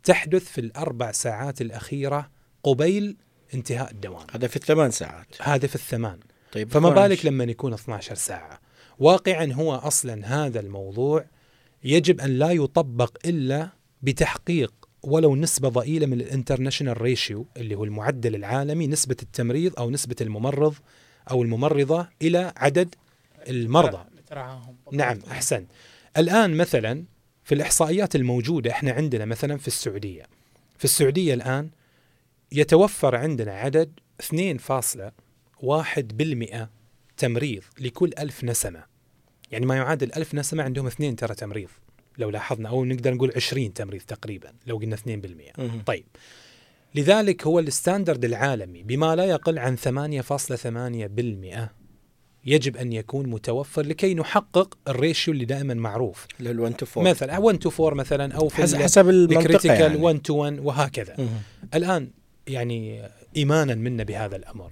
[0.05, 2.31] تحدث في الأربع ساعات الأخيرة
[2.63, 3.17] قبيل
[3.55, 4.27] انتهاء الدوام.
[4.33, 5.27] هذا في الثمان ساعات.
[5.41, 6.19] هذا في الثمان.
[6.53, 7.09] طيب فما 12.
[7.09, 8.61] بالك لما يكون 12 ساعة؟
[8.99, 11.25] واقعا هو أصلا هذا الموضوع
[11.85, 13.69] يجب أن لا يطبق إلا
[14.03, 14.73] بتحقيق
[15.03, 20.17] ولو نسبة ضئيلة من ال international ratio اللي هو المعدل العالمي نسبة التمريض أو نسبة
[20.21, 20.75] الممرض
[21.31, 22.95] أو الممرضة إلى عدد
[23.49, 24.05] المرضى.
[24.93, 25.67] نعم أحسن.
[26.17, 27.05] الآن مثلا
[27.45, 30.23] في الإحصائيات الموجودة إحنا عندنا مثلا في السعودية.
[30.79, 31.71] في السعودية الآن
[32.53, 33.91] يتوفر عندنا عدد
[34.23, 36.71] 2.1 بالمئة
[37.17, 38.85] تمريض لكل ألف نسمة.
[39.51, 41.69] يعني ما يعادل ألف نسمة عندهم اثنين ترى تمريض.
[42.19, 45.01] لو لاحظنا أو نقدر نقول 20 تمريض تقريبا لو قلنا 2%
[45.59, 45.83] مهم.
[45.87, 46.05] طيب.
[46.95, 51.69] لذلك هو الستاندرد العالمي بما لا يقل عن 8.8%
[52.45, 56.27] يجب أن يكون متوفر لكي نحقق ال ratio اللي دائما معروف.
[56.41, 59.39] هو 1 to 4 مثلا 1 to 4 مثلا أو في حسب ال- حسب المنطقة
[59.41, 59.97] ال critical يعني.
[60.03, 61.15] 1 to 1 وهكذا.
[61.19, 61.29] مهم.
[61.75, 62.11] الآن
[62.49, 64.71] يعني إيمانا منا بهذا الأمر.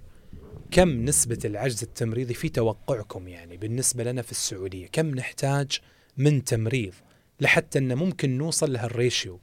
[0.70, 5.78] كم نسبة العجز التمريضي في توقعكم يعني بالنسبة لنا في السعودية؟ كم نحتاج
[6.16, 6.92] من تمريض
[7.40, 9.40] لحتى ان ممكن نوصل لهال ratio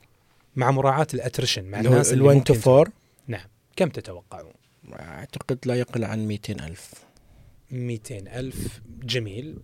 [0.56, 2.94] مع مراعاة ال attrition مع الناس ال اللي 1 ممكن to 4
[3.28, 3.48] نعم.
[3.76, 4.54] كم تتوقعون؟
[4.94, 6.94] أعتقد لا يقل عن 200 ألف.
[7.72, 8.82] 200 ألف.
[9.04, 9.58] جميل.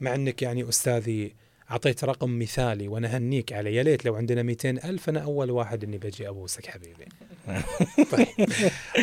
[0.00, 1.34] مع أنك يعني أستاذي
[1.70, 5.84] أعطيت رقم مثالي وأنا هنيك عليه يا ليت لو عندنا 200 ألف أنا أول واحد
[5.84, 7.04] أني بجي أبوسك حبيبي.
[8.12, 8.48] طيب.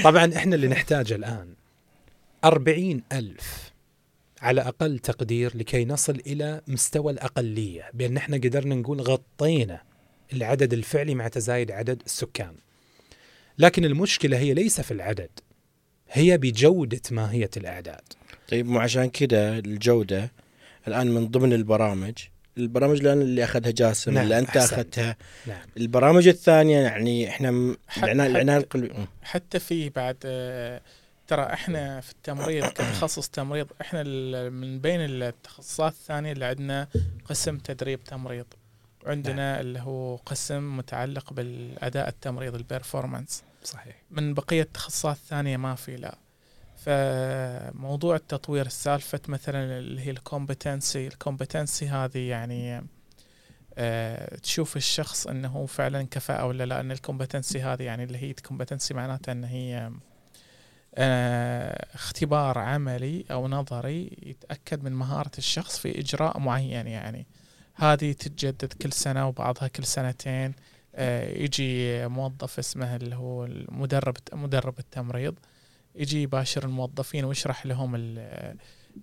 [0.04, 1.54] طبعا إحنا اللي نحتاجه الآن
[2.44, 3.74] 40 ألف
[4.42, 9.82] على أقل تقدير لكي نصل إلى مستوى الأقلية بأن إحنا قدرنا نقول غطينا
[10.34, 12.56] العدد الفعلي مع تزايد عدد السكان.
[13.58, 15.30] لكن المشكلة هي ليس في العدد
[16.12, 18.14] هي بجودة ماهية الأعداد.
[18.50, 20.32] طيب مو عشان كده الجودة
[20.88, 22.14] الآن من ضمن البرامج
[22.58, 24.58] البرامج الآن اللي أخذها جاسم نعم، اللي أنت.
[24.58, 25.16] أخذتها.
[25.48, 25.62] نعم.
[25.78, 30.82] البرامج الثانية يعني إحنا م- العنايه العنايه القلبيه حتى في بعد آه،
[31.28, 36.88] ترى إحنا في التمريض كتخصص تمريض إحنا ال- من بين التخصصات الثانية اللي عندنا
[37.30, 38.46] قسم تدريب تمريض.
[39.06, 43.96] وعندنا اللي هو قسم متعلق بالأداء التمريض ال performance صحيح.
[44.12, 46.18] من بقية التخصصات الثانية ما في لا.
[46.86, 52.84] فموضوع التطوير سالفة مثلا اللي هي ال competency ال competency هذه يعني
[53.78, 58.18] آه، تشوف الشخص إنه هو فعلا كفاءة ولا لا ان ال competency هذه يعني اللي
[58.18, 59.92] هي competency معناتها إن هي
[60.96, 67.28] آه، اختبار عملي أو نظري يتأكد من مهارة الشخص في إجراء معين يعني.
[67.76, 70.54] هذه تتجدد كل سنة وبعضها كل سنتين
[70.96, 75.36] آه، يجي موظف اسمه اللي هو المدرب مدرب التمريض.
[75.96, 78.58] يجي يباشر الموظفين ويشرح لهم ال-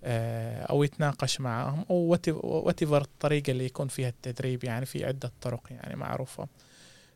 [0.05, 5.61] آه، أو يتناقش معهم أو واتيفر الطريقة اللي يكون فيها التدريب يعني في عدة طرق
[5.71, 6.49] يعني معروفة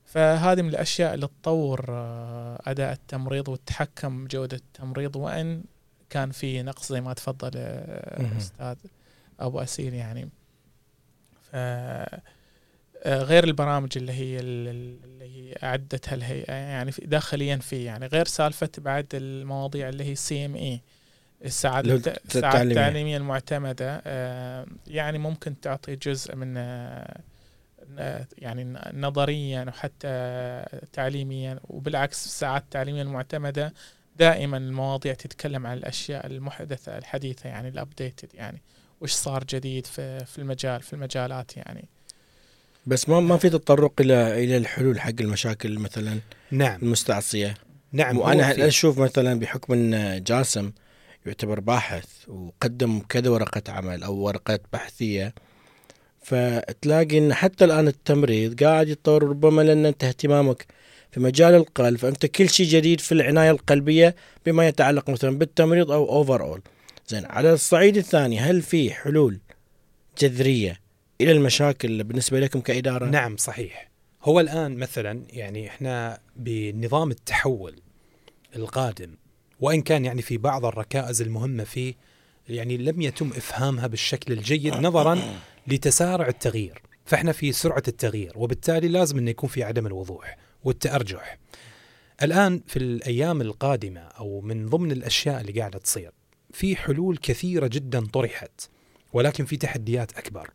[0.05, 5.65] فهذه من الأشياء اللي تطور آه، أداء التمريض والتحكم بجوده التمريض وإن
[6.11, 8.37] كان في نقص زي ما تفضل آه،.
[8.39, 8.77] أستاذ
[9.41, 10.29] أبو أسيل يعني
[11.43, 11.57] ف
[13.07, 19.07] غير البرامج اللي هي اللي هي اعدتها الهيئه يعني داخليا في يعني غير سالفة بعد
[19.15, 20.81] المواضيع اللي هي CME
[21.45, 21.85] الساعات.
[22.71, 27.21] التعليمية المعتمدة آه، يعني ممكن تعطي جزء من آه،
[27.99, 33.73] آه، يعني نظريا وحتى تعليميا وبالعكس الساعات التعليمية المعتمدة
[34.17, 38.63] دائما المواضيع تتكلم عن الأشياء المحدثة الحديثة يعني ال updated يعني
[39.01, 41.89] وش صار جديد في في المجال في المجالات يعني
[42.87, 46.19] بس ما ما في تطرق إلى إلى الحلول حق المشاكل مثلا
[46.51, 46.79] نعم.
[46.83, 47.55] المستعصية.
[47.93, 50.73] نعم وأنا أشوف مثلا بحكم إن جاسم
[51.27, 55.35] يعتبر باحث وقدم كذا ورقة عمل أو ورقه بحثية
[56.23, 60.67] فتلاقي إن حتى الآن التمريض قاعد يتطور ربما لأن انت اهتمامك
[61.11, 64.15] في مجال القلب فأنت كل شيء جديد في العناية القلبية
[64.47, 66.63] بما يتعلق مثلا بالتمريض أو اوفر اول
[67.09, 69.39] زين على الصعيد الثاني هل في حلول
[70.19, 70.84] جذرية
[71.25, 73.91] إلى المشاكل بالنسبة لكم كإدارة؟ نعم صحيح.
[74.23, 77.81] هو الآن مثلا يعني إحنا بنظام التحول
[78.57, 79.17] القادم
[79.61, 81.95] وإن كان يعني في بعض الركائز المهمة فيه
[82.49, 85.19] يعني لم يتم إفهامها بالشكل الجيد نظرا
[85.67, 86.83] لتسارع التغيير.
[87.07, 91.39] فإحنا في سرعة التغيير وبالتالي لازم أن يكون في عدم الوضوح والتأرجح.
[92.23, 96.11] الآن في الأيام القادمة أو من ضمن الأشياء اللي قاعدة تصير
[96.53, 98.61] في حلول كثيرة جدا طرحت
[99.13, 100.51] ولكن في تحديات أكبر.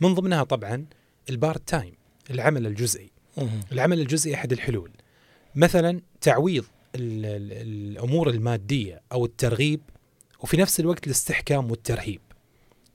[0.00, 0.86] من ضمنها طبعا
[1.30, 1.94] ال part time
[2.30, 3.10] العمل الجزئي.
[3.72, 4.90] العمل الجزئي أحد الحلول.
[5.54, 6.64] مثلا تعويض
[6.94, 7.52] ال- ال-
[7.96, 9.80] الأمور المادية أو الترغيب
[10.40, 12.20] وفي نفس الوقت الاستحكام والترهيب.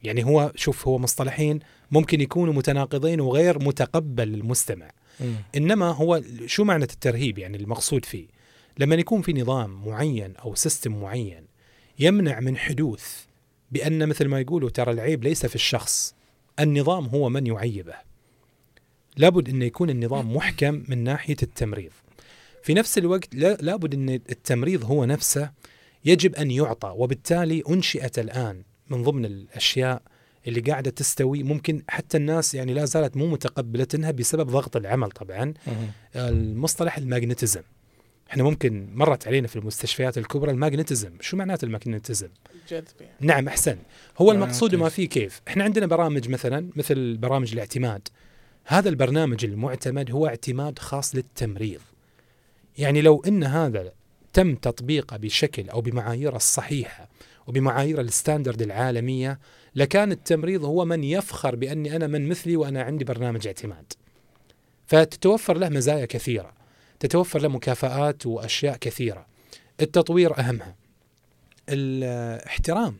[0.03, 1.59] يعني هو شوف هو مصطلحين
[1.91, 4.89] ممكن يكونوا متناقضين وغير متقبل للمستمع.
[5.55, 8.27] إنما هو شو معنى الترهيب يعني المقصود فيه؟
[8.79, 11.45] لما يكون في نظام معين أو سيستم معين
[11.99, 13.23] يمنع من حدوث
[13.71, 16.15] بأن مثل ما يقولوا ترى العيب ليس في الشخص
[16.59, 17.93] النظام هو من يعيبه.
[19.17, 21.91] لابد أن يكون النظام محكم من ناحية التمريض.
[22.63, 25.51] في نفس الوقت لا- لابد أن التمريض هو نفسه
[26.05, 30.01] يجب أن يعطى وبالتالي أنشئت الآن من ضمن الأشياء
[30.47, 31.43] اللي قاعدة تستوي.
[31.43, 35.53] ممكن حتى الناس يعني لا زالت مو متقبلتها بسبب ضغط العمل طبعا.
[36.15, 37.61] المصطلح الماغنتيزم
[38.29, 43.13] إحنا ممكن مرت علينا في المستشفيات الكبرى الماغنتيزم شو معنات الماغنتيزم الجذب يعني.
[43.19, 43.77] نعم أحسن.
[44.17, 48.07] هو المقصود؟ ما فيه كيف؟ إحنا عندنا برامج مثلا مثل برامج الاعتماد.
[48.65, 51.81] هذا البرنامج المعتمد هو اعتماد خاص للتمريض.
[52.77, 53.91] يعني لو إن هذا
[54.33, 57.09] تم تطبيقه بشكل أو بمعاييره الصحيحة
[57.47, 59.39] وبمعايير ال standard العالمية
[59.75, 63.93] لكان التمريض هو من يفخر بأني أنا من مثلي وأنا عندي برنامج اعتماد.
[64.87, 66.58] فتتوفر له مزايا كثيرة.
[66.99, 69.25] تتوفر له مكافآت وأشياء كثيرة.
[69.81, 70.75] التطوير أهمها.
[71.69, 72.97] الاحترام.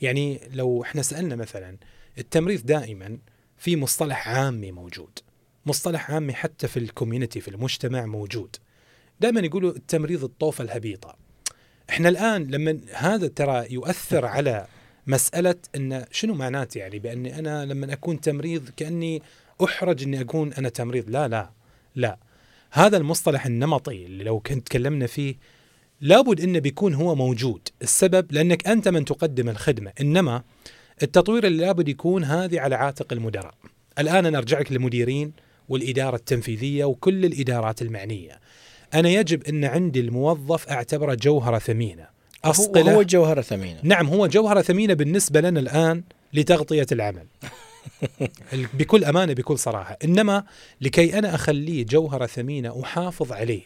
[0.00, 1.76] يعني لو إحنا سألنا مثلا
[2.18, 3.18] التمريض دائما
[3.58, 5.18] في مصطلح عامي موجود.
[5.66, 8.56] مصطلح عامي حتى في ال community في المجتمع موجود.
[9.20, 11.16] دائما يقولوا التمريض الطوفة الهبيطة.
[11.90, 14.66] إحنا الآن لما هذا ترى يؤثر على
[15.06, 19.22] مسألة إن شنو معناته يعني؟ بأني أنا لما أكون تمريض كأني
[19.64, 21.10] أحرج إني أكون أنا تمريض.
[21.10, 21.50] لا لا
[21.94, 22.18] لا.
[22.76, 25.34] هذا المصطلح النمطي اللي لو كنت تكلمنا فيه
[26.00, 27.60] لابد إنه بيكون هو موجود.
[27.82, 30.42] السبب لأنك أنت من تقدم الخدمة إنما
[31.02, 33.54] التطوير اللي لابد يكون هذه على عاتق المدراء.
[33.98, 35.32] الآن أنا أرجع لك للمديرين
[35.68, 38.40] والإدارة التنفيذية وكل الإدارات المعنية.
[38.94, 42.06] أنا يجب إن عندي الموظف أعتبره جوهرة ثمينة.
[42.44, 43.80] اصقله هو جوهرة ثمينة.
[43.82, 47.26] نعم هو جوهرة ثمينة بالنسبة لنا الآن لتغطية العمل.
[47.44, 47.48] ال-
[48.52, 49.98] بكل أمانة بكل صراحة.
[50.04, 50.44] إنما
[50.80, 53.62] لكي أنا اخليه جوهره ثمينة أحافظ عليه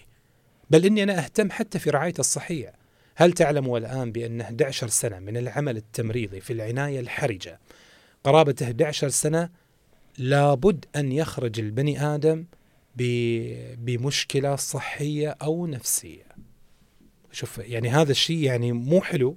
[0.70, 2.72] بل إني أنا أهتم حتى في رعايته الصحية.
[3.16, 7.60] هل تعلموا الان بأن 11 سنة من العمل التمريضي في العناية الحرجة
[8.24, 9.48] قرابة 11 سنة
[10.18, 12.44] لابد أن يخرج البني آدم
[13.76, 16.24] بمشكلة صحية أو نفسية؟
[17.32, 19.36] شوف يعني هذا الشيء يعني مو حلو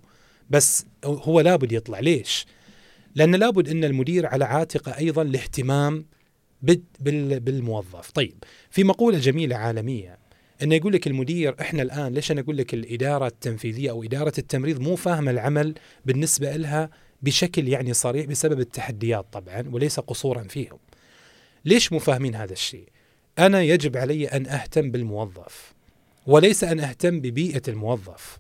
[0.50, 2.00] بس هو لابد يطلع.
[2.00, 2.46] ليش؟
[3.16, 6.06] لأن لابد أن المدير على عاتقه أيضا الاهتمام
[6.62, 8.12] بال- بال- بالموظف.
[8.12, 10.18] طيب في مقولة جميلة عالمية
[10.64, 14.80] أنه يقول لك المدير إحنا الآن ليش أنا أقول لك الإدارة التنفيذية أو إدارة التمريض
[14.82, 15.74] مو فاهمة العمل
[16.06, 16.90] بالنسبة لها
[17.22, 20.78] بشكل يعني صريح بسبب التحديات طبعا وليس قصورا فيهم.
[21.66, 22.88] ليش مو فاهمين هذا الشيء؟
[23.40, 25.74] أنا يجب علي أن أهتم بالموظف
[26.28, 28.40] وليس أن أهتم ببيئة الموظف.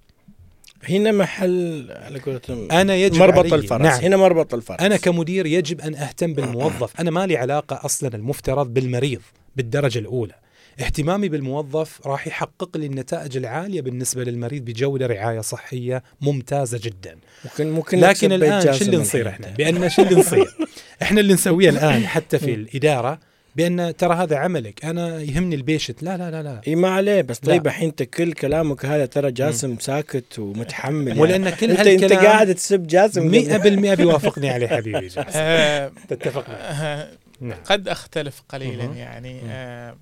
[0.89, 3.81] هنا محل على قولتهم أنا يجب مربط علي الفرس.
[3.81, 4.01] نعم.
[4.01, 4.81] هنا مربط الفرس.
[4.81, 7.01] أنا كمدير يجب أن أهتم بالموظف.
[7.01, 9.21] أنا ما لي علاقة أصلا المفترض بالمريض
[9.55, 10.33] بالدرجة الأولى.
[10.79, 17.17] اهتمامي بالموظف راح يحقق لي النتائج العالية بالنسبة للمريض بجودة رعاية صحية ممتازة جدا.
[17.45, 19.29] ممكن ممكن لكن الآن شو اللي نصير.
[19.29, 20.55] إحنا؟ بأن شو اللي نصير؟
[21.01, 23.19] إحنا اللي نسويه الآن حتى في الإدارة.
[23.55, 26.03] بأن ترى هذا عملك أنا يهمني البيشت.
[26.03, 26.61] لا لا لا لا.
[26.67, 27.39] إي ما عليه بس.
[27.39, 32.55] طيب الحين أنت كل كلامك هذا ترى جاسم ساكت ومتحمل ولان كل انت أنت قاعد
[32.55, 35.23] تسب جاسم؟ 100% بيوافقني عليه حبيبي جاسم.
[35.35, 36.49] آه، تتفق.
[36.49, 36.57] معي.
[36.61, 37.07] آه،
[37.41, 37.57] نعم.
[37.65, 38.83] قد أختلف قليلا.
[38.83, 39.41] يعني.
[39.49, 39.95] آه،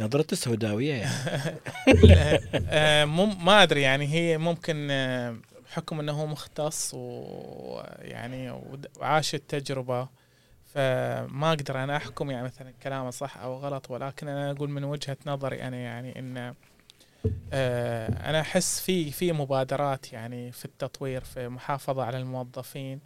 [0.00, 1.10] نظرته السوداوية يعني.
[2.70, 4.88] آه، مم ما أدري يعني هي ممكن
[5.70, 10.08] بحكم إنه هو مختص ويعني ود- وعاش التجربة.
[10.74, 15.16] فما أقدر أنا أحكم يعني مثلا كلامه صح أو غلط ولكن أنا أقول من وجهة
[15.26, 16.54] نظري أنا يعني إن
[17.52, 23.00] آه، أنا أحس في في مبادرات يعني في التطوير في محافظة على الموظفين.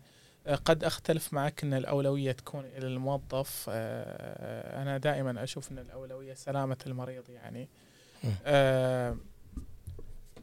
[0.47, 3.67] آه، قد أختلف معك إن الأولوية تكون إلى الموظف.
[3.69, 7.69] آه، أنا دائما أشوف إن الأولوية سلامة المريض يعني.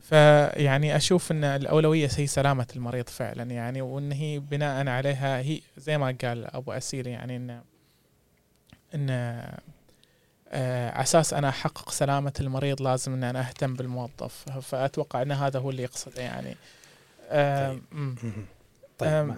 [0.09, 5.97] فيعني أشوف إن الأولوية هي سلامة المريض فعلا يعني وإن هي بناء عليها هي زي
[5.97, 7.61] ما قال أبو اسيل يعني إن
[8.95, 9.09] إن
[10.49, 15.69] آه، أساس أنا أحقق سلامة المريض لازم إن أنا أهتم بالموظف فأتوقع إن هذا هو
[15.69, 16.55] اللي يقصده يعني
[17.29, 17.81] آه، طيب.
[18.97, 19.35] طيب.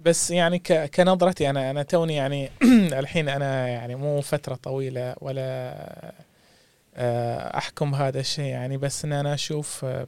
[0.00, 0.58] بس يعني
[0.94, 2.50] كنظرتي أنا أنا توني يعني
[3.00, 6.29] الحين أنا يعني مو فترة طويلة ولا
[6.96, 10.06] أحكم هذا الشيء يعني بس إن أنا أشوف آه،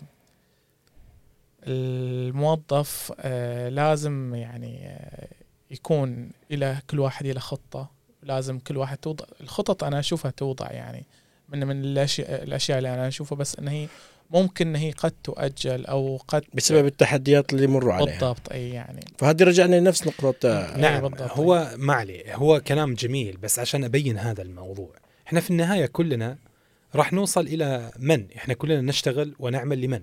[1.67, 5.29] الموظف آه، لازم يعني آه،
[5.71, 7.91] يكون إلى كل واحد له خطة.
[8.23, 11.07] لازم كل واحد توضع الخطط أنا أشوفها توضع يعني
[11.49, 13.89] من من الاشياء الأشياء اللي أنا أشوفها بس إن هي
[14.31, 18.07] ممكن إن هي قد تؤجل أو قد بسبب التحديات اللي يمروا عليها.
[18.07, 19.01] بالضبط أي يعني.
[19.19, 20.49] فهذه رجعنا لنفس نقطة.
[20.49, 21.31] آه، نعم بالضبط.
[21.31, 24.91] هو ما عليه هو كلام جميل بس عشان أبين هذا الموضوع
[25.27, 26.37] إحنا في النهاية كلنا
[26.95, 30.03] راح نوصل إلى من؟ إحنا كلنا نشتغل ونعمل لمن؟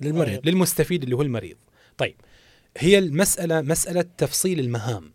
[0.00, 1.56] للمريض للمستفيد اللي هو المريض.
[1.98, 2.14] طيب
[2.78, 5.12] هي المسألة مسألة تفصيل المهام.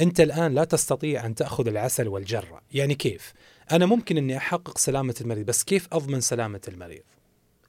[0.00, 2.60] أنت الآن لا تستطيع أن تأخذ العسل والجرة.
[2.72, 3.32] يعني كيف؟
[3.72, 7.02] أنا ممكن إني أحقق سلامة المريض بس كيف أضمن سلامة المريض؟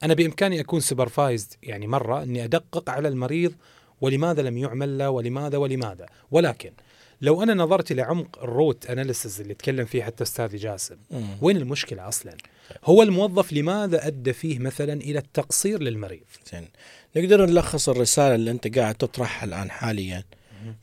[0.02, 3.54] أنا بإمكاني أكون سوبرفايزد يعني مرة إني أدقق على المريض
[4.00, 6.06] ولماذا لم يعمل له ولماذا ولماذا.
[6.30, 6.72] ولكن
[7.20, 10.96] لو أنا نظرت إلى عمق ال root analysis اللي تكلم فيه حتى أستاذ جاسم.
[11.40, 12.36] وين المشكلة أصلا؟
[12.84, 16.68] هو الموظف لماذا أدى فيه مثلا إلى التقصير للمريض؟ زين
[17.16, 20.24] نقدر نلخص الرسالة اللي أنت قاعد تطرحها الآن حاليا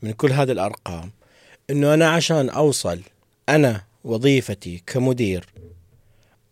[0.02, 1.10] من كل هذه الأرقام.
[1.70, 3.00] إنه أنا عشان أوصل
[3.48, 5.46] أنا وظيفتي كمدير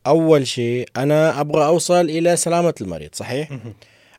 [0.06, 3.58] أول شيء أنا أبغى أوصل إلى سلامة المريض صحيح؟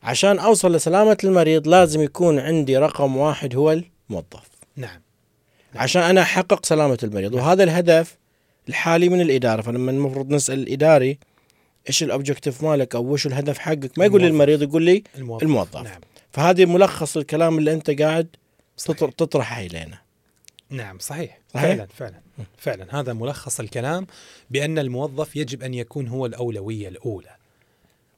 [0.04, 4.50] عشان أوصل لسلامة المريض لازم يكون عندي رقم واحد هو الموظف.
[4.76, 5.02] نعم.
[5.76, 8.18] عشان أنا أحقق سلامة المريض وهذا الهدف
[8.70, 11.20] الحالي من الإدارة فلما المفروض نسأل الإداري
[11.88, 14.28] إيش الاوبجكتيف مالك أو وش الهدف حقك ما يقول لي.
[14.28, 15.76] المريض يقول لي الموظف, الموظف.
[15.78, 16.02] نعم
[16.32, 18.28] فهذه ملخص الكلام اللي أنت قاعد
[18.78, 18.98] صحيح.
[18.98, 19.98] تطر- تطرحه إلينا
[20.70, 22.20] نعم صحيح, صحيح؟ فعلا فعلا
[22.58, 24.08] فعلا هذا ملخص الكلام
[24.50, 27.36] بأن الموظف يجب أن يكون هو الأولوية الأولى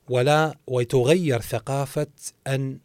[0.10, 2.08] ولا وتغير ثقافة
[2.48, 2.78] أن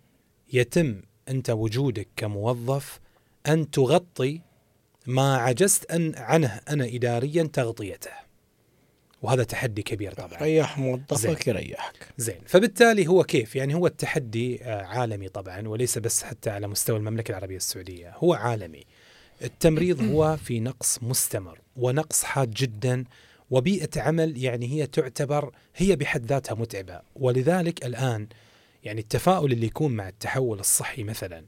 [0.52, 3.00] يتم أنت وجودك كموظف
[3.46, 4.40] أن تغطي
[5.06, 8.10] ما عجزت أن عنه أنا إداريا تغطيته.
[9.22, 10.38] وهذا تحدي كبير طبعا.
[10.42, 12.08] ريح موظفك يريحك.
[12.18, 12.40] زين.
[12.46, 17.30] فبالتالي هو كيف؟ يعني هو التحدي آه، عالمي طبعا وليس بس حتى على مستوى المملكة
[17.30, 18.12] العربية السعودية.
[18.16, 18.84] هو عالمي.
[19.42, 23.04] التمريض هو في نقص مستمر ونقص حاد جدا.
[23.50, 27.00] وبيئة عمل يعني هي تعتبر هي بحد ذاتها متعبة.
[27.16, 28.26] ولذلك الآن
[28.84, 31.44] يعني التفاؤل اللي يكون مع التحول الصحي مثلا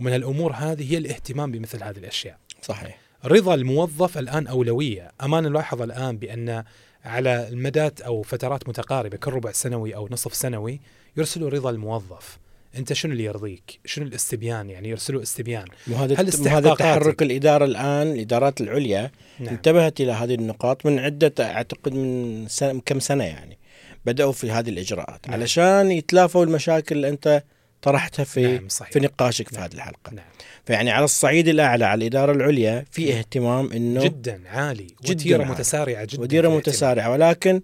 [0.00, 2.38] ومن الأمور هذه هي الاهتمام بمثل هذه الأشياء.
[2.62, 3.01] صحيح.
[3.24, 5.12] رضا الموظف الآن أولوية.
[5.22, 6.64] اما نلاحظ الآن بأن
[7.04, 10.80] على المدات أو فترات متقاربة كل ربع سنوي أو نصف سنوي
[11.16, 12.38] يرسلوا رضا الموظف.
[12.76, 15.64] أنت شنو اللي يرضيك؟ شنو الاستبيان يعني؟ يرسلوا استبيان.
[15.90, 19.48] وهذا هل وهذا؟ تحرك الإدارة الآن الإدارات العليا؟ نعم.
[19.48, 23.58] انتبهت إلى هذه النقاط من عدة أعتقد من سنة كم سنة يعني
[24.06, 25.28] بدأوا في هذه الإجراءات.
[25.28, 25.40] نعم.
[25.40, 27.42] علشان يتلافوا المشاكل اللي أنت
[27.82, 29.64] طرحتها في نعم صحيح في نقاشك في نعم.
[29.64, 30.24] هذه الحلقة نعم.
[30.64, 35.50] فيعني على الصعيد الأعلى على الإدارة العليا في اهتمام إنه جدا عالي جداً عالي.
[35.52, 37.62] متسارعة جدا وتيرة متسارعة ولكن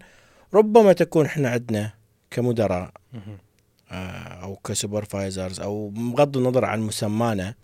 [0.54, 1.92] ربما تكون إحنا عندنا
[2.30, 2.92] كمدراء.
[3.90, 3.94] آه،
[4.42, 7.54] أو ك supervisors أو بغض النظر عن مسمانا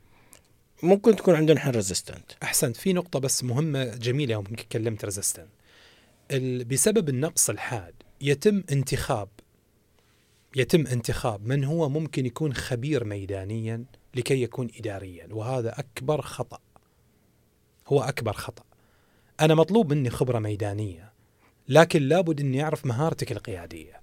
[0.83, 5.49] ممكن تكون عندنا إحنا resistant أحسنت في نقطة بس مهمة جميلة يوم كلمت ريزيستنت
[6.71, 9.29] بسبب النقص الحاد يتم انتخاب
[10.57, 16.59] يتم انتخاب من هو ممكن يكون خبير ميدانيا لكي يكون اداريا وهذا أكبر خطأ.
[17.89, 18.65] هو أكبر خطأ.
[19.41, 21.13] أنا مطلوب مني خبرة ميدانية
[21.69, 24.01] لكن لابد إني أعرف مهارتك القيادية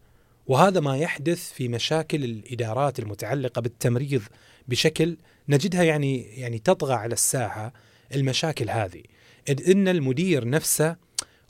[0.48, 4.22] وهذا ما يحدث في مشاكل الإدارات المتعلقة بالتمريض
[4.68, 5.18] بشكل
[5.50, 7.74] نجدها يعني يعني تطغى على الساحة
[8.16, 9.04] المشاكل هذه.
[9.50, 10.96] إذ إن المدير نفسه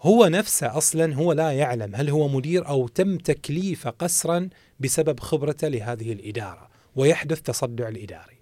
[0.01, 4.49] هو نفسه أصلا هو لا يعلم هل هو مدير أو تم تكليفه قسرا
[4.81, 8.37] بسبب خبرته لهذه الإدارة ويحدث تصدع الإداري.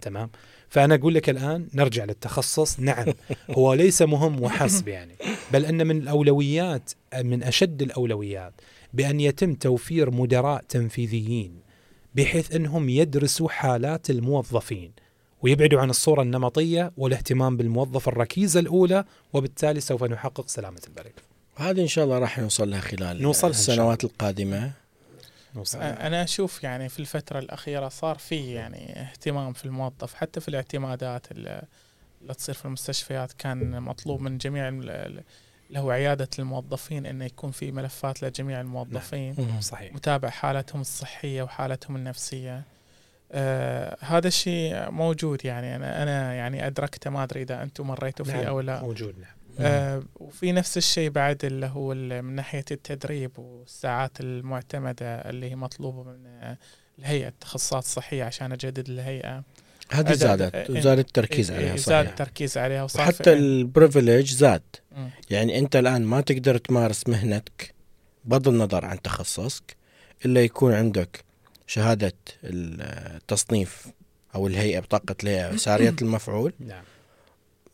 [0.00, 0.30] تمام؟
[0.68, 2.80] فأنا أقول لك الآن نرجع للتخصص.
[2.80, 3.06] نعم
[3.50, 5.14] هو ليس مهم وحسب يعني
[5.52, 6.90] بل أن من الأولويات
[7.22, 8.52] من أشد الأولويات
[8.92, 11.54] بأن يتم توفير مدراء تنفيذيين
[12.14, 14.92] بحيث أنهم يدرسوا حالات الموظفين
[15.42, 21.12] ويبعدوا عن الصورة النمطية والاهتمام بالموظف الركيزة الأولى وبالتالي سوف نحقق سلامة البلد.
[21.56, 24.83] هذه إن شاء الله راح نوصل لها خلال إن شاء السنوات القادمة.
[25.54, 30.48] نوصل أنا أشوف يعني في الفترة الأخيرة صار في يعني اهتمام في الموظف حتى في
[30.48, 31.62] الاعتمادات اللي
[32.38, 35.22] تصير في المستشفيات كان مطلوب من جميع ال- ال-
[35.68, 39.60] اللي هو عيادة الموظفين إنه يكون في ملفات لجميع الموظفين مم.
[39.60, 39.92] صحيح.
[39.94, 42.62] متابع حالتهم الصحية وحالتهم النفسية.
[43.32, 48.32] آه هذا الشيء موجود يعني أنا أنا يعني أدركته ما أدري إذا أنتم مريتوا فيه
[48.32, 48.80] نعم، أو لا.
[48.82, 49.30] موجود نعم.
[49.58, 55.56] آه وفي نفس الشيء بعد اللي هو ال- من ناحية التدريب والساعات المعتمدة اللي هي
[55.56, 56.58] مطلوبة من آه،
[56.98, 59.42] الهيئة التخصصات الصحية عشان أجدد الهيئة.
[59.92, 60.78] هذه زادت إيه.
[60.78, 64.62] وزاد التركيز إيه، عليها إيه، زاد صحيح التركيز عليها وصار وحتى في- البريفليج زاد.
[64.96, 65.10] مم.
[65.30, 67.74] يعني أنت الآن ما تقدر تمارس مهنتك
[68.24, 69.76] بغض النظر عن تخصصك
[70.24, 71.24] إلا يكون عندك
[71.66, 72.12] شهادة
[72.44, 73.86] التصنيف
[74.34, 76.52] أو الهيئة بطاقة الهيئة ساريه المفعول.
[76.60, 76.84] نعم.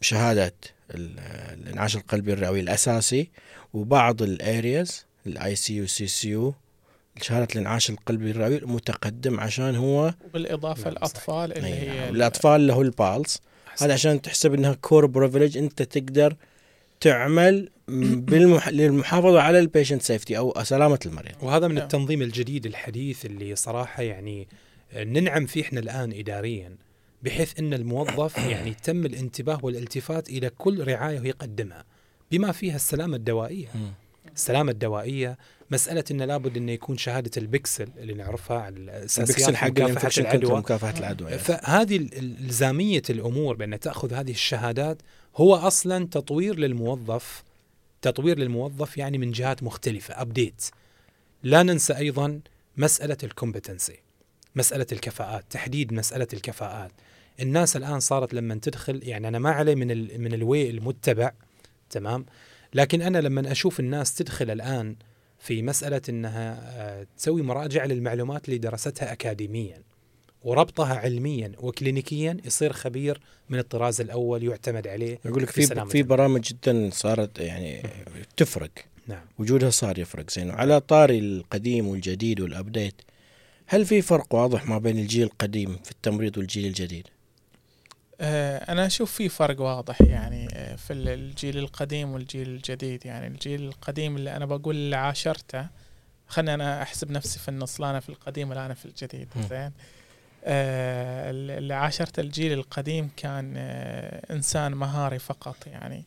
[0.00, 0.52] شهادة
[0.94, 3.30] الانعاش القلبي الرئوي الأساسي
[3.74, 6.54] وبعض ال areas ال ICU CCU
[7.22, 12.14] شهادة الانعاش القلبي الرئوي المتقدم عشان هو وبالإضافة نعم، الاطفال اللي أي هي نعم.
[12.14, 13.40] الأطفال اللي هو ال PALS
[13.80, 16.36] هذا عشان تحسب إنها core privilege أنت تقدر
[17.00, 18.68] تعمل بالمح...
[18.68, 21.82] للمحافظة على ال patient safety أو سلامة المريض وهذا من نعم.
[21.82, 24.48] التنظيم الجديد الحديث اللي صراحة يعني
[24.96, 26.76] ننعم فيه إحنا الآن اداريا
[27.22, 31.84] بحيث إن الموظف يعني تم الانتباه والالتفات إلى كل رعاية يقدمها
[32.30, 33.68] بما فيها السلامة الدوائية.
[34.34, 35.38] السلامة الدوائية
[35.70, 38.76] مسألة إنه لابد إنه يكون شهادة ال BICSL اللي نعرفها على
[39.18, 40.58] ال BICSL حق مكافحة ال infection العدوى.
[40.58, 41.42] مكافحة العدوى يعني.
[41.42, 45.02] فهذه ال- ال- الزامية الأمور بأن تأخذ هذه الشهادات
[45.36, 47.42] هو أصلا تطوير للموظف
[48.02, 50.64] تطوير للموظف يعني من جهات مختلفة update
[51.42, 52.40] لا ننسى أيضا
[52.76, 53.96] مسألة ال competency
[54.56, 56.92] مسألة الكفاءات تحديد مسألة الكفاءات.
[57.40, 61.32] الناس الآن صارت لما تدخل يعني أنا ما علي من ال من ال way المتبع
[61.90, 62.26] تمام؟
[62.74, 64.96] لكن أنا لما أشوف الناس تدخل الآن
[65.38, 69.82] في مسألة إنها آه، تسوي مراجعه للمعلومات اللي درستها اكاديميا
[70.42, 76.02] وربطها علميا وكلينيكيا يصير خبير من الطراز الأول يعتمد عليه يقول لك في في في.
[76.02, 77.82] برامج جدا صارت يعني
[78.36, 78.70] تفرق.
[79.06, 79.24] نعم.
[79.38, 80.50] وجودها صار يفرق زين.
[80.50, 82.94] وعلى طاري القديم والجديد والابديت
[83.66, 87.06] هل في فرق واضح ما بين الجيل القديم في التمريض والجيل الجديد؟
[88.20, 93.06] آه، أنا أشوف في فرق واضح يعني آه، في ال- الجيل القديم والجيل الجديد.
[93.06, 95.66] يعني الجيل القديم اللي أنا بقول اللي عاشرته
[96.28, 99.28] خلني أنا أحسب نفسي في النص لا أنا في القديم ولا أنا في الجديد.
[99.50, 99.72] زين؟
[100.44, 106.04] آه، اللي عاشرت الجيل القديم كان آه، إنسان مهاري فقط يعني.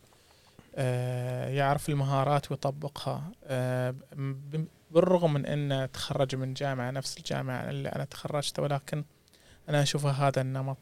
[0.75, 3.31] آه، يعرف المهارات ويطبقها.
[4.91, 9.03] بالرغم من أنه تخرج من جامعة نفس الجامعة اللي أنا تخرجت ولكن
[9.69, 10.77] أنا أشوفها هذا النمط.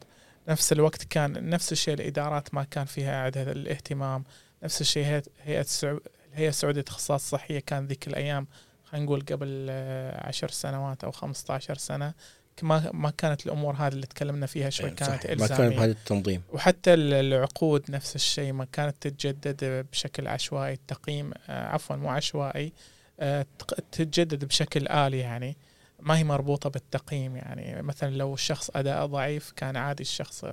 [0.48, 4.24] نفس الوقت كان نفس الشيء الإدارات ما كان فيها عندها الاهتمام
[4.62, 5.04] نفس الشيء
[5.44, 6.00] هيئة السعو...
[6.32, 8.46] الهيئه السعوديه للتخصصات الصحيه كان ذيك الأيام
[8.84, 12.14] خلينا نقول قبل آه، عشر سنوات أو 15 سنة.
[12.62, 14.94] ما ما كانت الأمور هذه اللي تكلمنا فيها شوي صح.
[14.96, 16.42] كانت ما كان بهذا التنظيم.
[16.52, 22.72] وحتى ال- العقود نفس الشيء ما كانت تتجدد بشكل عشوائي التقييم آه، عفوا مو عشوائي
[23.20, 23.46] آه،
[23.92, 25.56] تتجدد بشكل آلي يعني.
[26.02, 27.82] ما هي مربوطة بالتقييم يعني.
[27.82, 30.44] مثلا لو الشخص أداء ضعيف كان عادي الشخص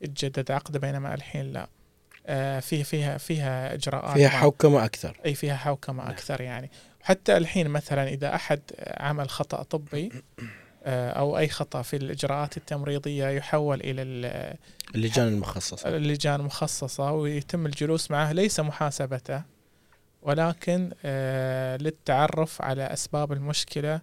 [0.00, 1.68] يتجدد عقده بينما الحين لا.
[2.26, 5.20] آه، فيها فيها فيها إجراءات فيها حوكمة أكثر.
[5.26, 6.12] إي فيها حوكمة نعم.
[6.12, 6.70] أكثر يعني.
[7.00, 10.12] حتى الحين مثلا إذا أحد عمل خطأ طبي
[10.84, 14.56] آه، أو أي خطأ في الإجراءات التمريضية يحول إلى ال-
[14.94, 15.88] اللجان المخصصة.
[15.88, 19.42] اللجان المخصصه ويتم الجلوس معه ليس محاسبته
[20.22, 24.00] ولكن آه، للتعرف على أسباب المشكلة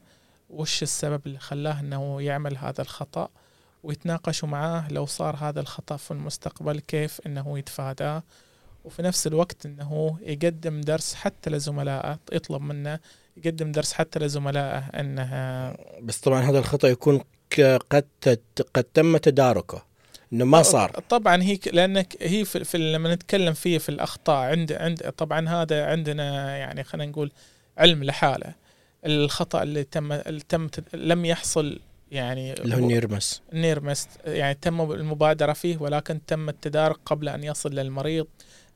[0.53, 3.29] وش السبب اللي خلاه إنه يعمل هذا الخطأ؟
[3.83, 8.23] ويتناقشوا معاه لو صار هذا الخطأ في المستقبل كيف إنه يتفاداه
[8.85, 12.99] وفي نفس الوقت إنه يقدم درس حتى لزملائه يطلب منه
[13.37, 15.29] يقدم درس حتى لزملائه إنه
[16.01, 17.21] بس طبعا هذا الخطأ يكون
[17.89, 18.05] قد
[18.73, 19.83] قد تم تداركه
[20.33, 20.89] إنه ما صار.
[21.09, 25.85] طبعا هي لأنك هي في, في لما نتكلم فيه في الأخطاء عند عند طبعا هذا
[25.85, 27.31] عندنا يعني خلينا نقول
[27.77, 28.62] علم لحاله.
[29.05, 31.79] الخطأ اللي تم اللي تم لم يحصل
[32.11, 32.89] يعني اللي هو
[33.53, 38.27] near miss يعني تم المبادرة فيه ولكن تم التدارك قبل أن يصل للمريض.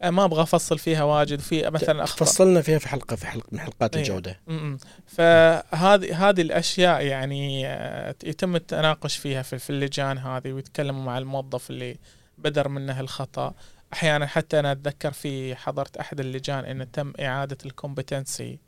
[0.02, 1.40] أه، ما أبغى أفصل فيها واجد.
[1.40, 4.04] في مثلا اخطاء فصلنا فيها في حلقه في حلقه من حلقات إيه.
[4.04, 4.40] الجودة.
[4.48, 4.78] م-م.
[5.08, 11.70] فهذه هذه الأشياء يعني آه، يتم التناقش فيها في, في اللجان هذه ويتكلموا مع الموظف
[11.70, 11.98] اللي
[12.38, 13.54] بدر منه الخطأ.
[13.94, 18.60] أحيانا حتى أنا أتذكر في حضرت أحد اللجان إنه تم إعادة ال competency.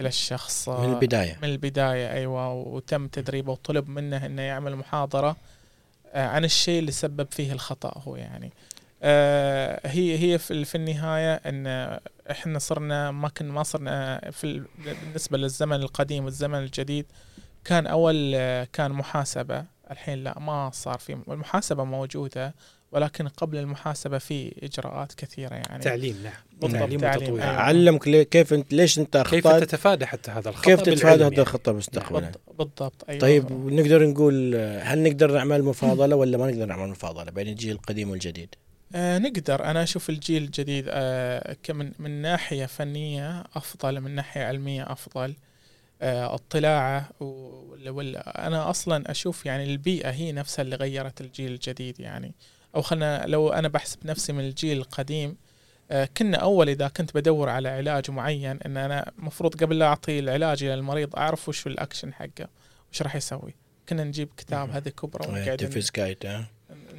[0.00, 1.38] إلى الشخص آه، من البداية.
[1.42, 5.36] من البداية أيوه وتم تدريبه وطلب منه إنه يعمل محاضرة.
[6.12, 8.52] آه، عن الشيء اللي سبب فيه الخطأ هو يعني.
[9.02, 11.66] آه، هي هي في في النهاية إن
[12.30, 14.64] إحنا صرنا ما كنا ما صرنا في ال-
[15.04, 17.06] بالنسبة للزمن القديم والزمن الجديد
[17.64, 19.64] كان أول آه، كان محاسبة.
[19.90, 22.54] الحين لا ما صار في المحاسبه موجودة.
[22.92, 25.82] ولكن قبل المحاسبة في إجراءات كثيرة يعني.
[25.82, 26.32] تعليم نعم.
[26.60, 27.42] بالضبط، تعليم تعليم، وتطوير.
[27.42, 27.54] أيوة.
[27.54, 31.38] علمك كيف انت ليش أنت كيف أخطأت؟ تتفادى حتى هذا الخطأ كيف تتفادى هذا يعني.
[31.38, 33.20] الخطأ مستقبلا بالض- بالضبط أيوه.
[33.20, 38.10] طيب نقدر نقول هل نقدر نعمل مفاضلة ولا ما نقدر نعمل مفاضلة بين الجيل القديم
[38.10, 38.54] والجديد؟
[38.94, 39.64] آه نقدر.
[39.64, 45.34] أنا أشوف الجيل الجديد آه كمن من ناحية فنية أفضل من ناحية علمية أفضل.
[46.02, 52.00] آه اطلاعه ولا ولا أنا أصلا أشوف يعني البيئة هي نفسها اللي غيرت الجيل الجديد
[52.00, 52.32] يعني.
[52.74, 55.36] أو خلنا لو أنا بحسب نفسي من الجيل القديم
[55.90, 60.18] آه كنا أول إذا كنت بدور على علاج معين إن أنا المفروض قبل لا أعطي
[60.18, 62.48] العلاج إلى المريض أعرف وش الأكشن حقه
[62.92, 63.54] وش راح يسوي.
[63.88, 65.62] كنا نجيب كتاب هذه كبرى ونقعد
[66.26, 66.48] ها؟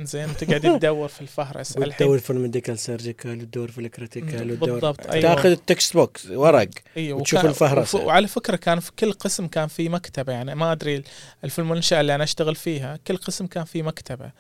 [0.02, 4.56] زين تقعد تدور في الفهرس الحين وتدور في ال medical surgical وتدور في ال critical
[4.56, 5.36] بالضبط أيوه.
[5.36, 7.62] تاخذ ال textbooks ورق أيوه وتشوف.
[7.62, 11.04] وف- وعلى فكرة كان في كل قسم كان في مكتبة يعني ما أدري
[11.48, 14.32] في المنشاه اللي أنا أشتغل فيها كل قسم كان في مكتبة.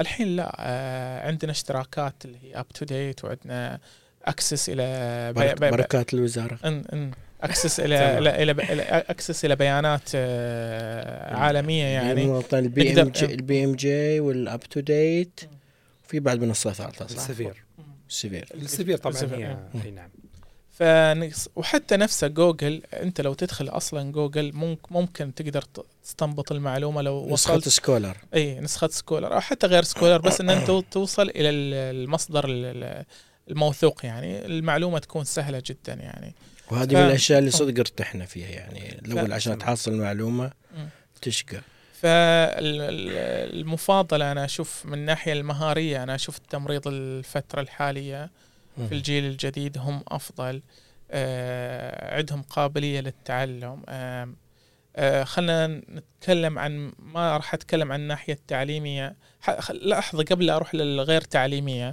[0.00, 3.80] الحين لا آه عندنا اشتراكات اللي هي UpToDate وعندنا
[4.24, 6.58] access إلى بركات الوزارة.
[6.64, 7.10] ان إن.
[7.42, 8.18] access إلى.
[8.42, 12.42] إلى access إلى بيانات آه عالمية يعني.
[12.52, 15.40] ال BMJ ال BMJ وال UpToDate
[16.08, 17.64] في بعد منصات ثالثة صح؟ Elsevier.
[18.08, 19.46] سيفير Elsevier طبعا Elsevier، هي.
[19.46, 19.84] إيه.
[19.84, 20.10] أي نعم.
[20.72, 25.62] فنقص وحتى نفسه جوجل أنت لو تدخل أصلا جوجل ممكن ممكن تقدر
[26.12, 27.68] تستنبط المعلومة لو نسخة وصلت.
[27.68, 28.16] scholar.
[28.34, 31.74] إي نسخة scholar أو حتى غير scholar بس إن أنت توصل إلى ال-
[32.04, 33.04] المصدر ال- ال-
[33.50, 34.46] الموثوق يعني.
[34.46, 36.34] المعلومة تكون سهلة جدا يعني.
[36.70, 38.98] وهذه ف- من الأشياء اللي صدق ارتحنا فيها يعني.
[38.98, 40.88] الأول عشان تحصل معلومه مم.
[41.22, 41.60] تشقى.
[42.98, 48.30] فالمفاضلة أنا أشوف من الناحيه المهارية أنا أشوف التمريض الفترة الحالية
[48.88, 50.62] في الجيل الجديد هم أفضل.
[51.10, 53.82] آه، عندهم قابلية للتعلم.
[53.88, 54.28] آه،
[55.24, 59.16] خلينا نتكلم عن ما راح أتكلم عن الناحية التعليمية.
[59.70, 61.88] لحظه قبل لا أروح للغير تعليمية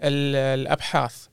[0.00, 1.26] ال- الأبحاث.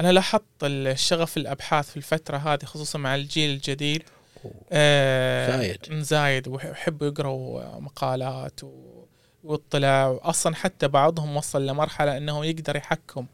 [0.00, 4.02] أنا لاحظت الشغف الأبحاث في الفترة هذه خصوصا مع الجيل الجديد.
[4.72, 5.78] آه، زايد.
[6.02, 8.60] زايد ويحبوا يقروا مقالات
[9.44, 13.26] واطلاع أصلا حتى بعضهم وصل لمرحلة انه يقدر يحكم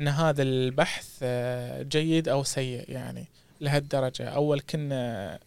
[0.00, 3.26] إن هذا البحث آه، جيد أو سيء يعني
[3.60, 4.28] لهالدرجة.
[4.28, 5.38] أول كنا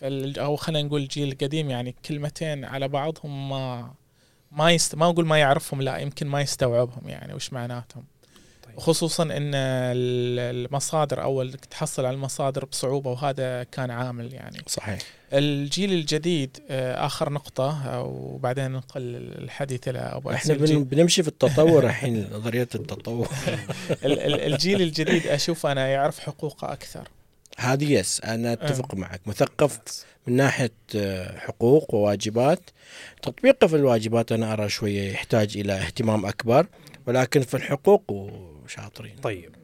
[0.00, 3.90] في ال- أو خلينا نقول الجيل القديم يعني كلمتين على بعضهم ما
[4.52, 8.04] ما يست ما أقول ما يعرفهم لا يمكن ما يستوعبهم يعني وش معناتهم.
[8.64, 8.78] طيب.
[8.80, 14.58] خصوصا إن ال- المصادر أول تحصل على المصادر بصعوبة وهذا كان عامل يعني.
[14.66, 14.98] صحيح.
[15.32, 19.02] الجيل الجديد آه، آخر نقطة وبعدين ننقل
[19.38, 20.54] الحديث إلى أبو إحنا.
[20.54, 23.28] بن- بنمشي في التطور الحين نظرية التطور.
[24.04, 27.08] ال- ال- الجيل الجديد أشوف أنا يعرف حقوقه أكثر.
[27.56, 29.20] هذه يس أنا أتفق معك.
[29.26, 32.70] مثقف من ناحية آه، حقوق وواجبات.
[33.22, 36.66] تطبيقه في الواجبات أنا أرى شوية يحتاج إلى اهتمام أكبر
[37.06, 39.54] ولكن في الحقوق وشاطرين طيب.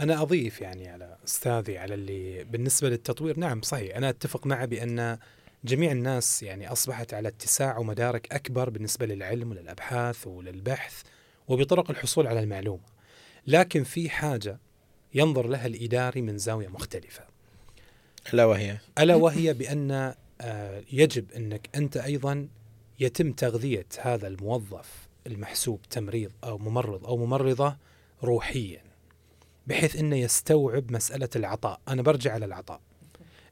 [0.00, 3.38] أنا أضيف يعني على أستاذي على اللي بالنسبة للتطوير.
[3.38, 3.96] نعم صحيح.
[3.96, 5.18] أنا أتفق معه بأن
[5.64, 11.02] جميع الناس يعني أصبحت على اتساع ومدارك أكبر بالنسبة للعلم وللأبحاث وللبحث
[11.48, 12.92] وبطرق الحصول على المعلومة.
[13.46, 14.58] لكن في حاجة
[15.14, 17.31] ينظر لها الإداري من زاوية مختلفة.
[18.34, 22.48] ألا وهي ألا وهي بأن آه، يجب أنك أنت أيضا
[23.00, 27.76] يتم تغذية هذا الموظف المحسوب تمريض أو ممرض أو ممرضة
[28.22, 28.82] روحيا
[29.66, 32.80] بحيث إنه يستوعب مسألة العطاء، أنا برجع على العطاء.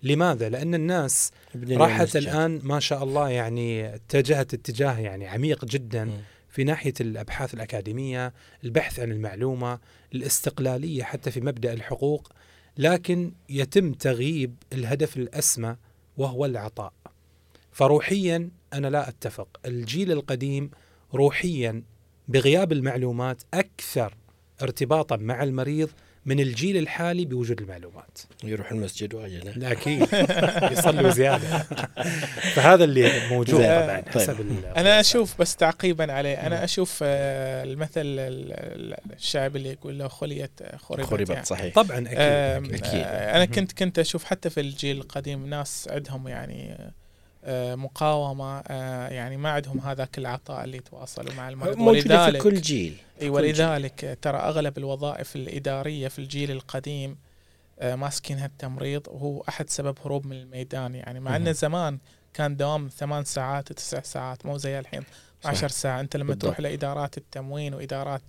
[0.03, 1.33] لماذا؟ لأن الناس
[1.71, 6.23] راحت الآن ما شاء الله يعني اتجهت اتجاه يعني عميق جدا م.
[6.49, 8.33] في ناحية الأبحاث الأكاديمية،
[8.65, 9.79] البحث عن المعلومة،
[10.15, 12.33] الاستقلالية حتى في مبدأ الحقوق،
[12.79, 15.77] لكن يتم تغييب الهدف الأسمى
[16.17, 16.93] وهو العطاء.
[17.73, 20.71] فروحيا أنا لا أتفق، الجيل القديم
[21.15, 21.83] روحيا
[22.29, 24.15] بغياب المعلومات أكثر
[24.63, 25.91] ارتباطا مع المريض
[26.31, 28.19] من الجيل الحالي بوجود المعلومات.
[28.45, 30.03] يروح المسجد واجل أكيد.
[30.73, 31.59] يصلوا زياده
[32.55, 34.09] فهذا اللي موجود طبعا طيب.
[34.09, 34.37] حسب
[34.77, 36.35] أنا أشوف بس تعقيبا عليه.
[36.35, 38.03] أنا أشوف آه، المثل
[39.17, 41.45] الشعبي اللي يقول له خليت خربت, خربت يعني.
[41.45, 41.75] صحيح.
[41.75, 43.05] طبعا أكيد, أكيد.
[43.07, 46.93] أنا كنت كنت أشوف حتى في الجيل القديم ناس عندهم يعني آه،
[47.77, 52.97] مقاومة آه، يعني ما عندهم هذاك العطاء اللي يتواصلوا مع المريض ولذلك في كل جيل
[53.23, 57.17] إي ولذلك ترى أغلب الوظائف الإدارية في الجيل القديم
[57.79, 60.95] آه، ماسكينها التمريض وهو أحد سبب هروب من الميدان.
[60.95, 61.99] يعني مع انه زمان
[62.35, 65.03] كان دوام ثمان ساعات وتسع ساعات مو زي الحين
[65.41, 66.01] 12 ساعة.
[66.01, 66.43] أنت لما بالضبط.
[66.43, 68.23] تروح لإدارات التموين وإدارات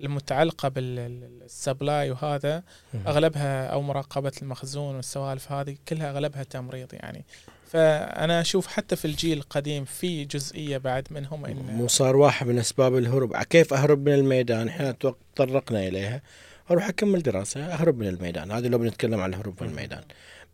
[0.00, 2.62] المتعلقة بال supply وهذا
[3.06, 7.24] أغلبها أو مراقبة المخزون والسوالف هذه كلها أغلبها تمريض يعني.
[7.68, 12.58] فأنا أشوف حتى في الجيل القديم في جزئية بعد منهم إن مو صار واحد من
[12.58, 13.36] أسباب الهروب.
[13.36, 16.22] كيف أهرب من الميدان؟ إحنا تطرقنا إليها.
[16.70, 18.50] أروح أكمل دراسة أهرب من الميدان.
[18.50, 20.02] هذا لو بنتكلم عن الهروب من الميدان.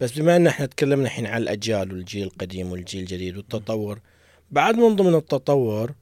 [0.01, 4.01] بس بما إن إحنا تكلمنا الحين عن الأجيال والجيل القديم والجيل الجديد والتطور
[4.51, 5.93] بعد من ضمن التطور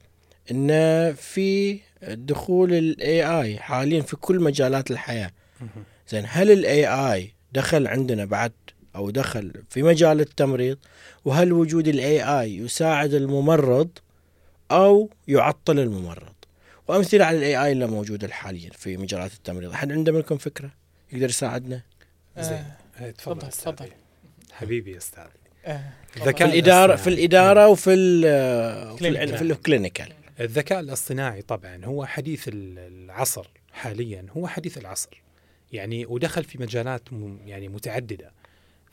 [0.51, 0.69] إن
[1.13, 5.31] في دخول ال AI حاليا في كل مجالات الحياة.
[6.09, 8.51] زين هل ال AI دخل عندنا بعد
[8.95, 10.77] أو دخل في مجال التمريض
[11.25, 13.89] وهل وجود ال AI يساعد الممرض
[14.71, 16.33] أو يعطل الممرض؟
[16.87, 19.71] وأمثلة على ال AI اللي موجودة حاليا في مجالات التمريض.
[19.71, 20.71] أحد عنده منكم فكرة؟
[21.11, 21.81] يقدر يساعدنا؟
[22.37, 22.63] زين.
[22.99, 23.11] آه.
[23.11, 23.89] تفضل تفضل.
[24.51, 25.23] حبيبي يا أستاذ
[25.65, 25.81] آه.
[26.17, 27.95] الذكاء في الإدارة في الإدارة وفي
[28.97, 35.21] في, في ال clinical الذكاء الاصطناعي طبعا هو حديث العصر حاليا هو حديث العصر.
[35.71, 37.01] يعني ودخل في مجالات
[37.45, 38.31] يعني متعددة.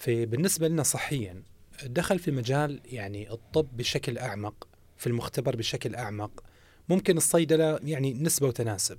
[0.01, 1.43] فبالنسبه لنا صحيا
[1.85, 6.45] دخل في مجال يعني الطب بشكل أعمق في المختبر بشكل أعمق
[6.89, 8.99] ممكن الصيدلة يعني نسبة وتناسب.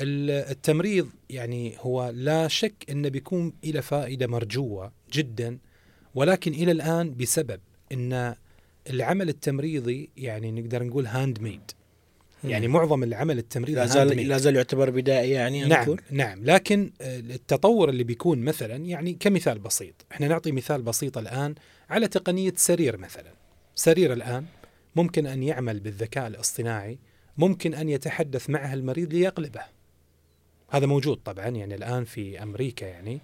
[0.00, 5.58] التمريض يعني هو لا شك إنه بيكون إلى فائدة مرجوة جدا
[6.14, 7.60] ولكن إلى الآن بسبب
[7.92, 8.34] إن
[8.90, 11.70] العمل التمريضي يعني نقدر نقول handmade
[12.44, 16.00] يعني معظم العمل التمريضي لا زال لا زال يعتبر بدائي يعني نعم نقول.
[16.10, 21.54] نعم لكن التطور اللي بيكون مثلا يعني كمثال بسيط إحنا نعطي مثال بسيط الآن
[21.90, 23.32] على تقنية سرير مثلا.
[23.74, 24.44] سرير الآن
[24.96, 26.98] ممكن أن يعمل بالذكاء الاصطناعي
[27.38, 29.62] ممكن أن يتحدث معه المريض ليقلبه.
[30.70, 33.20] هذا موجود طبعا يعني الآن في أمريكا يعني.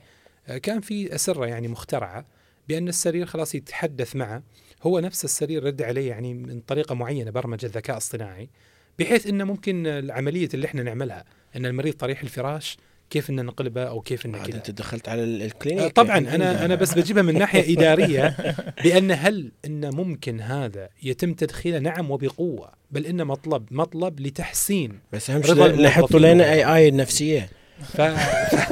[0.63, 2.27] كان في أسرة يعني مخترعة
[2.69, 4.43] بأن السرير خلاص يتحدث معه.
[4.83, 8.49] هو نفس السرير رد عليه يعني من طريقة معينة برمجة الذكاء الاصطناعي
[8.99, 11.25] بحيث إنه ممكن العملية اللي إحنا نعملها
[11.57, 12.77] إن المريض طريح الفراش
[13.11, 15.83] كيف ان نقلبه أو كيف ان كذا أنت دخلت على الكلينيك.
[15.83, 18.37] آه، طبعا أنا أنا بس بجيبها من ناحية إدارية
[18.85, 25.31] بأن هل إن ممكن هذا يتم تدخيله؟ نعم وبقوة بل إنه مطلب مطلب لتحسين بس
[25.31, 27.49] أهم شيء يحطوا لنا اي اي النفسية.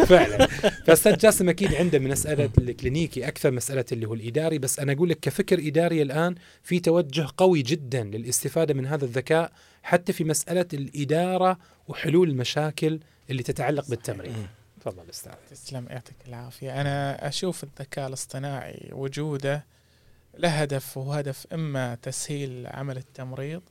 [0.08, 0.46] فعلا.
[0.86, 5.08] فاستاذ جاسم أكيد عنده من مسألة الكلينيكي أكثر مسألة اللي هو الإداري بس أنا أقول
[5.08, 9.52] لك كفكر إداري الآن في توجه قوي جدا للاستفادة من هذا الذكاء
[9.82, 13.00] حتى في مسألة الإدارة وحلول المشاكل
[13.30, 14.48] اللي تتعلق بالتمرين.
[14.80, 15.32] تفضل أستاذ.
[15.50, 16.80] تسلم يعطيك العافية.
[16.80, 19.64] أنا أشوف الذكاء الاصطناعي وجوده
[20.38, 23.62] له هدف وهو هدف إما تسهيل عمل التمريض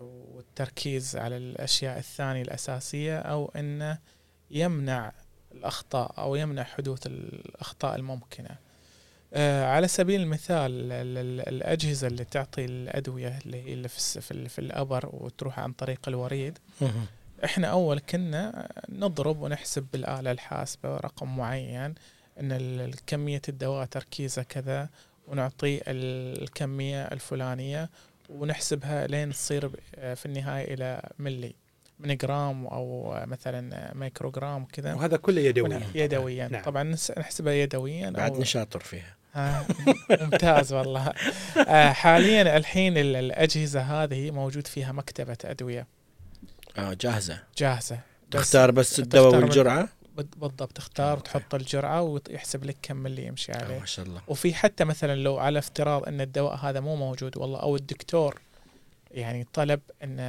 [0.00, 3.98] والتركيز على الأشياء الثانية الأساسية أو إنه
[4.50, 5.12] يمنع
[5.52, 8.48] الأخطاء أو يمنع حدوث الأخطاء الممكنة.
[8.48, 8.69] آه
[9.64, 10.70] على سبيل المثال
[11.48, 16.58] الأجهزة اللي تعطي الأدوية اللي في, في, في الأبر وتروح عن طريق الوريد
[17.44, 21.94] إحنا أول كنا نضرب ونحسب بالآلة الحاسبة رقم معين
[22.40, 24.88] إن ال- كمية الدواء تركيزه كذا
[25.28, 27.90] ونعطيه الكمية الفلانية
[28.28, 29.74] ونحسبها لين تصير ب-
[30.14, 31.54] في النهاية إلى ملي
[31.98, 34.94] من جرام أو مثلا ميكروغرام كذا.
[34.94, 35.80] وهذا كله يدويا.
[35.94, 36.48] يدويا.
[36.48, 36.62] نعم.
[36.62, 39.00] طبعا نس- نحسبها يدويا بعدني أو- شاطر فيها.
[39.00, 39.19] آه،
[40.20, 41.12] ممتاز والله.
[41.68, 45.86] آه، حاليا الحين ال- الأجهزة هذه موجود فيها مكتبة أدوية.
[46.78, 47.42] آه جاهزة.
[47.58, 47.98] جاهزة.
[48.30, 51.20] تختار بس الدواء والجرعه بال- بالضبط تختار أوكي.
[51.20, 53.78] وتحط الجرعة ويحسب لك كم اللي يمشي آه عليه.
[53.78, 54.20] ما شاء الله.
[54.28, 58.40] وفي حتى مثلا لو على افتراض إن الدواء هذا مو موجود والله أو الدكتور
[59.10, 60.20] يعني طلب إن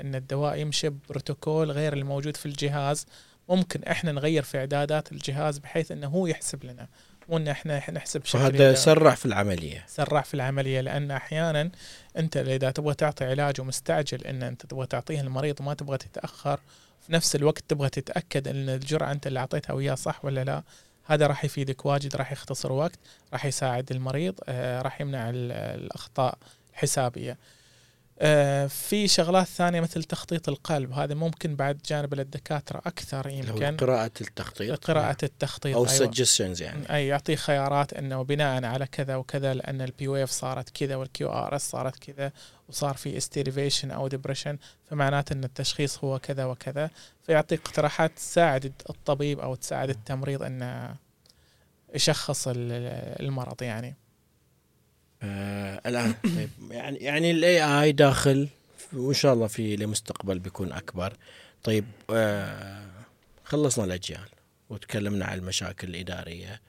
[0.00, 3.06] إن الدواء يمشي بروتوكول غير الموجود في الجهاز
[3.48, 6.88] ممكن إحنا نغير في إعدادات الجهاز بحيث إنه هو يحسب لنا.
[7.28, 8.76] مو ان إحنا نحسب بشكل يدوي.
[8.76, 9.84] سرع في العملية.
[9.88, 11.70] سرع في العملية لأن أحيانا
[12.16, 16.60] أنت إذا تبغى تعطي علاج ومستعجل إن أنت تبغى تعطيه المريض وما تبغى تتأخر
[17.06, 20.62] في نفس الوقت تبغى تتأكد إن الجرعة أنت اللي أعطيتها وياه صح ولا لا.
[21.06, 22.98] هذا راح يفيدك واجد راح يختصر وقت
[23.32, 26.38] راح يساعد المريض آه، راح يمنع ال- الأخطاء
[26.72, 27.36] الحسابية.
[28.68, 30.92] في شغلات ثانية مثل تخطيط القلب.
[30.92, 33.76] هذا ممكن بعد جانب الدكاتره أكثر يمكن.
[33.76, 34.84] قراءة التخطيط.
[34.84, 35.96] قراءة التخطيط أو أيوة.
[35.96, 36.94] suggestions يعني.
[36.94, 41.28] أي يعطيه خيارات إنه بناء على كذا وكذا لأن ال P wave صارت كذا وال
[41.28, 42.32] QRS صارت كذا
[42.68, 44.58] وصار في ST elevation أو depression
[44.90, 46.90] فمعناته إن التشخيص هو كذا وكذا.
[47.26, 50.94] فيعطيك اقتراحات تساعد الطبيب أو تساعد التمريض إنه
[51.94, 52.56] يشخص ال-
[53.22, 53.94] المرض يعني.
[55.26, 56.14] آه الآن.
[56.24, 58.48] طيب يعني يعني ال AI داخل
[58.92, 61.12] وإن شاء الله في لمستقبل بيكون أكبر.
[61.62, 62.86] طيب آه
[63.44, 64.28] خلصنا الأجيال
[64.70, 66.60] وتكلمنا عن المشاكل الإدارية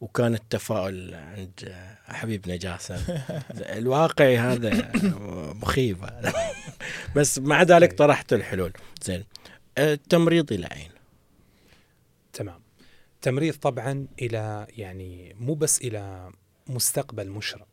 [0.00, 2.98] وكان التفاؤل عند آه، حبيبنا جاسم
[3.78, 4.92] الواقعي هذا
[5.62, 5.98] مخيف.
[7.16, 8.72] بس مع ذلك طرحت الحلول.
[9.02, 9.24] زين.
[9.78, 10.90] التمريض إلى أين؟
[12.32, 12.60] تمام.
[13.22, 16.30] تمريض طبعا إلى يعني مو بس إلى
[16.66, 17.66] مستقبل مشرق.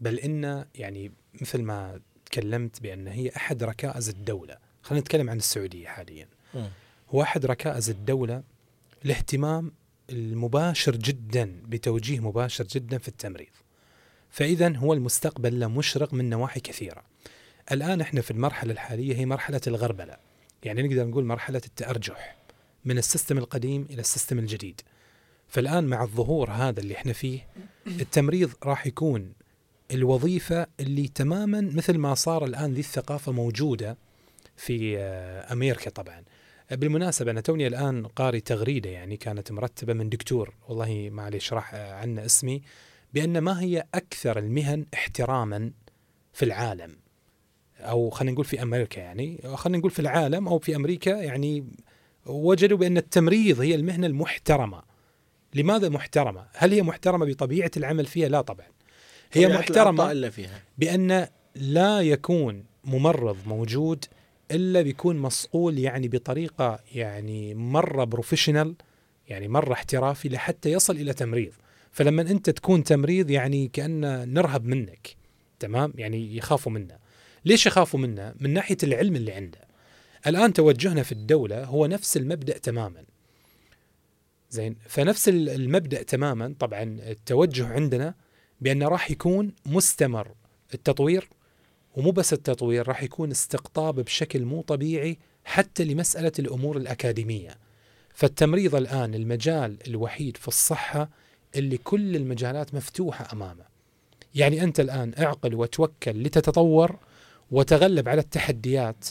[0.00, 4.58] بل إن يعني مثل ما تكلمت بأن هي أحد ركائز الدولة.
[4.82, 6.28] خلينا نتكلم عن السعودية حاليا.
[7.10, 8.42] هو أحد ركائز الدولة
[9.04, 9.72] الاهتمام
[10.10, 13.50] المباشر جدا بتوجيه مباشر جدا في التمريض.
[14.30, 17.02] فاذا هو المستقبل له مشرق من نواحي كثيرة.
[17.72, 20.16] الآن إحنا في المرحلة الحالية هي مرحلة الغربلة.
[20.62, 22.36] يعني نقدر نقول مرحلة التأرجح
[22.84, 24.80] من ال system القديم إلى ال system الجديد.
[25.48, 27.46] فالآن مع الظهور هذا اللي إحنا فيه
[27.86, 29.32] التمريض راح يكون
[29.92, 33.96] الوظيفة اللي تماما مثل ما صار الآن ذي الثقافه موجودة
[34.56, 36.24] في آه، أمريكا طبعا.
[36.70, 40.54] بالمناسبة أنا توني الآن قاري تغريدة يعني كانت مرتبة من دكتور.
[40.68, 42.62] والله معليش راح آه، عنا اسمي.
[43.14, 45.70] بأن ما هي أكثر المهن احتراما
[46.32, 46.96] في العالم؟
[47.80, 49.40] أو خلينا نقول في أمريكا يعني.
[49.54, 51.64] خلينا نقول في العالم أو في أمريكا يعني
[52.26, 54.82] وجدوا بأن التمريض هي المهنة المحترمة.
[55.54, 58.66] لماذا محترمة؟ هل هي محترمة بطبيعة العمل فيها؟ لا طبعا.
[59.32, 60.62] هي الأعضاء الا فيها.
[60.78, 64.04] بأن لا يكون ممرض موجود
[64.50, 68.74] إلا بيكون مصقول يعني بطريقة يعني مرة بروفيشنال
[69.28, 71.52] يعني مرة احترافي لحتى يصل إلى تمريض.
[71.92, 74.00] فلما أنت تكون تمريض يعني كأن
[74.34, 75.16] نرهب منك
[75.58, 76.98] تمام؟ يعني يخافوا منا
[77.44, 79.58] ليش يخافوا منا من ناحية العلم اللي عنده.
[80.26, 83.04] الآن توجهنا في الدولة هو نفس المبدأ تماما.
[84.50, 86.54] زين فنفس ال- المبدأ تماما.
[86.58, 88.14] طبعا التوجه عندنا
[88.60, 90.28] بأنه راح يكون مستمر.
[90.74, 91.28] التطوير
[91.96, 97.58] ومو بس التطوير راح يكون استقطاب بشكل مو طبيعي حتى لمسألة الأمور الأكاديمية.
[98.14, 101.10] فالتمريض الآن المجال الوحيد في الصحة
[101.56, 103.64] اللي كل المجالات مفتوحة أمامه.
[104.34, 106.96] يعني أنت الآن اعقل وتوكل لتتطور
[107.50, 109.04] وتغلب على التحديات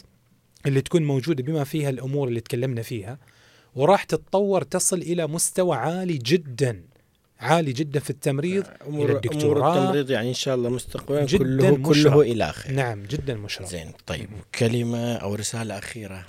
[0.65, 3.17] اللي تكون موجودة بما فيها الأمور اللي تكلمنا فيها
[3.75, 6.83] وراح تتطور تصل إلى مستوى عالي جدا.
[7.39, 9.77] عالي جدا في التمريض امور الدكتوراه.
[9.77, 12.11] التمريض يعني إن شاء الله مستقبلا كله مشرق.
[12.11, 16.25] كله إلى خير نعم جدا مشرف زين طيب كلمة أو رسالة أخيرة.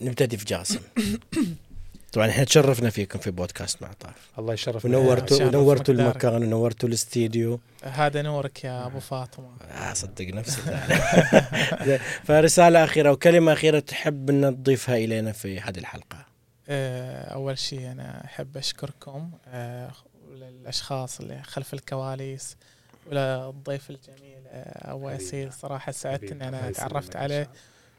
[0.00, 0.80] نبتدي في جاسم.
[2.12, 5.90] طبعا إحنا تشرفنا فيكم في بودكاست مع طاف الله يشرف ونورتوا مقدارك.
[5.90, 7.60] المكان ونورتوا الاستديو.
[7.82, 9.48] هذا نورك يا أبو فاطمة.
[9.70, 10.60] آه صدق نفسي.
[11.86, 16.35] زين، فرسالة أخيرة وكلمه أخيرة تحب ان تضيفها إلينا في هذه الحلقة.
[16.68, 19.90] آه، أول شيء أنا أحب أشكركم آه،
[20.30, 22.56] وللاشخاص اللي خلف الكواليس
[23.06, 25.22] وللضيف الجميل آه، أبو حبيبي.
[25.24, 27.50] ياسين صراحة سعدت إني يسلمك تعرفت عليه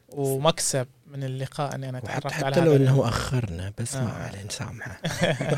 [0.10, 4.24] ومكسب من اللقاء إني أنا تعرفت على حتى لو إنه أخرنا بس ما آه.
[4.24, 5.02] عليه نسامحه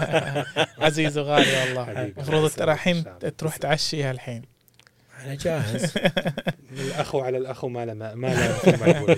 [0.85, 3.37] عزيز وغالي والله المفروض الحين.
[3.37, 4.58] تروح تعشيها الحين
[5.25, 5.93] أنا جاهز.
[6.71, 9.17] الاخو على الاخو ما له ما له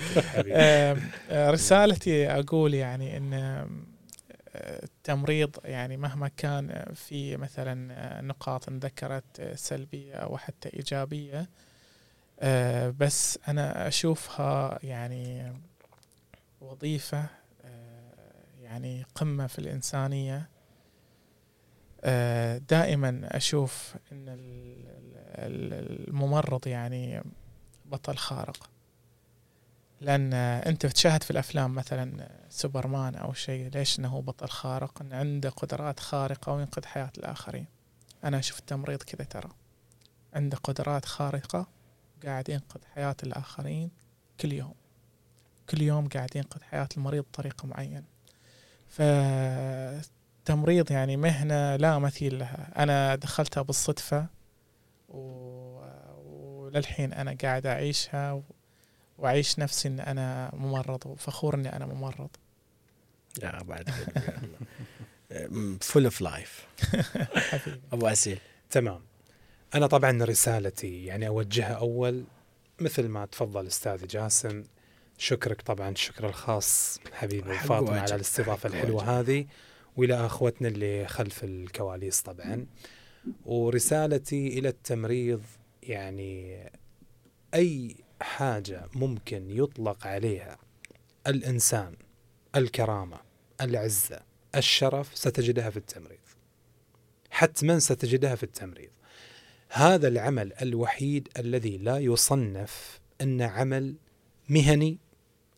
[0.52, 0.96] آه،
[1.30, 3.66] آه، رسالتي أقول يعني إن آه،
[4.84, 11.48] التمريض يعني مهما كان في مثلا نقاط انذكرت سلبية أو حتى إيجابية
[12.40, 15.52] آه، بس أنا أشوفها يعني
[16.60, 17.26] وظيفة
[17.64, 18.12] آه،
[18.62, 20.46] يعني قمة في الإنسانية آه،
[22.68, 24.24] دائما أشوف أن
[25.38, 27.22] الممرض يعني
[27.84, 28.70] بطل خارق.
[30.00, 35.50] لأن أنت بتشاهد في الأفلام مثلا سوبرمان أو شيء ليش إنه بطل خارق؟ انه عنده
[35.50, 37.66] قدرات خارقة وينقذ حياة الآخرين.
[38.24, 39.50] أنا أشوف التمريض كذا ترى.
[40.34, 41.66] عنده قدرات خارقة
[42.24, 43.90] قاعد ينقذ حياة الآخرين
[44.40, 44.74] كل يوم.
[45.70, 48.04] كل يوم قاعد ينقذ حياة المريض بطريقة معينة.
[50.44, 52.72] فالتمريض يعني مهنة لا مثيل لها.
[52.76, 54.26] أنا دخلتها بالصدفة
[55.08, 55.18] و...
[56.24, 58.42] وللحين أنا قاعد أعيشها و...
[59.18, 62.30] وأعيش نفسي إن أنا ممرض وفخور إني أنا ممرض.
[63.42, 63.90] لا بعد
[65.80, 66.66] full of life
[67.92, 68.38] أبو اسيل
[68.70, 69.00] تمام.
[69.74, 72.24] أنا طبعا رسالتي يعني أوجهها أول
[72.80, 74.64] مثل ما تفضل أستاذ جاسم.
[75.18, 79.46] شكرك طبعا الشكر الخاص حبيبي فاطمة على الاستضافة الحلوة هذه.
[79.96, 82.66] وإلى أخوتنا اللي خلف الكواليس طبعا.
[83.46, 85.42] ورسالتي إلى التمريض
[85.82, 86.58] يعني
[87.54, 90.58] أي حاجة ممكن يطلق عليها
[91.26, 91.94] الإنسان
[92.56, 93.20] الكرامة
[93.60, 94.20] العزة
[94.56, 96.18] الشرف ستجدها في التمريض.
[97.30, 98.90] حتما ستجدها في التمريض.
[99.68, 103.94] هذا العمل الوحيد الذي لا يصنف أن عمل
[104.48, 104.98] مهني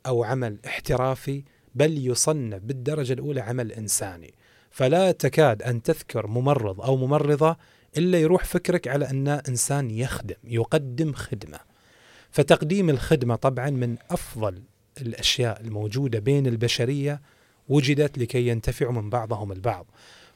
[0.06, 1.43] أو عمل احترافي
[1.74, 4.34] بل يصنف بالدرجة الأولى عمل إنساني.
[4.70, 7.56] فلا تكاد أن تذكر ممرض أو ممرضة
[7.98, 11.59] إلا يروح فكرك على أنه إنسان يخدم يقدم خدمة.
[12.30, 14.62] فتقديم الخدمة طبعا من أفضل
[15.01, 17.20] الأشياء الموجودة بين البشرية
[17.68, 19.86] وجدت لكي ينتفعوا من بعضهم البعض.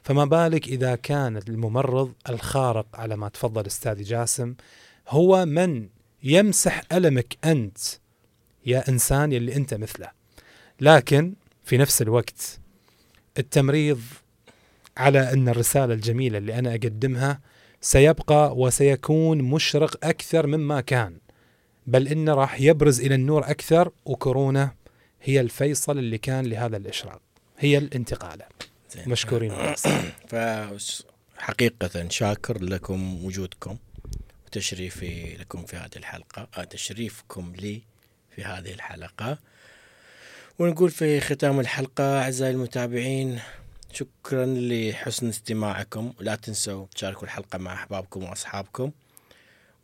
[0.03, 4.55] فما بالك إذا كان الممرض الخارق على ما تفضل أستاذ جاسم
[5.07, 5.89] هو من
[6.23, 7.77] يمسح ألمك أنت
[8.65, 10.18] يا إنسان يلي أنت مثله.
[10.81, 11.33] لكن
[11.63, 12.59] في نفس الوقت
[13.37, 14.01] التمريض
[14.97, 17.39] على أن الرسالة الجميلة اللي أنا أقدمها
[17.81, 21.17] سيبقى وسيكون مشرق أكثر مما كان
[21.87, 24.71] بل انه راح يبرز إلى النور أكثر وكورونا
[25.21, 27.21] هي الفيصل اللي كان لهذا الإشراق
[27.57, 28.45] هي الانتقالة.
[29.07, 29.51] مشكورين.
[30.29, 33.77] فحقيقة شاكر لكم وجودكم
[34.45, 37.81] وتشريفي لكم في هذه الحلقة آه تشريفكم لي
[38.35, 39.37] في هذه الحلقة.
[40.59, 43.39] ونقول في ختام الحلقة أعزائي المتابعين
[43.93, 46.13] شكرا لحسن استماعكم.
[46.19, 48.91] ولا تنسوا تشاركوا الحلقة مع أحبابكم وأصحابكم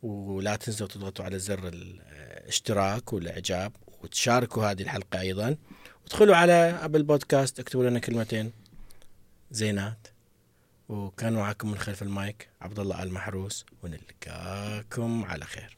[0.02, 3.72] ولا تنسوا تضغطوا على زر الاشتراك والإعجاب
[4.02, 5.56] وتشاركوا هذه الحلقة أيضا.
[6.02, 8.52] وادخلوا على أبل بودكاست اكتبوا لنا كلمتين.
[9.50, 10.08] زينات.
[10.88, 15.75] وكان معكم من خلف المايك عبد الله المحروس ونلقاكم على خير.